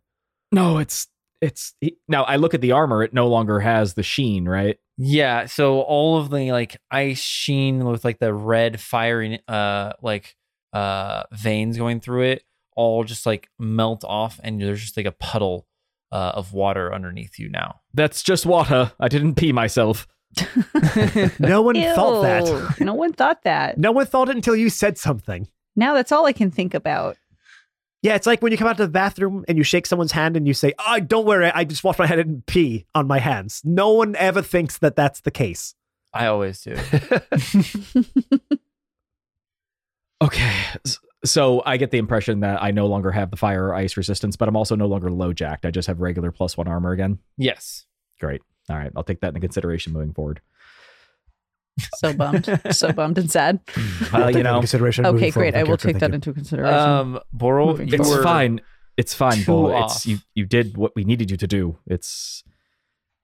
No, 0.51 0.77
it's 0.77 1.07
it's 1.41 1.73
now. 2.07 2.23
I 2.23 2.37
look 2.37 2.53
at 2.53 2.61
the 2.61 2.71
armor; 2.71 3.03
it 3.03 3.13
no 3.13 3.27
longer 3.27 3.59
has 3.59 3.93
the 3.93 4.03
sheen, 4.03 4.47
right? 4.47 4.77
Yeah, 4.97 5.45
so 5.45 5.81
all 5.81 6.17
of 6.17 6.29
the 6.29 6.51
like 6.51 6.77
ice 6.89 7.19
sheen 7.19 7.85
with 7.85 8.03
like 8.03 8.19
the 8.19 8.33
red 8.33 8.79
firing 8.79 9.39
uh 9.47 9.93
like 10.01 10.35
uh 10.73 11.23
veins 11.31 11.77
going 11.77 11.99
through 11.99 12.23
it 12.23 12.43
all 12.75 13.03
just 13.03 13.25
like 13.25 13.49
melt 13.59 14.03
off 14.05 14.39
and 14.43 14.61
there's 14.61 14.81
just 14.81 14.95
like 14.95 15.05
a 15.05 15.11
puddle 15.11 15.67
uh, 16.11 16.31
of 16.35 16.53
water 16.53 16.93
underneath 16.93 17.37
you 17.39 17.49
now. 17.49 17.81
That's 17.93 18.23
just 18.23 18.45
water. 18.45 18.93
I 18.99 19.07
didn't 19.09 19.35
pee 19.35 19.51
myself. 19.51 20.07
No 21.39 21.61
one 21.61 21.75
thought 21.75 22.21
that. 22.21 22.79
No 22.79 22.93
one 22.93 23.13
thought 23.13 23.43
that. 23.43 23.77
No 23.77 23.91
one 23.91 24.05
thought 24.05 24.29
it 24.29 24.35
until 24.35 24.55
you 24.55 24.69
said 24.69 24.97
something. 24.97 25.47
Now 25.75 25.93
that's 25.93 26.11
all 26.11 26.25
I 26.25 26.33
can 26.33 26.51
think 26.51 26.73
about. 26.73 27.17
Yeah, 28.03 28.15
it's 28.15 28.27
like 28.27 28.41
when 28.41 28.51
you 28.51 28.57
come 28.57 28.67
out 28.67 28.77
to 28.77 28.85
the 28.85 28.91
bathroom 28.91 29.43
and 29.47 29.57
you 29.57 29.63
shake 29.63 29.85
someone's 29.87 30.11
hand 30.11 30.37
and 30.37 30.47
you 30.47 30.53
say, 30.53 30.73
"Oh, 30.79 30.99
don't 30.99 31.25
worry, 31.25 31.49
I 31.53 31.63
just 31.63 31.83
washed 31.83 31.99
my 31.99 32.05
hand 32.07 32.21
and 32.21 32.45
pee 32.45 32.85
on 32.93 33.07
my 33.07 33.19
hands." 33.19 33.61
No 33.65 33.91
one 33.93 34.15
ever 34.15 34.41
thinks 34.41 34.77
that 34.79 34.95
that's 34.95 35.21
the 35.21 35.31
case. 35.31 35.73
I 36.13 36.27
always 36.27 36.61
do. 36.61 36.75
Okay. 40.21 40.51
So 41.25 41.61
I 41.65 41.77
get 41.77 41.91
the 41.91 41.97
impression 41.99 42.39
that 42.39 42.61
I 42.61 42.71
no 42.71 42.87
longer 42.87 43.11
have 43.11 43.29
the 43.31 43.37
fire 43.37 43.67
or 43.67 43.75
ice 43.75 43.97
resistance, 43.97 44.35
but 44.35 44.47
I'm 44.47 44.55
also 44.55 44.75
no 44.75 44.87
longer 44.87 45.09
LoJacked. 45.09 45.63
I 45.65 45.71
just 45.71 45.87
have 45.87 45.99
regular 46.01 46.31
plus 46.31 46.57
one 46.57 46.67
armor 46.67 46.91
again. 46.91 47.19
yes. 47.37 47.85
Great. 48.19 48.41
All 48.67 48.75
right. 48.75 48.91
I'll 48.95 49.03
take 49.03 49.19
that 49.21 49.27
into 49.27 49.39
consideration 49.41 49.93
moving 49.93 50.11
forward. 50.11 50.41
So 51.97 52.13
bummed. 52.13 52.59
so 52.71 52.91
bummed 52.91 53.17
and 53.17 53.29
sad. 53.31 53.59
Well, 54.11 54.31
you 54.31 54.43
know, 54.43 54.59
consideration 54.59 55.05
Okay, 55.05 55.29
great. 55.31 55.55
I 55.55 55.63
will 55.63 55.77
take 55.77 55.99
that 55.99 56.09
you. 56.09 56.15
into 56.15 56.33
consideration. 56.33 56.77
Um 56.79 57.19
Borel, 57.31 57.79
it's 57.79 58.09
were 58.09 58.23
fine. 58.23 58.61
It's 58.97 59.13
fine, 59.13 59.37
two 59.39 59.45
Bull. 59.45 59.73
off. 59.75 59.91
It's 59.97 60.05
you. 60.07 60.17
You 60.33 60.45
did 60.45 60.75
what 60.77 60.95
we 60.95 61.03
needed 61.03 61.29
you 61.29 61.37
to 61.37 61.47
do. 61.47 61.77
It's 61.85 62.43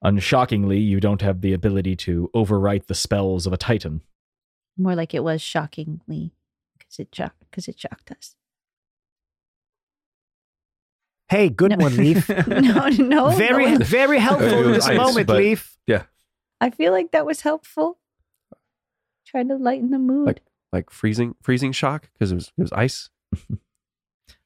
unshockingly, 0.05 0.85
you 0.85 0.99
don't 0.99 1.21
have 1.21 1.41
the 1.41 1.53
ability 1.53 1.95
to 1.95 2.29
overwrite 2.35 2.85
the 2.87 2.93
spells 2.95 3.47
of 3.47 3.53
a 3.53 3.57
titan. 3.57 4.01
More 4.77 4.95
like 4.95 5.13
it 5.13 5.23
was 5.23 5.41
shockingly 5.41 6.33
because 6.77 6.99
it 6.99 7.07
shocked 7.13 7.39
because 7.49 7.67
it 7.67 7.79
shocked 7.79 8.11
us. 8.11 8.35
Hey, 11.29 11.49
good 11.49 11.71
No. 11.71 11.77
one, 11.77 11.97
Leaf. 11.97 12.29
no, 12.47 12.89
no. 12.89 13.29
very, 13.31 13.71
no. 13.71 13.77
very 13.83 14.19
helpful 14.29 14.47
It 14.49 14.65
in 14.67 14.71
this 14.73 14.85
ice, 14.87 14.97
moment, 14.97 15.27
but- 15.27 15.37
Leaf. 15.37 15.69
I 16.61 16.69
feel 16.69 16.93
like 16.93 17.11
that 17.11 17.25
was 17.25 17.41
helpful. 17.41 17.97
Trying 19.33 19.49
to 19.49 19.55
lighten 19.57 19.89
the 19.91 19.99
mood. 19.99 20.27
Like- 20.27 20.43
Like 20.71 20.89
freezing 20.89 21.35
freezing 21.41 21.71
shock 21.71 22.09
because 22.13 22.31
it 22.31 22.35
was 22.35 22.51
it 22.57 22.61
was 22.61 22.71
ice. 22.71 23.09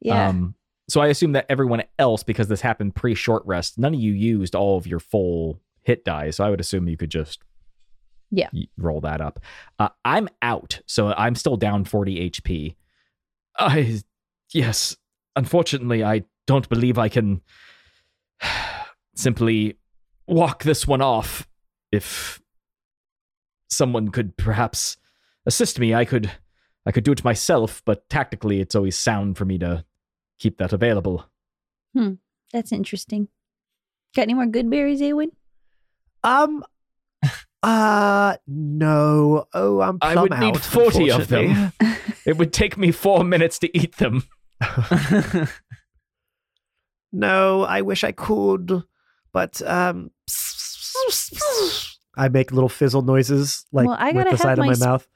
yeah. 0.01 0.29
Um, 0.29 0.55
so 0.89 1.01
I 1.01 1.07
assume 1.07 1.33
that 1.33 1.45
everyone 1.49 1.83
else, 1.99 2.23
because 2.23 2.47
this 2.47 2.61
happened 2.61 2.95
pre 2.95 3.13
short 3.15 3.43
rest, 3.45 3.77
none 3.77 3.93
of 3.93 3.99
you 3.99 4.13
used 4.13 4.55
all 4.55 4.77
of 4.77 4.87
your 4.87 4.99
full 4.99 5.61
hit 5.83 6.03
die. 6.05 6.29
So 6.31 6.43
I 6.45 6.49
would 6.49 6.59
assume 6.61 6.87
you 6.87 6.97
could 6.97 7.11
just 7.11 7.39
Yeah. 8.31 8.49
roll 8.77 8.99
that 9.01 9.21
up. 9.21 9.39
Uh, 9.79 9.89
I'm 10.03 10.27
out, 10.41 10.81
so 10.85 11.13
I'm 11.13 11.35
still 11.35 11.55
down 11.57 11.85
40 11.85 12.29
HP. 12.29 12.75
I 13.57 14.01
yes, 14.53 14.95
unfortunately, 15.35 16.03
I 16.03 16.23
don't 16.45 16.67
believe 16.69 16.97
I 16.97 17.09
can 17.09 17.41
simply 19.15 19.77
walk 20.27 20.63
this 20.63 20.85
one 20.87 21.01
off. 21.01 21.47
If 21.91 22.41
someone 23.69 24.09
could 24.09 24.37
perhaps 24.37 24.97
assist 25.45 25.79
me, 25.79 25.93
I 25.93 26.05
could 26.05 26.31
I 26.85 26.91
could 26.91 27.03
do 27.03 27.11
it 27.11 27.23
myself, 27.23 27.81
but 27.85 28.09
tactically 28.09 28.61
it's 28.61 28.75
always 28.75 28.97
sound 28.97 29.37
for 29.37 29.45
me 29.45 29.57
to 29.59 29.83
keep 30.39 30.57
that 30.57 30.73
available. 30.73 31.25
Hmm. 31.93 32.13
That's 32.53 32.71
interesting. 32.71 33.27
Got 34.15 34.23
any 34.23 34.33
more 34.33 34.45
good 34.45 34.69
berries, 34.69 35.01
Awen? 35.01 35.31
Um, 36.23 36.63
uh, 37.63 38.37
no. 38.47 39.47
Oh, 39.53 39.81
I'm 39.81 39.97
I 40.01 40.13
plumb 40.13 40.29
would 40.29 40.39
need 40.39 40.57
40 40.57 41.11
of 41.11 41.27
them. 41.27 41.73
It 42.25 42.37
would 42.37 42.51
take 42.51 42.75
me 42.77 42.91
four 42.91 43.23
minutes 43.23 43.57
to 43.59 43.77
eat 43.77 43.95
them. 43.99 44.23
No, 47.11 47.63
I 47.63 47.81
wish 47.81 48.03
I 48.03 48.11
could, 48.11 48.83
but 49.31 49.61
um, 49.61 50.11
I 52.17 52.29
make 52.29 52.51
little 52.51 52.69
fizzle 52.69 53.01
noises 53.01 53.65
like 53.71 53.87
Well, 53.87 53.97
I 53.99 54.07
with 54.07 54.15
gotta 54.15 54.25
the 54.25 54.29
have 54.31 54.39
side 54.39 54.57
my 54.57 54.67
of 54.67 54.75
sp- 54.77 54.81
my 54.81 54.87
mouth. 54.87 55.07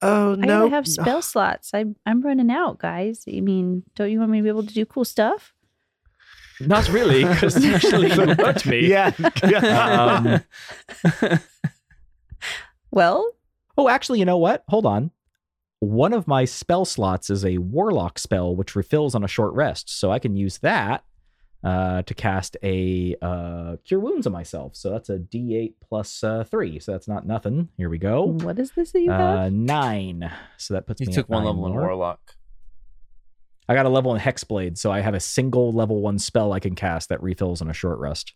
Oh 0.00 0.32
I 0.32 0.36
no! 0.36 0.46
gotta 0.46 0.70
have 0.70 0.86
spell 0.98 1.22
slots. 1.22 1.70
I'm 1.74 1.96
I'm 2.06 2.20
running 2.22 2.50
out, 2.50 2.78
guys. 2.78 3.24
I 3.28 3.40
mean, 3.40 3.82
don't 3.96 4.10
you 4.10 4.18
want 4.20 4.30
me 4.30 4.38
to 4.38 4.42
be 4.42 4.48
able 4.48 4.64
to 4.66 4.74
do 4.74 4.86
cool 4.86 5.04
stuff? 5.04 5.54
Not 6.60 6.88
really, 6.88 7.24
because 7.24 7.62
usually 7.64 8.08
you 8.12 8.34
hurt 8.34 8.66
me. 8.66 8.88
Yeah. 8.88 9.12
Um, 11.22 11.38
Well, 12.90 13.32
oh, 13.76 13.88
actually, 13.88 14.18
you 14.18 14.24
know 14.24 14.38
what? 14.38 14.64
Hold 14.68 14.86
on. 14.86 15.10
One 15.80 16.12
of 16.12 16.26
my 16.26 16.44
spell 16.44 16.84
slots 16.84 17.30
is 17.30 17.44
a 17.44 17.58
warlock 17.58 18.18
spell, 18.18 18.56
which 18.56 18.74
refills 18.74 19.14
on 19.14 19.22
a 19.22 19.28
short 19.28 19.54
rest. 19.54 19.90
So 19.90 20.10
I 20.10 20.18
can 20.18 20.34
use 20.34 20.58
that 20.58 21.04
uh, 21.64 22.02
to 22.02 22.14
cast 22.14 22.56
a 22.62 23.16
uh, 23.20 23.76
cure 23.84 23.98
wounds 24.00 24.26
on 24.26 24.32
myself. 24.32 24.76
So 24.76 24.90
that's 24.90 25.08
a 25.10 25.18
D8 25.18 25.74
plus 25.86 26.22
uh, 26.22 26.44
three. 26.44 26.78
So 26.78 26.92
that's 26.92 27.08
not 27.08 27.26
nothing. 27.26 27.68
Here 27.76 27.88
we 27.90 27.98
go. 27.98 28.24
what 28.26 28.58
is 28.58 28.70
this 28.72 28.92
that 28.92 29.00
you 29.00 29.10
Uh, 29.10 29.44
have? 29.44 29.52
nine. 29.52 30.30
So 30.56 30.74
that 30.74 30.86
puts 30.86 31.00
you 31.00 31.08
me 31.08 31.12
took 31.12 31.26
at 31.26 31.30
one 31.30 31.42
nine 31.44 31.46
level 31.48 31.66
in 31.66 31.72
more. 31.72 31.82
Warlock. 31.82 32.36
I 33.68 33.74
got 33.74 33.84
a 33.86 33.90
level 33.90 34.14
in 34.14 34.20
Hexblade, 34.20 34.78
so 34.78 34.90
I 34.90 35.00
have 35.00 35.14
a 35.14 35.20
single 35.20 35.72
level 35.72 36.00
one 36.00 36.18
spell 36.18 36.52
I 36.54 36.60
can 36.60 36.74
cast 36.74 37.10
that 37.10 37.22
refills 37.22 37.60
on 37.60 37.68
a 37.68 37.74
short 37.74 37.98
rest. 37.98 38.32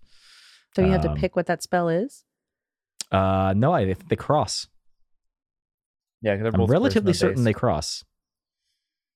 So 0.76 0.82
you 0.82 0.90
have 0.90 1.00
to 1.02 1.10
um, 1.10 1.16
pick 1.16 1.36
what 1.36 1.46
that 1.46 1.62
spell 1.62 1.88
is. 1.88 2.24
Uh, 3.10 3.54
no, 3.56 3.72
I 3.72 3.86
think 3.86 4.08
they 4.08 4.16
cross. 4.16 4.66
Yeah, 6.20 6.34
'cause 6.36 6.42
they're 6.42 6.52
I'm 6.52 6.58
both 6.60 6.70
relatively 6.70 7.12
charisma 7.12 7.16
certain 7.16 7.44
they 7.44 7.52
cross. 7.52 8.04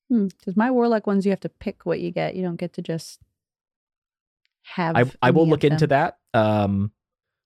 Because 0.09 0.57
my 0.57 0.71
warlock 0.71 1.07
ones, 1.07 1.27
you 1.27 1.31
have 1.31 1.41
to 1.41 1.49
pick 1.49 1.85
what 1.85 2.01
you 2.01 2.11
get. 2.13 2.35
You 2.37 2.43
don't 2.43 2.57
get 2.57 2.73
to 2.75 2.83
just 2.83 3.21
have. 4.75 4.97
I 4.97 5.05
I 5.23 5.31
will 5.31 5.49
look 5.49 5.65
of 5.65 5.73
into 5.73 5.87
that. 5.89 6.19
Um, 6.35 6.93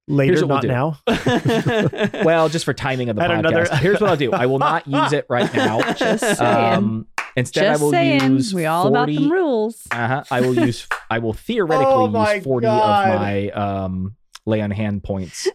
Later, 0.08 0.44
not 0.44 0.64
we'll 0.64 0.72
now. 0.72 0.98
well, 2.24 2.48
just 2.48 2.64
for 2.64 2.74
timing 2.74 3.10
of 3.10 3.16
the 3.16 3.22
At 3.24 3.30
podcast. 3.30 3.38
another- 3.38 3.76
Here's 3.76 4.00
what 4.00 4.10
I'll 4.10 4.16
do. 4.16 4.32
I 4.32 4.46
will 4.46 4.58
not 4.58 4.86
use 4.88 5.12
it 5.12 5.24
right 5.28 5.52
now. 5.54 5.80
Just 5.92 6.38
saying. 6.38 6.74
Um, 6.74 7.06
instead, 7.36 7.62
just 7.70 7.80
I 7.80 7.84
will 7.84 7.90
saying. 7.92 8.32
use 8.32 8.52
we 8.52 8.66
all 8.66 8.88
40, 8.88 8.94
about 9.16 9.22
the 9.22 9.30
rules. 9.30 9.86
Uh-huh. 9.92 10.24
I 10.30 10.40
will 10.40 10.54
use. 10.54 10.88
I 11.08 11.20
will 11.20 11.32
theoretically 11.32 11.86
Oh 11.94 12.32
use 12.34 12.42
forty 12.44 12.64
God. 12.66 13.08
of 13.14 13.20
my 13.20 13.50
um, 13.50 14.16
lay 14.46 14.60
on 14.60 14.72
hand 14.72 15.04
points 15.04 15.46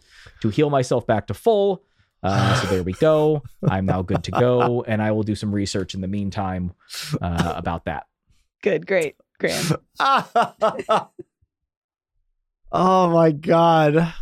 to 0.41 0.49
heal 0.49 0.69
myself 0.69 1.05
back 1.05 1.27
to 1.27 1.33
full. 1.33 1.83
Uh, 2.23 2.55
so 2.61 2.67
there 2.67 2.81
we 2.83 2.93
go. 2.93 3.43
I'm 3.67 3.85
now 3.85 4.01
good 4.03 4.23
to 4.23 4.31
go, 4.31 4.83
and 4.87 5.01
I 5.01 5.11
will 5.11 5.23
do 5.23 5.35
some 5.35 5.53
research 5.53 5.93
in 5.93 6.01
the 6.01 6.07
meantime 6.07 6.73
uh, 7.21 7.53
about 7.57 7.85
that. 7.85 8.07
Good, 8.63 8.87
great, 8.87 9.15
grand. 9.37 9.75
Oh 12.75 13.09
my 13.09 13.31
god! 13.31 14.13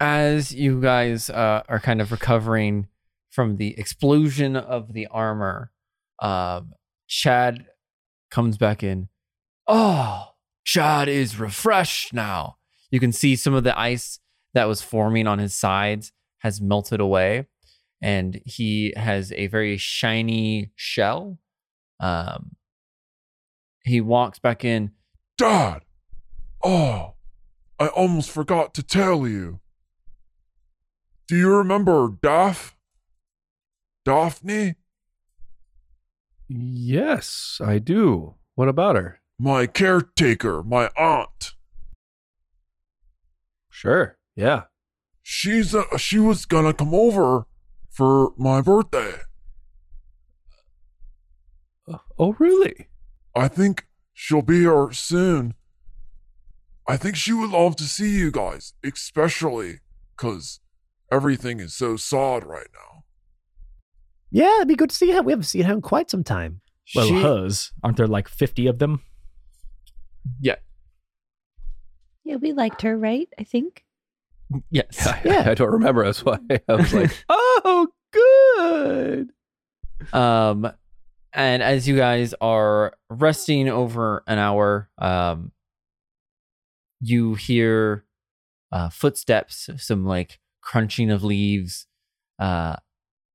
as 0.00 0.52
you 0.52 0.80
guys 0.80 1.30
uh, 1.30 1.62
are 1.68 1.80
kind 1.80 2.00
of 2.00 2.12
recovering 2.12 2.88
from 3.30 3.56
the 3.56 3.78
explosion 3.78 4.56
of 4.56 4.92
the 4.92 5.06
armor, 5.06 5.72
um, 6.20 6.72
Chad 7.08 7.66
comes 8.30 8.56
back 8.58 8.82
in. 8.82 9.08
Oh, 9.66 10.32
Chad 10.64 11.08
is 11.08 11.38
refreshed 11.38 12.12
now. 12.12 12.56
You 12.90 13.00
can 13.00 13.12
see 13.12 13.34
some 13.34 13.54
of 13.54 13.64
the 13.64 13.78
ice 13.78 14.20
that 14.52 14.66
was 14.66 14.82
forming 14.82 15.26
on 15.26 15.38
his 15.38 15.54
sides 15.54 16.12
has 16.38 16.60
melted 16.60 17.00
away, 17.00 17.46
and 18.02 18.40
he 18.44 18.92
has 18.96 19.32
a 19.32 19.46
very 19.46 19.76
shiny 19.78 20.70
shell. 20.76 21.38
Um, 21.98 22.56
he 23.84 24.00
walks 24.00 24.38
back 24.38 24.64
in. 24.64 24.92
Dad! 25.38 25.80
Oh, 26.62 27.13
I 27.78 27.88
almost 27.88 28.30
forgot 28.30 28.74
to 28.74 28.82
tell 28.82 29.26
you. 29.26 29.60
Do 31.26 31.36
you 31.36 31.50
remember 31.50 32.10
Daff? 32.22 32.76
Daphne? 34.04 34.76
Yes, 36.48 37.60
I 37.64 37.78
do. 37.78 38.34
What 38.54 38.68
about 38.68 38.96
her? 38.96 39.20
My 39.38 39.66
caretaker, 39.66 40.62
my 40.62 40.90
aunt. 40.96 41.54
Sure. 43.70 44.18
Yeah. 44.36 44.64
She's 45.22 45.74
uh, 45.74 45.96
she 45.96 46.18
was 46.18 46.44
gonna 46.44 46.74
come 46.74 46.94
over 46.94 47.46
for 47.90 48.32
my 48.36 48.60
birthday. 48.60 49.14
Oh, 52.18 52.34
really? 52.38 52.88
I 53.34 53.48
think 53.48 53.86
she'll 54.12 54.42
be 54.42 54.60
here 54.60 54.90
soon. 54.92 55.54
I 56.86 56.96
think 56.96 57.16
she 57.16 57.32
would 57.32 57.50
love 57.50 57.76
to 57.76 57.84
see 57.84 58.10
you 58.10 58.30
guys, 58.30 58.74
especially 58.84 59.80
because 60.16 60.60
everything 61.10 61.60
is 61.60 61.74
so 61.74 61.96
sod 61.96 62.44
right 62.44 62.66
now. 62.74 63.04
Yeah, 64.30 64.56
it'd 64.56 64.68
be 64.68 64.74
good 64.74 64.90
to 64.90 64.96
see 64.96 65.10
her. 65.12 65.22
We 65.22 65.32
haven't 65.32 65.44
seen 65.44 65.62
her 65.64 65.72
in 65.74 65.80
quite 65.80 66.10
some 66.10 66.24
time. 66.24 66.60
Well, 66.94 67.06
She- 67.06 67.22
hers. 67.22 67.72
Aren't 67.82 67.96
there 67.96 68.06
like 68.06 68.28
50 68.28 68.66
of 68.66 68.78
them? 68.78 69.00
Yeah. 70.40 70.56
Yeah, 72.24 72.36
we 72.36 72.52
liked 72.52 72.82
her, 72.82 72.96
right? 72.98 73.28
I 73.38 73.44
think. 73.44 73.84
Yes. 74.70 75.08
Yeah. 75.24 75.50
I 75.50 75.54
don't 75.54 75.70
remember. 75.72 76.04
That's 76.04 76.24
why 76.24 76.38
I 76.68 76.74
was 76.74 76.92
like, 76.92 77.24
oh, 77.28 77.88
good. 78.12 79.30
Um, 80.12 80.70
and 81.32 81.62
as 81.62 81.88
you 81.88 81.96
guys 81.96 82.34
are 82.40 82.94
resting 83.08 83.68
over 83.68 84.22
an 84.26 84.38
hour, 84.38 84.90
um, 84.98 85.52
you 87.06 87.34
hear 87.34 88.04
uh, 88.72 88.88
footsteps, 88.88 89.70
some 89.78 90.04
like 90.04 90.40
crunching 90.60 91.10
of 91.10 91.22
leaves, 91.22 91.86
uh, 92.38 92.76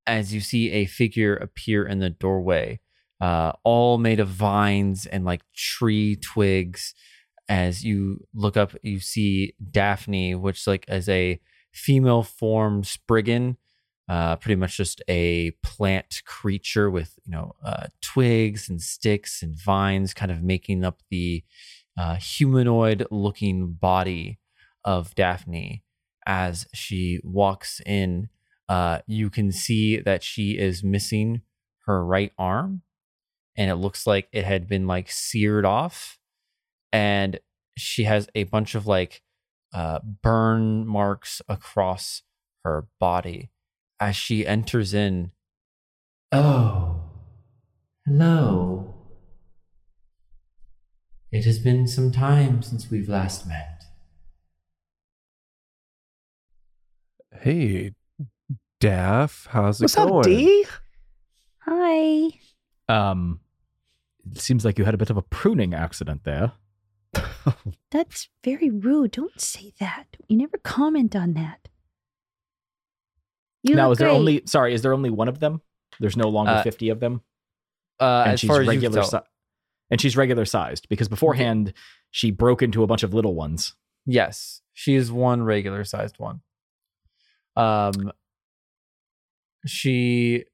as 0.07 0.33
you 0.33 0.41
see 0.41 0.71
a 0.71 0.85
figure 0.85 1.35
appear 1.35 1.85
in 1.85 1.99
the 1.99 2.09
doorway, 2.09 2.79
uh, 3.21 3.53
all 3.63 3.97
made 3.97 4.19
of 4.19 4.27
vines 4.27 5.05
and 5.05 5.25
like 5.25 5.41
tree 5.55 6.15
twigs. 6.15 6.93
As 7.47 7.83
you 7.83 8.25
look 8.33 8.57
up, 8.57 8.75
you 8.83 8.99
see 8.99 9.55
Daphne, 9.71 10.35
which 10.35 10.67
like 10.67 10.85
is 10.87 11.09
a 11.09 11.39
female 11.71 12.23
form 12.23 12.83
Spriggan 12.83 13.57
uh, 14.09 14.35
pretty 14.37 14.55
much 14.55 14.75
just 14.75 15.03
a 15.07 15.51
plant 15.61 16.23
creature 16.25 16.89
with 16.89 17.13
you 17.25 17.31
know 17.31 17.53
uh, 17.63 17.85
twigs 18.01 18.67
and 18.67 18.81
sticks 18.81 19.43
and 19.43 19.55
vines, 19.55 20.15
kind 20.15 20.31
of 20.31 20.41
making 20.41 20.83
up 20.83 21.01
the 21.11 21.43
uh, 21.99 22.15
humanoid-looking 22.15 23.73
body 23.73 24.39
of 24.85 25.13
Daphne. 25.15 25.83
As 26.25 26.65
she 26.73 27.19
walks 27.23 27.81
in, 27.85 28.29
uh, 28.69 28.99
you 29.07 29.29
can 29.29 29.51
see 29.51 29.99
that 29.99 30.23
she 30.23 30.57
is 30.57 30.83
missing 30.83 31.41
her 31.85 32.05
right 32.05 32.31
arm, 32.37 32.83
and 33.57 33.69
it 33.69 33.75
looks 33.75 34.07
like 34.07 34.29
it 34.31 34.45
had 34.45 34.67
been 34.67 34.87
like 34.87 35.11
seared 35.11 35.65
off, 35.65 36.19
and 36.93 37.39
she 37.77 38.03
has 38.03 38.29
a 38.35 38.43
bunch 38.43 38.75
of 38.75 38.85
like 38.87 39.23
uh, 39.73 39.99
burn 40.21 40.87
marks 40.87 41.41
across 41.49 42.21
her 42.63 42.87
body 42.99 43.49
as 43.99 44.15
she 44.15 44.45
enters 44.45 44.93
in. 44.93 45.31
Oh, 46.31 47.01
hello. 48.05 48.88
It 51.31 51.45
has 51.45 51.59
been 51.59 51.87
some 51.87 52.11
time 52.11 52.61
since 52.63 52.89
we've 52.89 53.07
last 53.07 53.47
met. 53.47 53.83
Hey, 57.41 57.91
Daff, 58.79 59.47
how's 59.51 59.79
it 59.79 59.83
What's 59.85 59.95
going? 59.95 60.17
up, 60.19 60.23
D? 60.25 60.65
Hi. 61.59 62.29
Um, 62.87 63.41
it 64.31 64.39
seems 64.39 64.65
like 64.65 64.79
you 64.79 64.85
had 64.85 64.93
a 64.95 64.97
bit 64.97 65.09
of 65.11 65.17
a 65.17 65.21
pruning 65.21 65.73
accident 65.73 66.23
there. 66.23 66.53
That's 67.91 68.29
very 68.43 68.69
rude. 68.71 69.11
Don't 69.11 69.39
say 69.39 69.73
that. 69.79 70.17
You 70.27 70.37
never 70.37 70.57
comment 70.57 71.15
on 71.15 71.33
that. 71.33 71.67
You 73.61 73.75
now, 73.75 73.89
look 73.89 73.93
is 73.95 73.99
there 73.99 74.07
great. 74.09 74.17
only 74.17 74.41
sorry? 74.45 74.73
Is 74.73 74.81
there 74.81 74.93
only 74.93 75.09
one 75.09 75.27
of 75.27 75.39
them? 75.39 75.61
There's 75.99 76.17
no 76.17 76.29
longer 76.29 76.51
Uh, 76.51 76.63
50 76.63 76.89
of 76.89 76.99
them, 76.99 77.21
Uh, 77.99 78.23
and 78.25 78.33
as 78.33 78.39
she's 78.39 78.47
far 78.47 78.61
as 78.61 78.65
you 78.65 78.69
regular 78.69 79.01
tell, 79.01 79.09
si- 79.09 79.17
and 79.91 79.99
she's 80.01 80.15
regular 80.17 80.45
sized 80.45 80.87
because 80.89 81.07
beforehand 81.07 81.73
she 82.11 82.31
broke 82.31 82.61
into 82.61 82.83
a 82.83 82.87
bunch 82.87 83.03
of 83.03 83.13
little 83.13 83.35
ones. 83.35 83.73
yes, 84.05 84.61
she 84.73 84.95
is 84.95 85.11
one 85.11 85.43
regular 85.43 85.83
sized 85.83 86.17
one. 86.19 86.41
Um, 87.55 88.11
she 89.65 90.45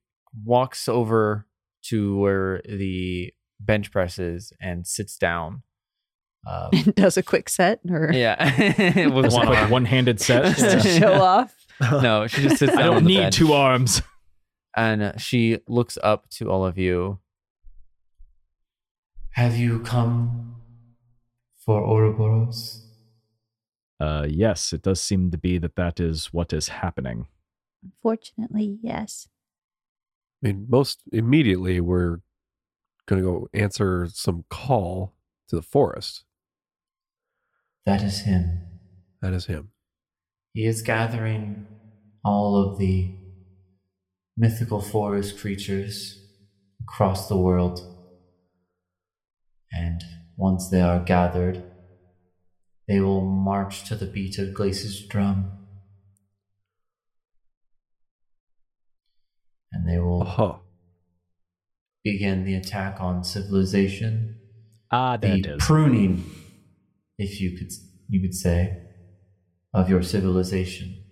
walks 0.44 0.88
over 0.88 1.46
to 1.84 2.18
where 2.18 2.62
the 2.68 3.32
bench 3.60 3.92
press 3.92 4.18
is 4.20 4.52
and 4.60 4.86
sits 4.88 5.18
down. 5.18 5.62
Um, 6.48 6.70
does 6.96 7.18
a 7.18 7.24
quick 7.24 7.50
set 7.50 7.80
or 7.90 8.12
yeah, 8.14 8.44
with 9.10 9.26
Just 9.26 9.38
one 9.38 9.48
like 9.48 9.58
arm. 9.60 9.70
one-handed 9.72 10.20
set. 10.20 10.56
just 10.58 10.84
to 10.84 10.90
Yeah. 10.90 11.00
show 11.00 11.14
off. 11.14 11.56
No, 11.82 12.28
she 12.28 12.42
just 12.44 12.58
sits 12.58 12.74
down. 12.74 12.82
I 12.82 12.86
don't 12.86 13.04
the 13.04 13.10
need 13.10 13.18
bench. 13.18 13.36
two 13.36 13.54
arms. 13.54 14.02
and 14.76 15.14
she 15.20 15.60
looks 15.68 15.98
up 16.04 16.30
to 16.32 16.50
all 16.50 16.66
of 16.66 16.78
you. 16.78 17.20
Have 19.36 19.58
you 19.58 19.82
come 19.82 20.56
for 21.58 21.82
Ouroboros? 21.82 22.88
Uh, 24.00 24.26
yes, 24.30 24.72
it 24.72 24.82
does 24.82 25.02
seem 25.02 25.30
to 25.30 25.38
be 25.38 25.58
that 25.58 25.76
that 25.76 26.00
is 26.00 26.28
what 26.28 26.54
is 26.54 26.70
happening. 26.70 27.28
Unfortunately, 27.84 28.78
yes. 28.82 29.28
I 30.42 30.48
mean, 30.48 30.68
most 30.70 31.02
immediately, 31.12 31.82
we're 31.82 32.20
going 33.08 33.22
to 33.22 33.30
go 33.30 33.48
answer 33.54 34.08
some 34.10 34.46
call 34.50 35.18
to 35.50 35.58
the 35.58 35.62
forest. 35.62 36.24
That 37.86 38.02
is 38.04 38.22
him. 38.22 38.62
That 39.22 39.34
is 39.34 39.48
him. 39.48 39.72
He 40.54 40.66
is 40.66 40.82
gathering 40.82 41.68
all 42.24 42.56
of 42.56 42.80
the 42.80 43.14
mythical 44.38 44.80
forest 44.80 45.38
creatures 45.38 46.24
across 46.82 47.28
the 47.28 47.38
world. 47.38 47.92
And 49.76 50.04
once 50.38 50.70
they 50.70 50.82
are 50.82 51.00
gathered, 51.00 51.64
they 52.88 53.00
will 53.00 53.22
march 53.22 53.84
to 53.86 53.96
the 53.96 54.06
beat 54.06 54.38
of 54.38 54.54
Glace's 54.54 55.06
drum. 55.06 55.52
And 59.72 59.88
they 59.88 60.00
will 60.00 60.22
Aha. 60.22 60.60
begin 62.04 62.46
the 62.46 62.56
attack 62.56 63.02
on 63.02 63.24
civilization. 63.24 64.40
Ah, 64.92 65.18
there 65.18 65.38
the 65.42 65.58
pruning, 65.60 66.24
if 67.18 67.42
you 67.42 67.58
could 67.58 67.72
you 68.08 68.22
could 68.22 68.36
say, 68.36 68.78
of 69.74 69.90
your 69.90 70.02
civilization. 70.02 71.04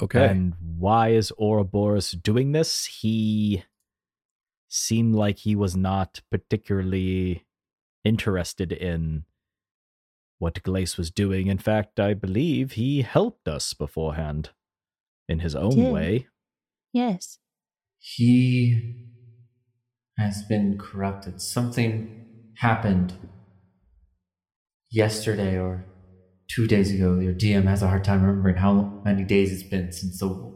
Okay. 0.00 0.26
And 0.26 0.54
why 0.60 1.08
is 1.08 1.32
Ouroboros 1.38 2.12
doing 2.12 2.52
this? 2.52 2.84
He 2.84 3.64
seemed 4.68 5.14
like 5.14 5.38
he 5.38 5.54
was 5.54 5.76
not 5.76 6.20
particularly 6.30 7.46
interested 8.04 8.72
in 8.72 9.24
what 10.38 10.62
Glace 10.62 10.96
was 10.96 11.10
doing. 11.10 11.46
In 11.46 11.58
fact, 11.58 11.98
I 11.98 12.14
believe 12.14 12.72
he 12.72 13.02
helped 13.02 13.48
us 13.48 13.72
beforehand 13.74 14.50
in 15.28 15.40
his 15.40 15.54
own 15.54 15.76
did. 15.76 15.92
way. 15.92 16.26
Yes. 16.92 17.38
He 17.98 18.96
has 20.18 20.42
been 20.42 20.78
corrupted. 20.78 21.40
Something 21.40 22.26
happened 22.58 23.14
yesterday 24.90 25.58
or 25.58 25.84
two 26.48 26.66
days 26.66 26.92
ago. 26.92 27.18
Your 27.18 27.34
DM 27.34 27.64
has 27.64 27.82
a 27.82 27.88
hard 27.88 28.04
time 28.04 28.22
remembering 28.22 28.56
how 28.56 29.00
many 29.04 29.24
days 29.24 29.52
it's 29.52 29.68
been 29.68 29.92
since 29.92 30.20
the 30.20 30.54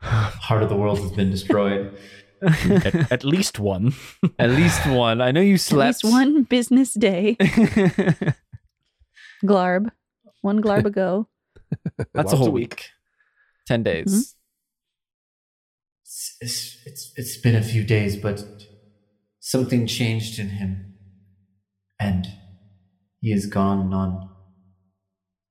heart 0.00 0.62
of 0.62 0.68
the 0.68 0.76
world 0.76 0.98
has 0.98 1.12
been 1.12 1.30
destroyed. 1.30 1.96
At, 2.42 3.12
at 3.12 3.24
least 3.24 3.58
one. 3.58 3.94
At 4.38 4.50
least 4.50 4.86
one. 4.86 5.20
I 5.20 5.30
know 5.30 5.40
you 5.40 5.56
slept. 5.56 5.88
At 5.88 5.96
slept. 6.00 6.14
least 6.14 6.14
one 6.14 6.42
business 6.44 6.94
day. 6.94 7.36
Glarb. 9.44 9.90
One 10.42 10.60
glarb 10.60 10.84
ago. 10.84 11.28
That's 12.12 12.32
a 12.32 12.36
whole 12.36 12.48
a 12.48 12.50
week. 12.50 12.70
week. 12.70 12.90
Ten 13.66 13.82
days. 13.82 14.06
Mm-hmm. 14.06 14.20
It's, 16.02 16.36
it's, 16.40 16.76
it's, 16.84 17.12
it's 17.16 17.36
been 17.38 17.54
a 17.54 17.62
few 17.62 17.82
days, 17.82 18.16
but 18.16 18.44
something 19.40 19.86
changed 19.86 20.38
in 20.38 20.50
him. 20.50 20.94
And 21.98 22.26
he 23.20 23.32
has 23.32 23.46
gone 23.46 23.94
on 23.94 24.28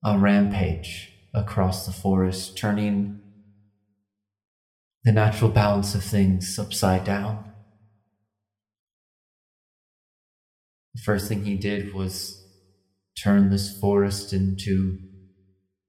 a 0.05 0.19
rampage 0.19 1.11
across 1.34 1.88
the 1.88 1.91
forest, 1.91 2.55
turning 2.55 3.22
the 5.04 5.12
natural 5.12 5.49
balance 5.49 5.95
of 5.95 6.04
things 6.04 6.58
upside 6.58 7.04
down. 7.04 7.51
The 10.95 11.01
first 11.01 11.28
thing 11.28 11.43
he 11.43 11.58
did 11.58 11.93
was 11.93 12.41
turn 13.22 13.49
this 13.49 13.78
forest 13.80 14.32
into 14.32 14.99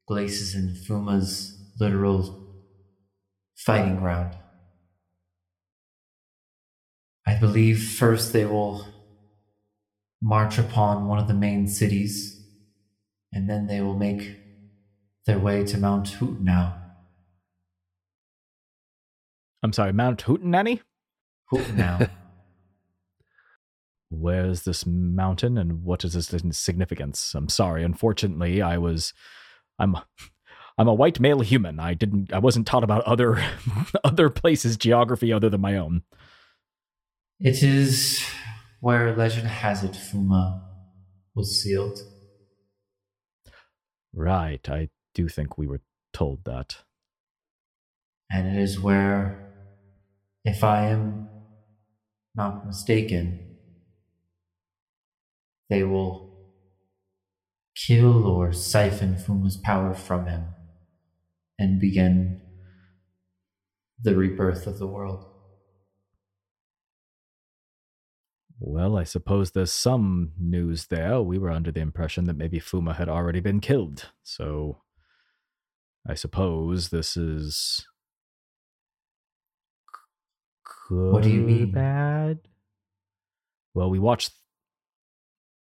Glace's 0.07 0.55
and 0.55 0.77
Fuma's 0.77 1.57
literal 1.79 2.55
fighting 3.57 3.97
ground. 3.97 4.37
I 7.27 7.35
believe 7.35 7.83
first 7.83 8.33
they 8.33 8.45
will 8.45 8.87
march 10.21 10.59
upon 10.59 11.07
one 11.07 11.19
of 11.19 11.29
the 11.29 11.35
main 11.35 11.69
cities, 11.69 12.43
and 13.33 13.49
then 13.49 13.67
they 13.67 13.81
will 13.81 13.97
make 13.97 14.39
their 15.27 15.39
way 15.39 15.65
to 15.65 15.79
Mount 15.79 16.09
Hootenau. 16.09 16.84
I'm 19.65 19.73
sorry, 19.73 19.93
Mount 19.93 20.23
Hootenanny? 20.25 20.83
Hootenau. 21.51 22.11
Where 24.11 24.47
is 24.47 24.63
this 24.63 24.87
mountain 24.87 25.59
and 25.59 25.83
what 25.83 26.05
is 26.05 26.15
its 26.15 26.59
significance? 26.59 27.35
I'm 27.35 27.49
sorry. 27.49 27.83
Unfortunately, 27.83 28.63
I 28.63 28.79
was 28.79 29.13
I'm 29.79 29.97
I'm 30.79 30.87
a 30.87 30.95
white 30.95 31.19
male 31.19 31.41
human. 31.41 31.81
I 31.81 31.95
didn't 31.95 32.33
I 32.33 32.39
wasn't 32.39 32.67
taught 32.67 32.85
about 32.85 33.05
other 33.05 33.43
other 34.05 34.31
places 34.31 34.77
geography 34.77 35.33
other 35.33 35.49
than 35.49 35.63
my 35.63 35.77
own. 35.77 36.03
it 37.41 37.63
is 37.63 38.23
where 38.81 39.17
legend 39.17 39.49
has 39.49 39.83
it 39.83 39.93
Fuma 39.93 40.63
was 41.35 41.61
sealed. 41.61 41.99
Right. 44.13 44.69
I 44.69 44.91
do 45.15 45.29
think 45.29 45.57
we 45.57 45.67
were 45.67 45.81
told 46.13 46.45
that. 46.45 46.77
And 48.31 48.47
it 48.47 48.61
is 48.61 48.79
where, 48.81 49.54
if 50.45 50.63
I 50.63 50.87
am 50.87 51.29
not 52.35 52.67
mistaken, 52.67 53.57
they 55.71 55.83
will 55.83 56.35
kill 57.75 58.27
or 58.27 58.53
siphon 58.53 59.17
Fuma's 59.17 59.57
power 59.57 59.95
from 59.95 60.27
him 60.27 60.47
and 61.59 61.81
begin 61.81 62.41
the 64.03 64.15
rebirth 64.15 64.67
of 64.67 64.79
the 64.79 64.87
world. 64.87 65.25
Well, 68.61 68.97
I 68.97 69.05
suppose 69.05 69.51
there's 69.51 69.73
some 69.73 70.33
news 70.39 70.87
there. 70.87 71.21
We 71.21 71.39
were 71.39 71.51
under 71.51 71.73
the 71.73 71.81
impression 71.81 72.25
that 72.25 72.37
maybe 72.37 72.61
Fuma 72.61 72.97
had 72.97 73.09
already 73.09 73.41
been 73.41 73.61
killed. 73.61 74.11
So 74.23 74.83
I 76.09 76.15
suppose 76.15 76.89
this 76.89 77.17
is 77.17 77.87
good 80.95 81.13
What 81.13 81.23
do 81.23 81.31
you 81.31 81.41
mean? 81.41 81.73
Bad. 81.73 82.39
Well, 83.75 83.91
we 83.91 83.99
watched 83.99 84.33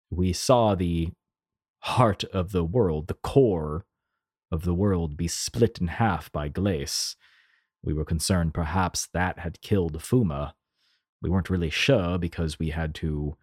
we 0.09 0.33
saw 0.33 0.75
the 0.75 1.09
heart 1.81 2.23
of 2.25 2.51
the 2.51 2.63
world, 2.63 3.07
the 3.07 3.13
core 3.13 3.85
of 4.51 4.63
the 4.63 4.73
world 4.73 5.15
be 5.17 5.27
split 5.27 5.77
in 5.79 5.87
half 5.87 6.31
by 6.31 6.47
Glace. 6.47 7.15
We 7.83 7.93
were 7.93 8.05
concerned 8.05 8.53
perhaps 8.53 9.07
that 9.13 9.39
had 9.39 9.61
killed 9.61 9.93
Fuma. 9.99 10.53
We 11.21 11.29
weren't 11.29 11.49
really 11.49 11.69
sure 11.69 12.17
because 12.17 12.57
we 12.57 12.69
had 12.71 12.95
to 12.95 13.37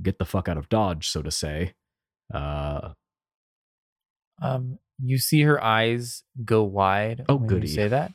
get 0.00 0.18
the 0.18 0.24
fuck 0.24 0.48
out 0.48 0.56
of 0.58 0.68
Dodge, 0.68 1.08
so 1.08 1.22
to 1.22 1.30
say. 1.30 1.74
Uh, 2.32 2.92
Um, 4.40 4.78
you 5.02 5.18
see 5.18 5.42
her 5.42 5.62
eyes 5.62 6.22
go 6.44 6.62
wide. 6.62 7.24
Oh, 7.28 7.36
when 7.36 7.48
goody. 7.48 7.68
You 7.68 7.74
say 7.74 7.88
that. 7.88 8.12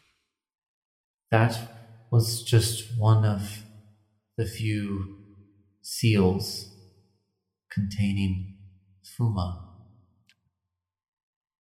That 1.32 1.60
was 2.12 2.44
just 2.44 2.98
one 2.98 3.26
of 3.26 3.64
the 4.38 4.46
few 4.46 5.18
seals 5.82 6.70
containing 7.72 8.56
Fuma. 9.04 9.60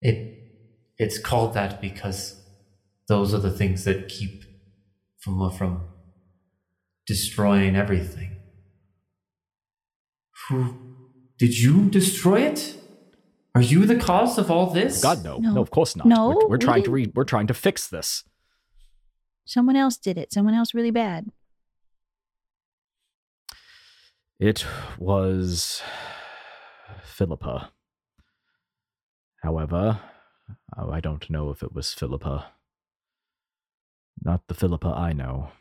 It 0.02 0.34
it's 0.98 1.20
called 1.20 1.54
that 1.54 1.80
because 1.82 2.42
those 3.08 3.34
are 3.34 3.40
the 3.40 3.52
things 3.52 3.84
that 3.86 4.10
keep 4.10 4.44
Fuma 5.26 5.56
from 5.56 5.82
destroying 7.06 7.76
everything. 7.76 8.38
Who 10.50 10.76
did 11.38 11.58
you 11.60 11.90
destroy 11.90 12.42
it? 12.42 12.76
Are 13.56 13.62
you 13.62 13.86
the 13.86 13.96
cause 13.96 14.38
of 14.38 14.52
all 14.52 14.68
this? 14.70 15.02
God 15.02 15.24
no, 15.24 15.38
no, 15.38 15.54
No. 15.54 15.62
of 15.62 15.72
course 15.72 15.96
not. 15.96 16.06
No, 16.08 16.30
we're, 16.30 16.48
we're 16.48 16.58
we 16.58 16.66
trying 16.66 16.84
to 16.84 16.92
re- 16.92 17.12
we're 17.16 17.24
trying 17.24 17.48
to 17.48 17.54
fix 17.54 17.88
this. 17.88 18.24
Someone 19.48 19.78
else 19.78 19.98
did 19.98 20.18
it. 20.18 20.34
Someone 20.34 20.54
else 20.54 20.74
really 20.74 20.92
bad. 20.92 21.32
It 24.40 24.66
was 25.00 25.82
Philippa. 27.04 27.72
However, 29.42 30.02
oh, 30.78 30.92
I 30.92 31.00
don't 31.00 31.30
know 31.30 31.50
if 31.50 31.64
it 31.64 31.74
was 31.74 31.94
Philippa. 31.94 32.52
Not 34.22 34.48
the 34.48 34.54
Philippa 34.54 34.90
I 34.90 35.14
know. 35.14 35.52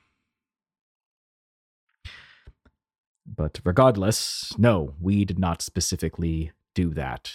But 3.24 3.61
regardless, 3.64 4.53
no, 4.59 4.95
we 5.01 5.24
did 5.24 5.39
not 5.39 5.62
specifically 5.62 6.51
do 6.74 6.93
that. 6.95 7.32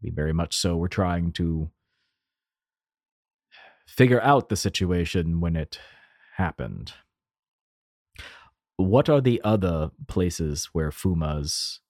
We 0.00 0.10
very 0.10 0.32
much 0.32 0.56
so 0.56 0.76
were 0.76 0.88
trying 0.88 1.32
to 1.32 1.70
figure 3.88 4.20
out 4.20 4.48
the 4.48 4.56
situation 4.56 5.40
when 5.40 5.56
it 5.56 5.80
happened. 6.36 6.92
What 8.76 9.08
are 9.08 9.20
the 9.20 9.40
other 9.42 9.90
places 10.06 10.68
where 10.72 10.90
Fuma's 10.90 11.80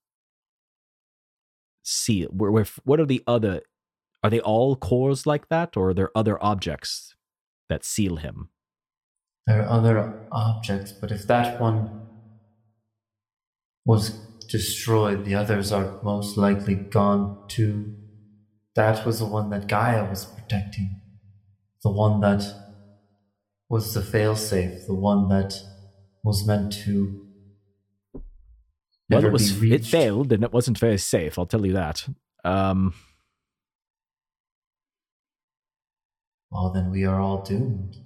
seal? 1.82 2.28
Where, 2.30 2.51
where 2.51 2.66
what 2.84 3.01
are 3.01 3.07
the 3.07 3.22
other? 3.26 3.62
Are 4.22 4.30
they 4.30 4.40
all 4.40 4.74
cores 4.74 5.26
like 5.26 5.49
that, 5.49 5.76
or 5.76 5.90
are 5.90 5.94
there 5.94 6.16
other 6.16 6.42
objects 6.42 7.14
that 7.68 7.84
seal 7.84 8.16
him? 8.16 8.49
There 9.46 9.62
are 9.62 9.68
other 9.68 10.26
objects, 10.32 10.92
but 10.92 11.11
if 11.11 11.26
that 11.26 11.61
one 11.61 12.07
was 13.84 14.11
destroyed, 14.49 15.24
the 15.24 15.34
others 15.34 15.72
are 15.72 16.01
most 16.03 16.36
likely 16.36 16.74
gone 16.74 17.44
too. 17.49 17.94
That 18.74 19.05
was 19.05 19.18
the 19.18 19.26
one 19.26 19.51
that 19.51 19.68
Gaia 19.68 20.09
was 20.09 20.24
protecting. 20.24 20.97
The 21.83 21.91
one 21.91 22.20
that 22.20 22.43
was 23.68 23.95
the 23.95 24.01
failsafe, 24.01 24.87
the 24.87 24.95
one 24.95 25.29
that 25.29 25.55
was 26.24 26.47
meant 26.47 26.72
to 26.85 27.26
Well, 29.11 29.24
it 29.24 29.33
was 29.33 29.62
it 29.62 29.85
failed, 29.85 30.33
and 30.33 30.43
it 30.43 30.53
wasn't 30.53 30.79
very 30.79 30.99
safe. 30.99 31.39
I'll 31.39 31.47
tell 31.47 31.64
you 31.66 31.72
that. 31.74 32.07
Um, 32.45 32.95
Well, 36.51 36.70
then 36.72 36.91
we 36.91 37.05
are 37.05 37.20
all 37.20 37.43
doomed. 37.43 37.97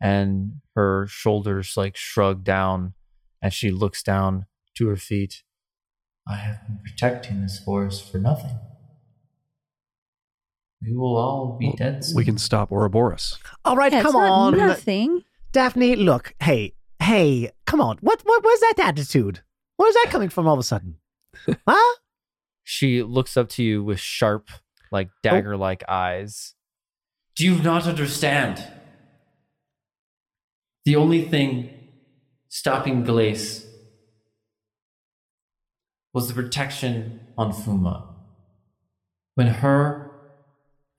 And 0.00 0.60
her 0.74 1.06
shoulders 1.06 1.76
like 1.76 1.96
shrug 1.96 2.44
down 2.44 2.94
as 3.40 3.54
she 3.54 3.70
looks 3.70 4.02
down 4.02 4.46
to 4.76 4.88
her 4.88 4.96
feet. 4.96 5.42
I 6.28 6.36
have 6.36 6.66
been 6.66 6.80
protecting 6.84 7.42
this 7.42 7.58
forest 7.58 8.10
for 8.10 8.18
nothing. 8.18 8.58
We 10.84 10.96
will 10.96 11.16
all 11.16 11.56
be 11.58 11.72
dead 11.76 12.04
soon. 12.04 12.16
We 12.16 12.24
can 12.24 12.38
stop 12.38 12.72
Ouroboros. 12.72 13.38
All 13.64 13.76
right, 13.76 13.92
Yeah, 13.92 14.00
it's 14.00 14.06
come 14.06 14.20
not 14.20 14.30
on. 14.30 14.56
Nothing. 14.56 15.22
Daphne, 15.52 15.96
look, 15.96 16.34
hey, 16.40 16.74
hey, 17.00 17.50
come 17.66 17.80
on. 17.80 17.98
What 18.00 18.22
what 18.24 18.42
where's 18.42 18.60
that 18.60 18.74
attitude? 18.78 19.40
Where's 19.76 19.94
that 19.94 20.08
coming 20.10 20.28
from 20.28 20.46
all 20.46 20.54
of 20.54 20.60
a 20.60 20.64
sudden? 20.64 20.96
Huh? 21.66 21.96
She 22.64 23.02
looks 23.02 23.36
up 23.36 23.48
to 23.50 23.62
you 23.62 23.82
with 23.82 23.98
sharp, 23.98 24.48
like 24.90 25.08
oh. 25.08 25.18
dagger 25.22 25.56
like 25.56 25.82
eyes. 25.88 26.54
Do 27.34 27.44
you 27.44 27.60
not 27.62 27.86
understand? 27.86 28.64
The 30.84 30.96
only 30.96 31.22
thing 31.22 31.70
stopping 32.48 33.02
Glace 33.04 33.66
was 36.12 36.28
the 36.28 36.34
protection 36.34 37.20
on 37.38 37.52
Fuma. 37.52 38.06
When 39.34 39.46
her 39.46 40.11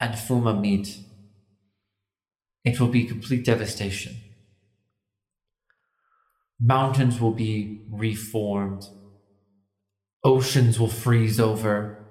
and 0.03 0.15
Fuma 0.15 0.59
meet, 0.59 0.97
it 2.65 2.77
will 2.77 2.89
be 2.89 3.05
complete 3.05 3.45
devastation. 3.45 4.17
Mountains 6.59 7.21
will 7.21 7.31
be 7.31 7.85
reformed. 7.89 8.83
Oceans 10.25 10.77
will 10.77 10.89
freeze 10.89 11.39
over. 11.39 12.05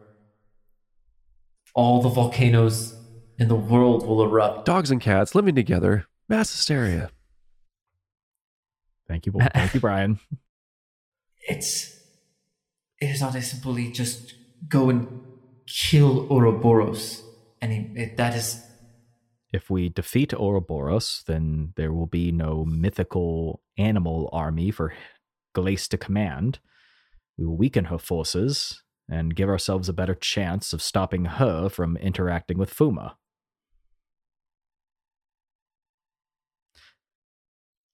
All 1.75 2.01
the 2.01 2.09
volcanoes 2.09 2.95
in 3.39 3.49
the 3.49 3.55
world 3.55 4.07
will 4.07 4.23
erupt. 4.23 4.65
Dogs 4.65 4.91
and 4.91 5.01
cats 5.01 5.35
living 5.35 5.55
together. 5.55 6.07
Mass 6.31 6.51
hysteria. 6.51 7.11
thank 9.07 9.27
you, 9.27 9.33
thank 9.55 9.75
you, 9.75 9.81
Brian. 9.81 10.19
It's. 11.49 11.99
It 13.01 13.07
is 13.07 13.21
not 13.21 13.35
as 13.35 13.51
simply 13.51 13.91
just 13.91 14.35
go 14.69 14.89
and 14.89 15.09
kill 15.67 16.29
Ouroboros 16.31 17.25
and 17.63 17.97
it, 17.97 18.17
that 18.19 18.35
is. 18.35 18.61
If 19.53 19.71
we 19.71 19.89
defeat 19.89 20.35
Ouroboros, 20.35 21.23
then 21.27 21.73
there 21.77 21.93
will 21.93 22.07
be 22.07 22.33
no 22.33 22.65
mythical 22.65 23.63
animal 23.79 24.29
army 24.33 24.71
for 24.71 24.93
Glace 25.55 25.87
to 25.89 25.99
command. 25.99 26.59
We 27.39 27.47
will 27.47 27.57
weaken 27.57 27.87
her 27.87 27.99
forces 27.99 28.83
and 29.09 29.37
give 29.37 29.49
ourselves 29.49 29.89
a 29.89 29.93
better 29.93 30.15
chance 30.15 30.73
of 30.73 30.83
stopping 30.83 31.27
her 31.27 31.69
from 31.69 31.97
interacting 31.99 32.59
with 32.59 32.75
Fuma. 32.75 33.13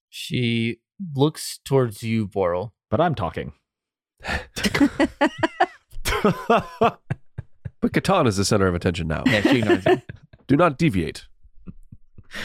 She 0.09 0.79
looks 1.15 1.59
towards 1.63 2.01
you, 2.03 2.27
Borel. 2.27 2.73
But 2.89 3.01
I'm 3.01 3.15
talking. 3.15 3.53
But 7.81 7.93
Catan 7.93 8.27
is 8.27 8.37
the 8.37 8.45
center 8.45 8.67
of 8.67 8.75
attention 8.75 9.07
now. 9.07 9.23
Yeah, 9.25 9.41
she 9.41 9.59
ignores 9.59 9.85
you. 9.85 10.01
Do 10.47 10.55
not 10.57 10.77
deviate. 10.77 11.27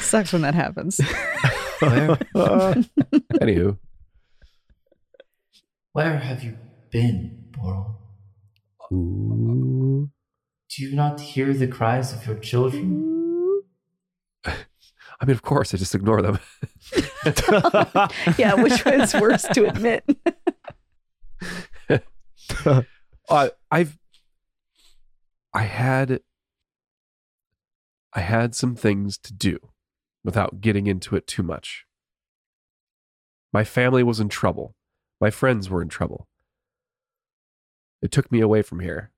Sucks 0.01 0.33
when 0.33 0.43
that 0.43 0.55
happens. 0.55 0.99
Anywho, 1.81 3.79
Where 5.93 6.19
have 6.19 6.43
you 6.45 6.57
been, 6.91 7.45
Borel? 7.51 7.99
Ooh. 8.93 10.11
Do 10.71 10.83
you 10.83 10.95
not 10.95 11.21
hear 11.21 11.53
the 11.53 11.67
cries 11.67 12.13
of 12.13 12.27
your 12.27 12.37
children? 12.37 13.63
I 14.45 15.27
mean, 15.27 15.33
of 15.35 15.43
course, 15.43 15.73
I 15.75 15.77
just 15.77 15.95
ignore 15.95 16.23
them. 16.23 16.39
yeah, 18.39 18.55
which 18.55 18.85
one's 18.85 19.15
worse 19.15 19.43
to 19.55 19.67
admit? 19.67 20.05
uh, 23.29 23.49
I've 23.71 23.99
I 25.55 25.63
had 25.63 26.21
I 28.13 28.21
had 28.21 28.55
some 28.55 28.75
things 28.75 29.17
to 29.19 29.33
do 29.33 29.59
without 30.25 30.61
getting 30.61 30.87
into 30.87 31.15
it 31.15 31.27
too 31.27 31.43
much. 31.43 31.85
My 33.53 33.63
family 33.63 34.03
was 34.03 34.19
in 34.19 34.29
trouble. 34.29 34.75
My 35.21 35.31
friends 35.31 35.71
were 35.71 35.81
in 35.81 35.89
trouble. 35.89 36.29
It 38.03 38.11
took 38.11 38.31
me 38.33 38.41
away 38.41 38.63
from 38.63 38.81
here. 38.81 39.13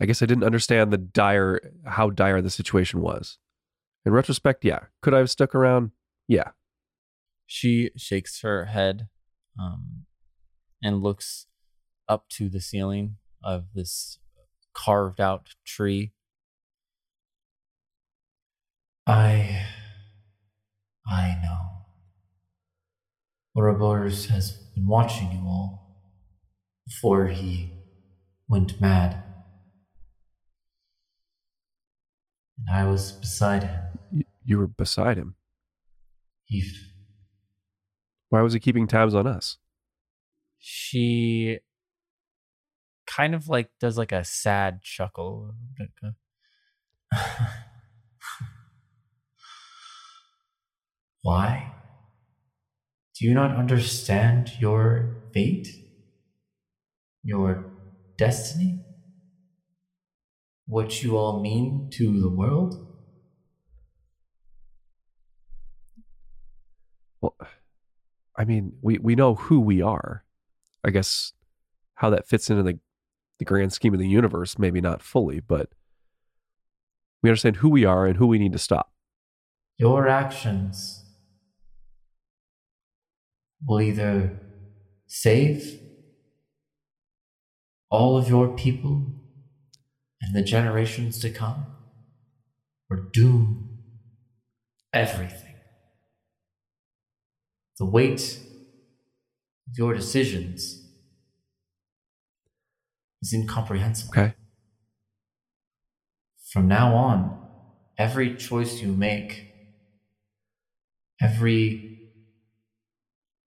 I 0.00 0.06
guess 0.06 0.22
I 0.22 0.26
didn't 0.26 0.44
understand 0.44 0.92
the 0.92 0.98
dire 0.98 1.60
how 1.86 2.10
dire 2.10 2.40
the 2.40 2.50
situation 2.50 3.00
was. 3.00 3.38
In 4.04 4.12
retrospect, 4.12 4.64
yeah. 4.64 4.80
Could 5.02 5.14
I 5.14 5.18
have 5.18 5.30
stuck 5.30 5.54
around? 5.54 5.92
Yeah. 6.26 6.50
She 7.46 7.90
shakes 7.96 8.42
her 8.42 8.66
head 8.66 9.08
um, 9.58 10.04
and 10.82 11.02
looks 11.02 11.46
up 12.08 12.28
to 12.30 12.48
the 12.48 12.60
ceiling 12.60 13.16
of 13.42 13.66
this 13.74 14.18
carved 14.84 15.20
out 15.20 15.54
tree. 15.64 16.12
I. 19.06 19.66
I 21.06 21.38
know. 21.42 21.58
Ouroboros 23.56 24.26
has 24.26 24.52
been 24.74 24.86
watching 24.86 25.32
you 25.32 25.40
all 25.40 25.96
before 26.86 27.28
he 27.28 27.72
went 28.48 28.80
mad. 28.80 29.22
And 32.58 32.76
I 32.76 32.84
was 32.84 33.12
beside 33.12 33.64
him. 33.64 33.80
You 34.44 34.58
were 34.58 34.66
beside 34.66 35.16
him. 35.16 35.34
He. 36.44 36.62
Why 38.28 38.42
was 38.42 38.52
he 38.52 38.60
keeping 38.60 38.86
tabs 38.86 39.14
on 39.14 39.26
us? 39.26 39.56
She 40.58 41.60
kind 43.08 43.34
of 43.34 43.48
like 43.48 43.70
does 43.80 43.98
like 43.98 44.12
a 44.12 44.22
sad 44.24 44.82
chuckle. 44.82 45.54
Why? 51.22 51.72
Do 53.18 53.24
you 53.26 53.34
not 53.34 53.56
understand 53.56 54.52
your 54.60 55.16
fate? 55.32 55.66
Your 57.24 57.64
destiny? 58.16 58.84
What 60.66 61.02
you 61.02 61.16
all 61.16 61.40
mean 61.40 61.88
to 61.94 62.20
the 62.20 62.28
world? 62.28 62.86
Well, 67.20 67.34
I 68.36 68.44
mean, 68.44 68.74
we, 68.82 68.98
we 68.98 69.16
know 69.16 69.34
who 69.34 69.58
we 69.60 69.82
are. 69.82 70.24
I 70.84 70.90
guess 70.90 71.32
how 71.94 72.10
that 72.10 72.28
fits 72.28 72.48
into 72.50 72.62
the, 72.62 72.78
the 73.38 73.44
grand 73.44 73.72
scheme 73.72 73.94
of 73.94 74.00
the 74.00 74.08
universe, 74.08 74.58
maybe 74.58 74.80
not 74.80 75.02
fully, 75.02 75.40
but 75.40 75.70
we 77.22 77.30
understand 77.30 77.56
who 77.56 77.68
we 77.68 77.84
are 77.84 78.06
and 78.06 78.16
who 78.16 78.26
we 78.26 78.38
need 78.38 78.52
to 78.52 78.58
stop. 78.58 78.92
Your 79.76 80.08
actions 80.08 81.04
will 83.66 83.80
either 83.80 84.40
save 85.06 85.80
all 87.90 88.16
of 88.16 88.28
your 88.28 88.48
people 88.48 89.06
and 90.20 90.34
the 90.34 90.42
generations 90.42 91.18
to 91.20 91.30
come, 91.30 91.66
or 92.90 92.96
doom 92.96 93.78
everything. 94.92 95.54
The 97.78 97.84
weight 97.84 98.40
of 99.68 99.78
your 99.78 99.94
decisions 99.94 100.87
is 103.22 103.32
incomprehensible. 103.32 104.12
Okay. 104.12 104.34
From 106.52 106.68
now 106.68 106.94
on, 106.94 107.46
every 107.98 108.34
choice 108.34 108.80
you 108.80 108.92
make, 108.92 109.52
every 111.20 112.10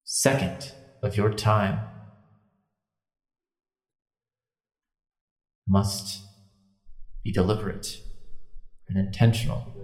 second 0.04 0.74
of 1.02 1.18
your 1.18 1.34
time 1.34 1.80
must 5.68 6.22
be 7.24 7.32
deliberate 7.32 7.98
and 8.88 8.98
intentional. 8.98 9.81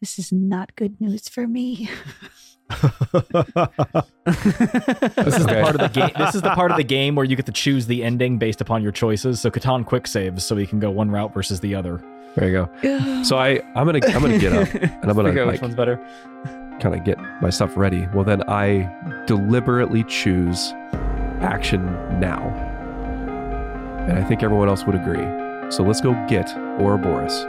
This 0.00 0.18
is 0.18 0.32
not 0.32 0.74
good 0.76 1.00
news 1.00 1.28
for 1.28 1.46
me. 1.46 1.88
This 2.70 2.82
is 5.36 5.46
the 5.46 5.58
part 5.62 5.74
of 5.74 5.80
the 5.80 5.90
game. 5.92 6.10
This 6.16 6.34
is 6.34 6.42
the 6.42 6.50
part 6.54 6.70
of 6.70 6.76
the 6.76 6.84
game 6.84 7.14
where 7.14 7.24
you 7.24 7.34
get 7.34 7.46
to 7.46 7.52
choose 7.52 7.86
the 7.86 8.04
ending 8.04 8.38
based 8.38 8.60
upon 8.60 8.82
your 8.82 8.92
choices. 8.92 9.40
So 9.40 9.50
Catan 9.50 9.84
quick 9.84 10.06
saves, 10.06 10.44
so 10.44 10.54
he 10.56 10.66
can 10.66 10.78
go 10.78 10.90
one 10.90 11.10
route 11.10 11.32
versus 11.34 11.60
the 11.60 11.74
other. 11.74 12.02
There 12.36 12.48
you 12.48 12.68
go. 12.82 13.22
So 13.24 13.38
I, 13.38 13.60
I'm 13.74 13.86
gonna 13.86 14.00
I'm 14.06 14.20
gonna 14.22 14.38
get 14.38 14.52
up 14.52 14.72
and 14.74 15.10
I'm 15.10 15.16
gonna 15.16 15.30
Figure 15.30 15.46
like 15.46 15.54
which 15.54 15.62
one's 15.62 15.74
better. 15.74 15.96
kind 16.80 16.94
of 16.94 17.02
get 17.04 17.18
my 17.42 17.50
stuff 17.50 17.76
ready. 17.76 18.06
Well, 18.14 18.24
then 18.24 18.48
I 18.48 18.88
deliberately 19.26 20.04
choose 20.04 20.72
action 21.40 21.84
now, 22.20 22.42
and 24.08 24.18
I 24.18 24.22
think 24.22 24.42
everyone 24.42 24.68
else 24.68 24.84
would 24.84 24.94
agree. 24.94 25.26
So 25.70 25.82
let's 25.82 26.00
go 26.00 26.12
get 26.28 26.54
Ouroboros. 26.78 27.44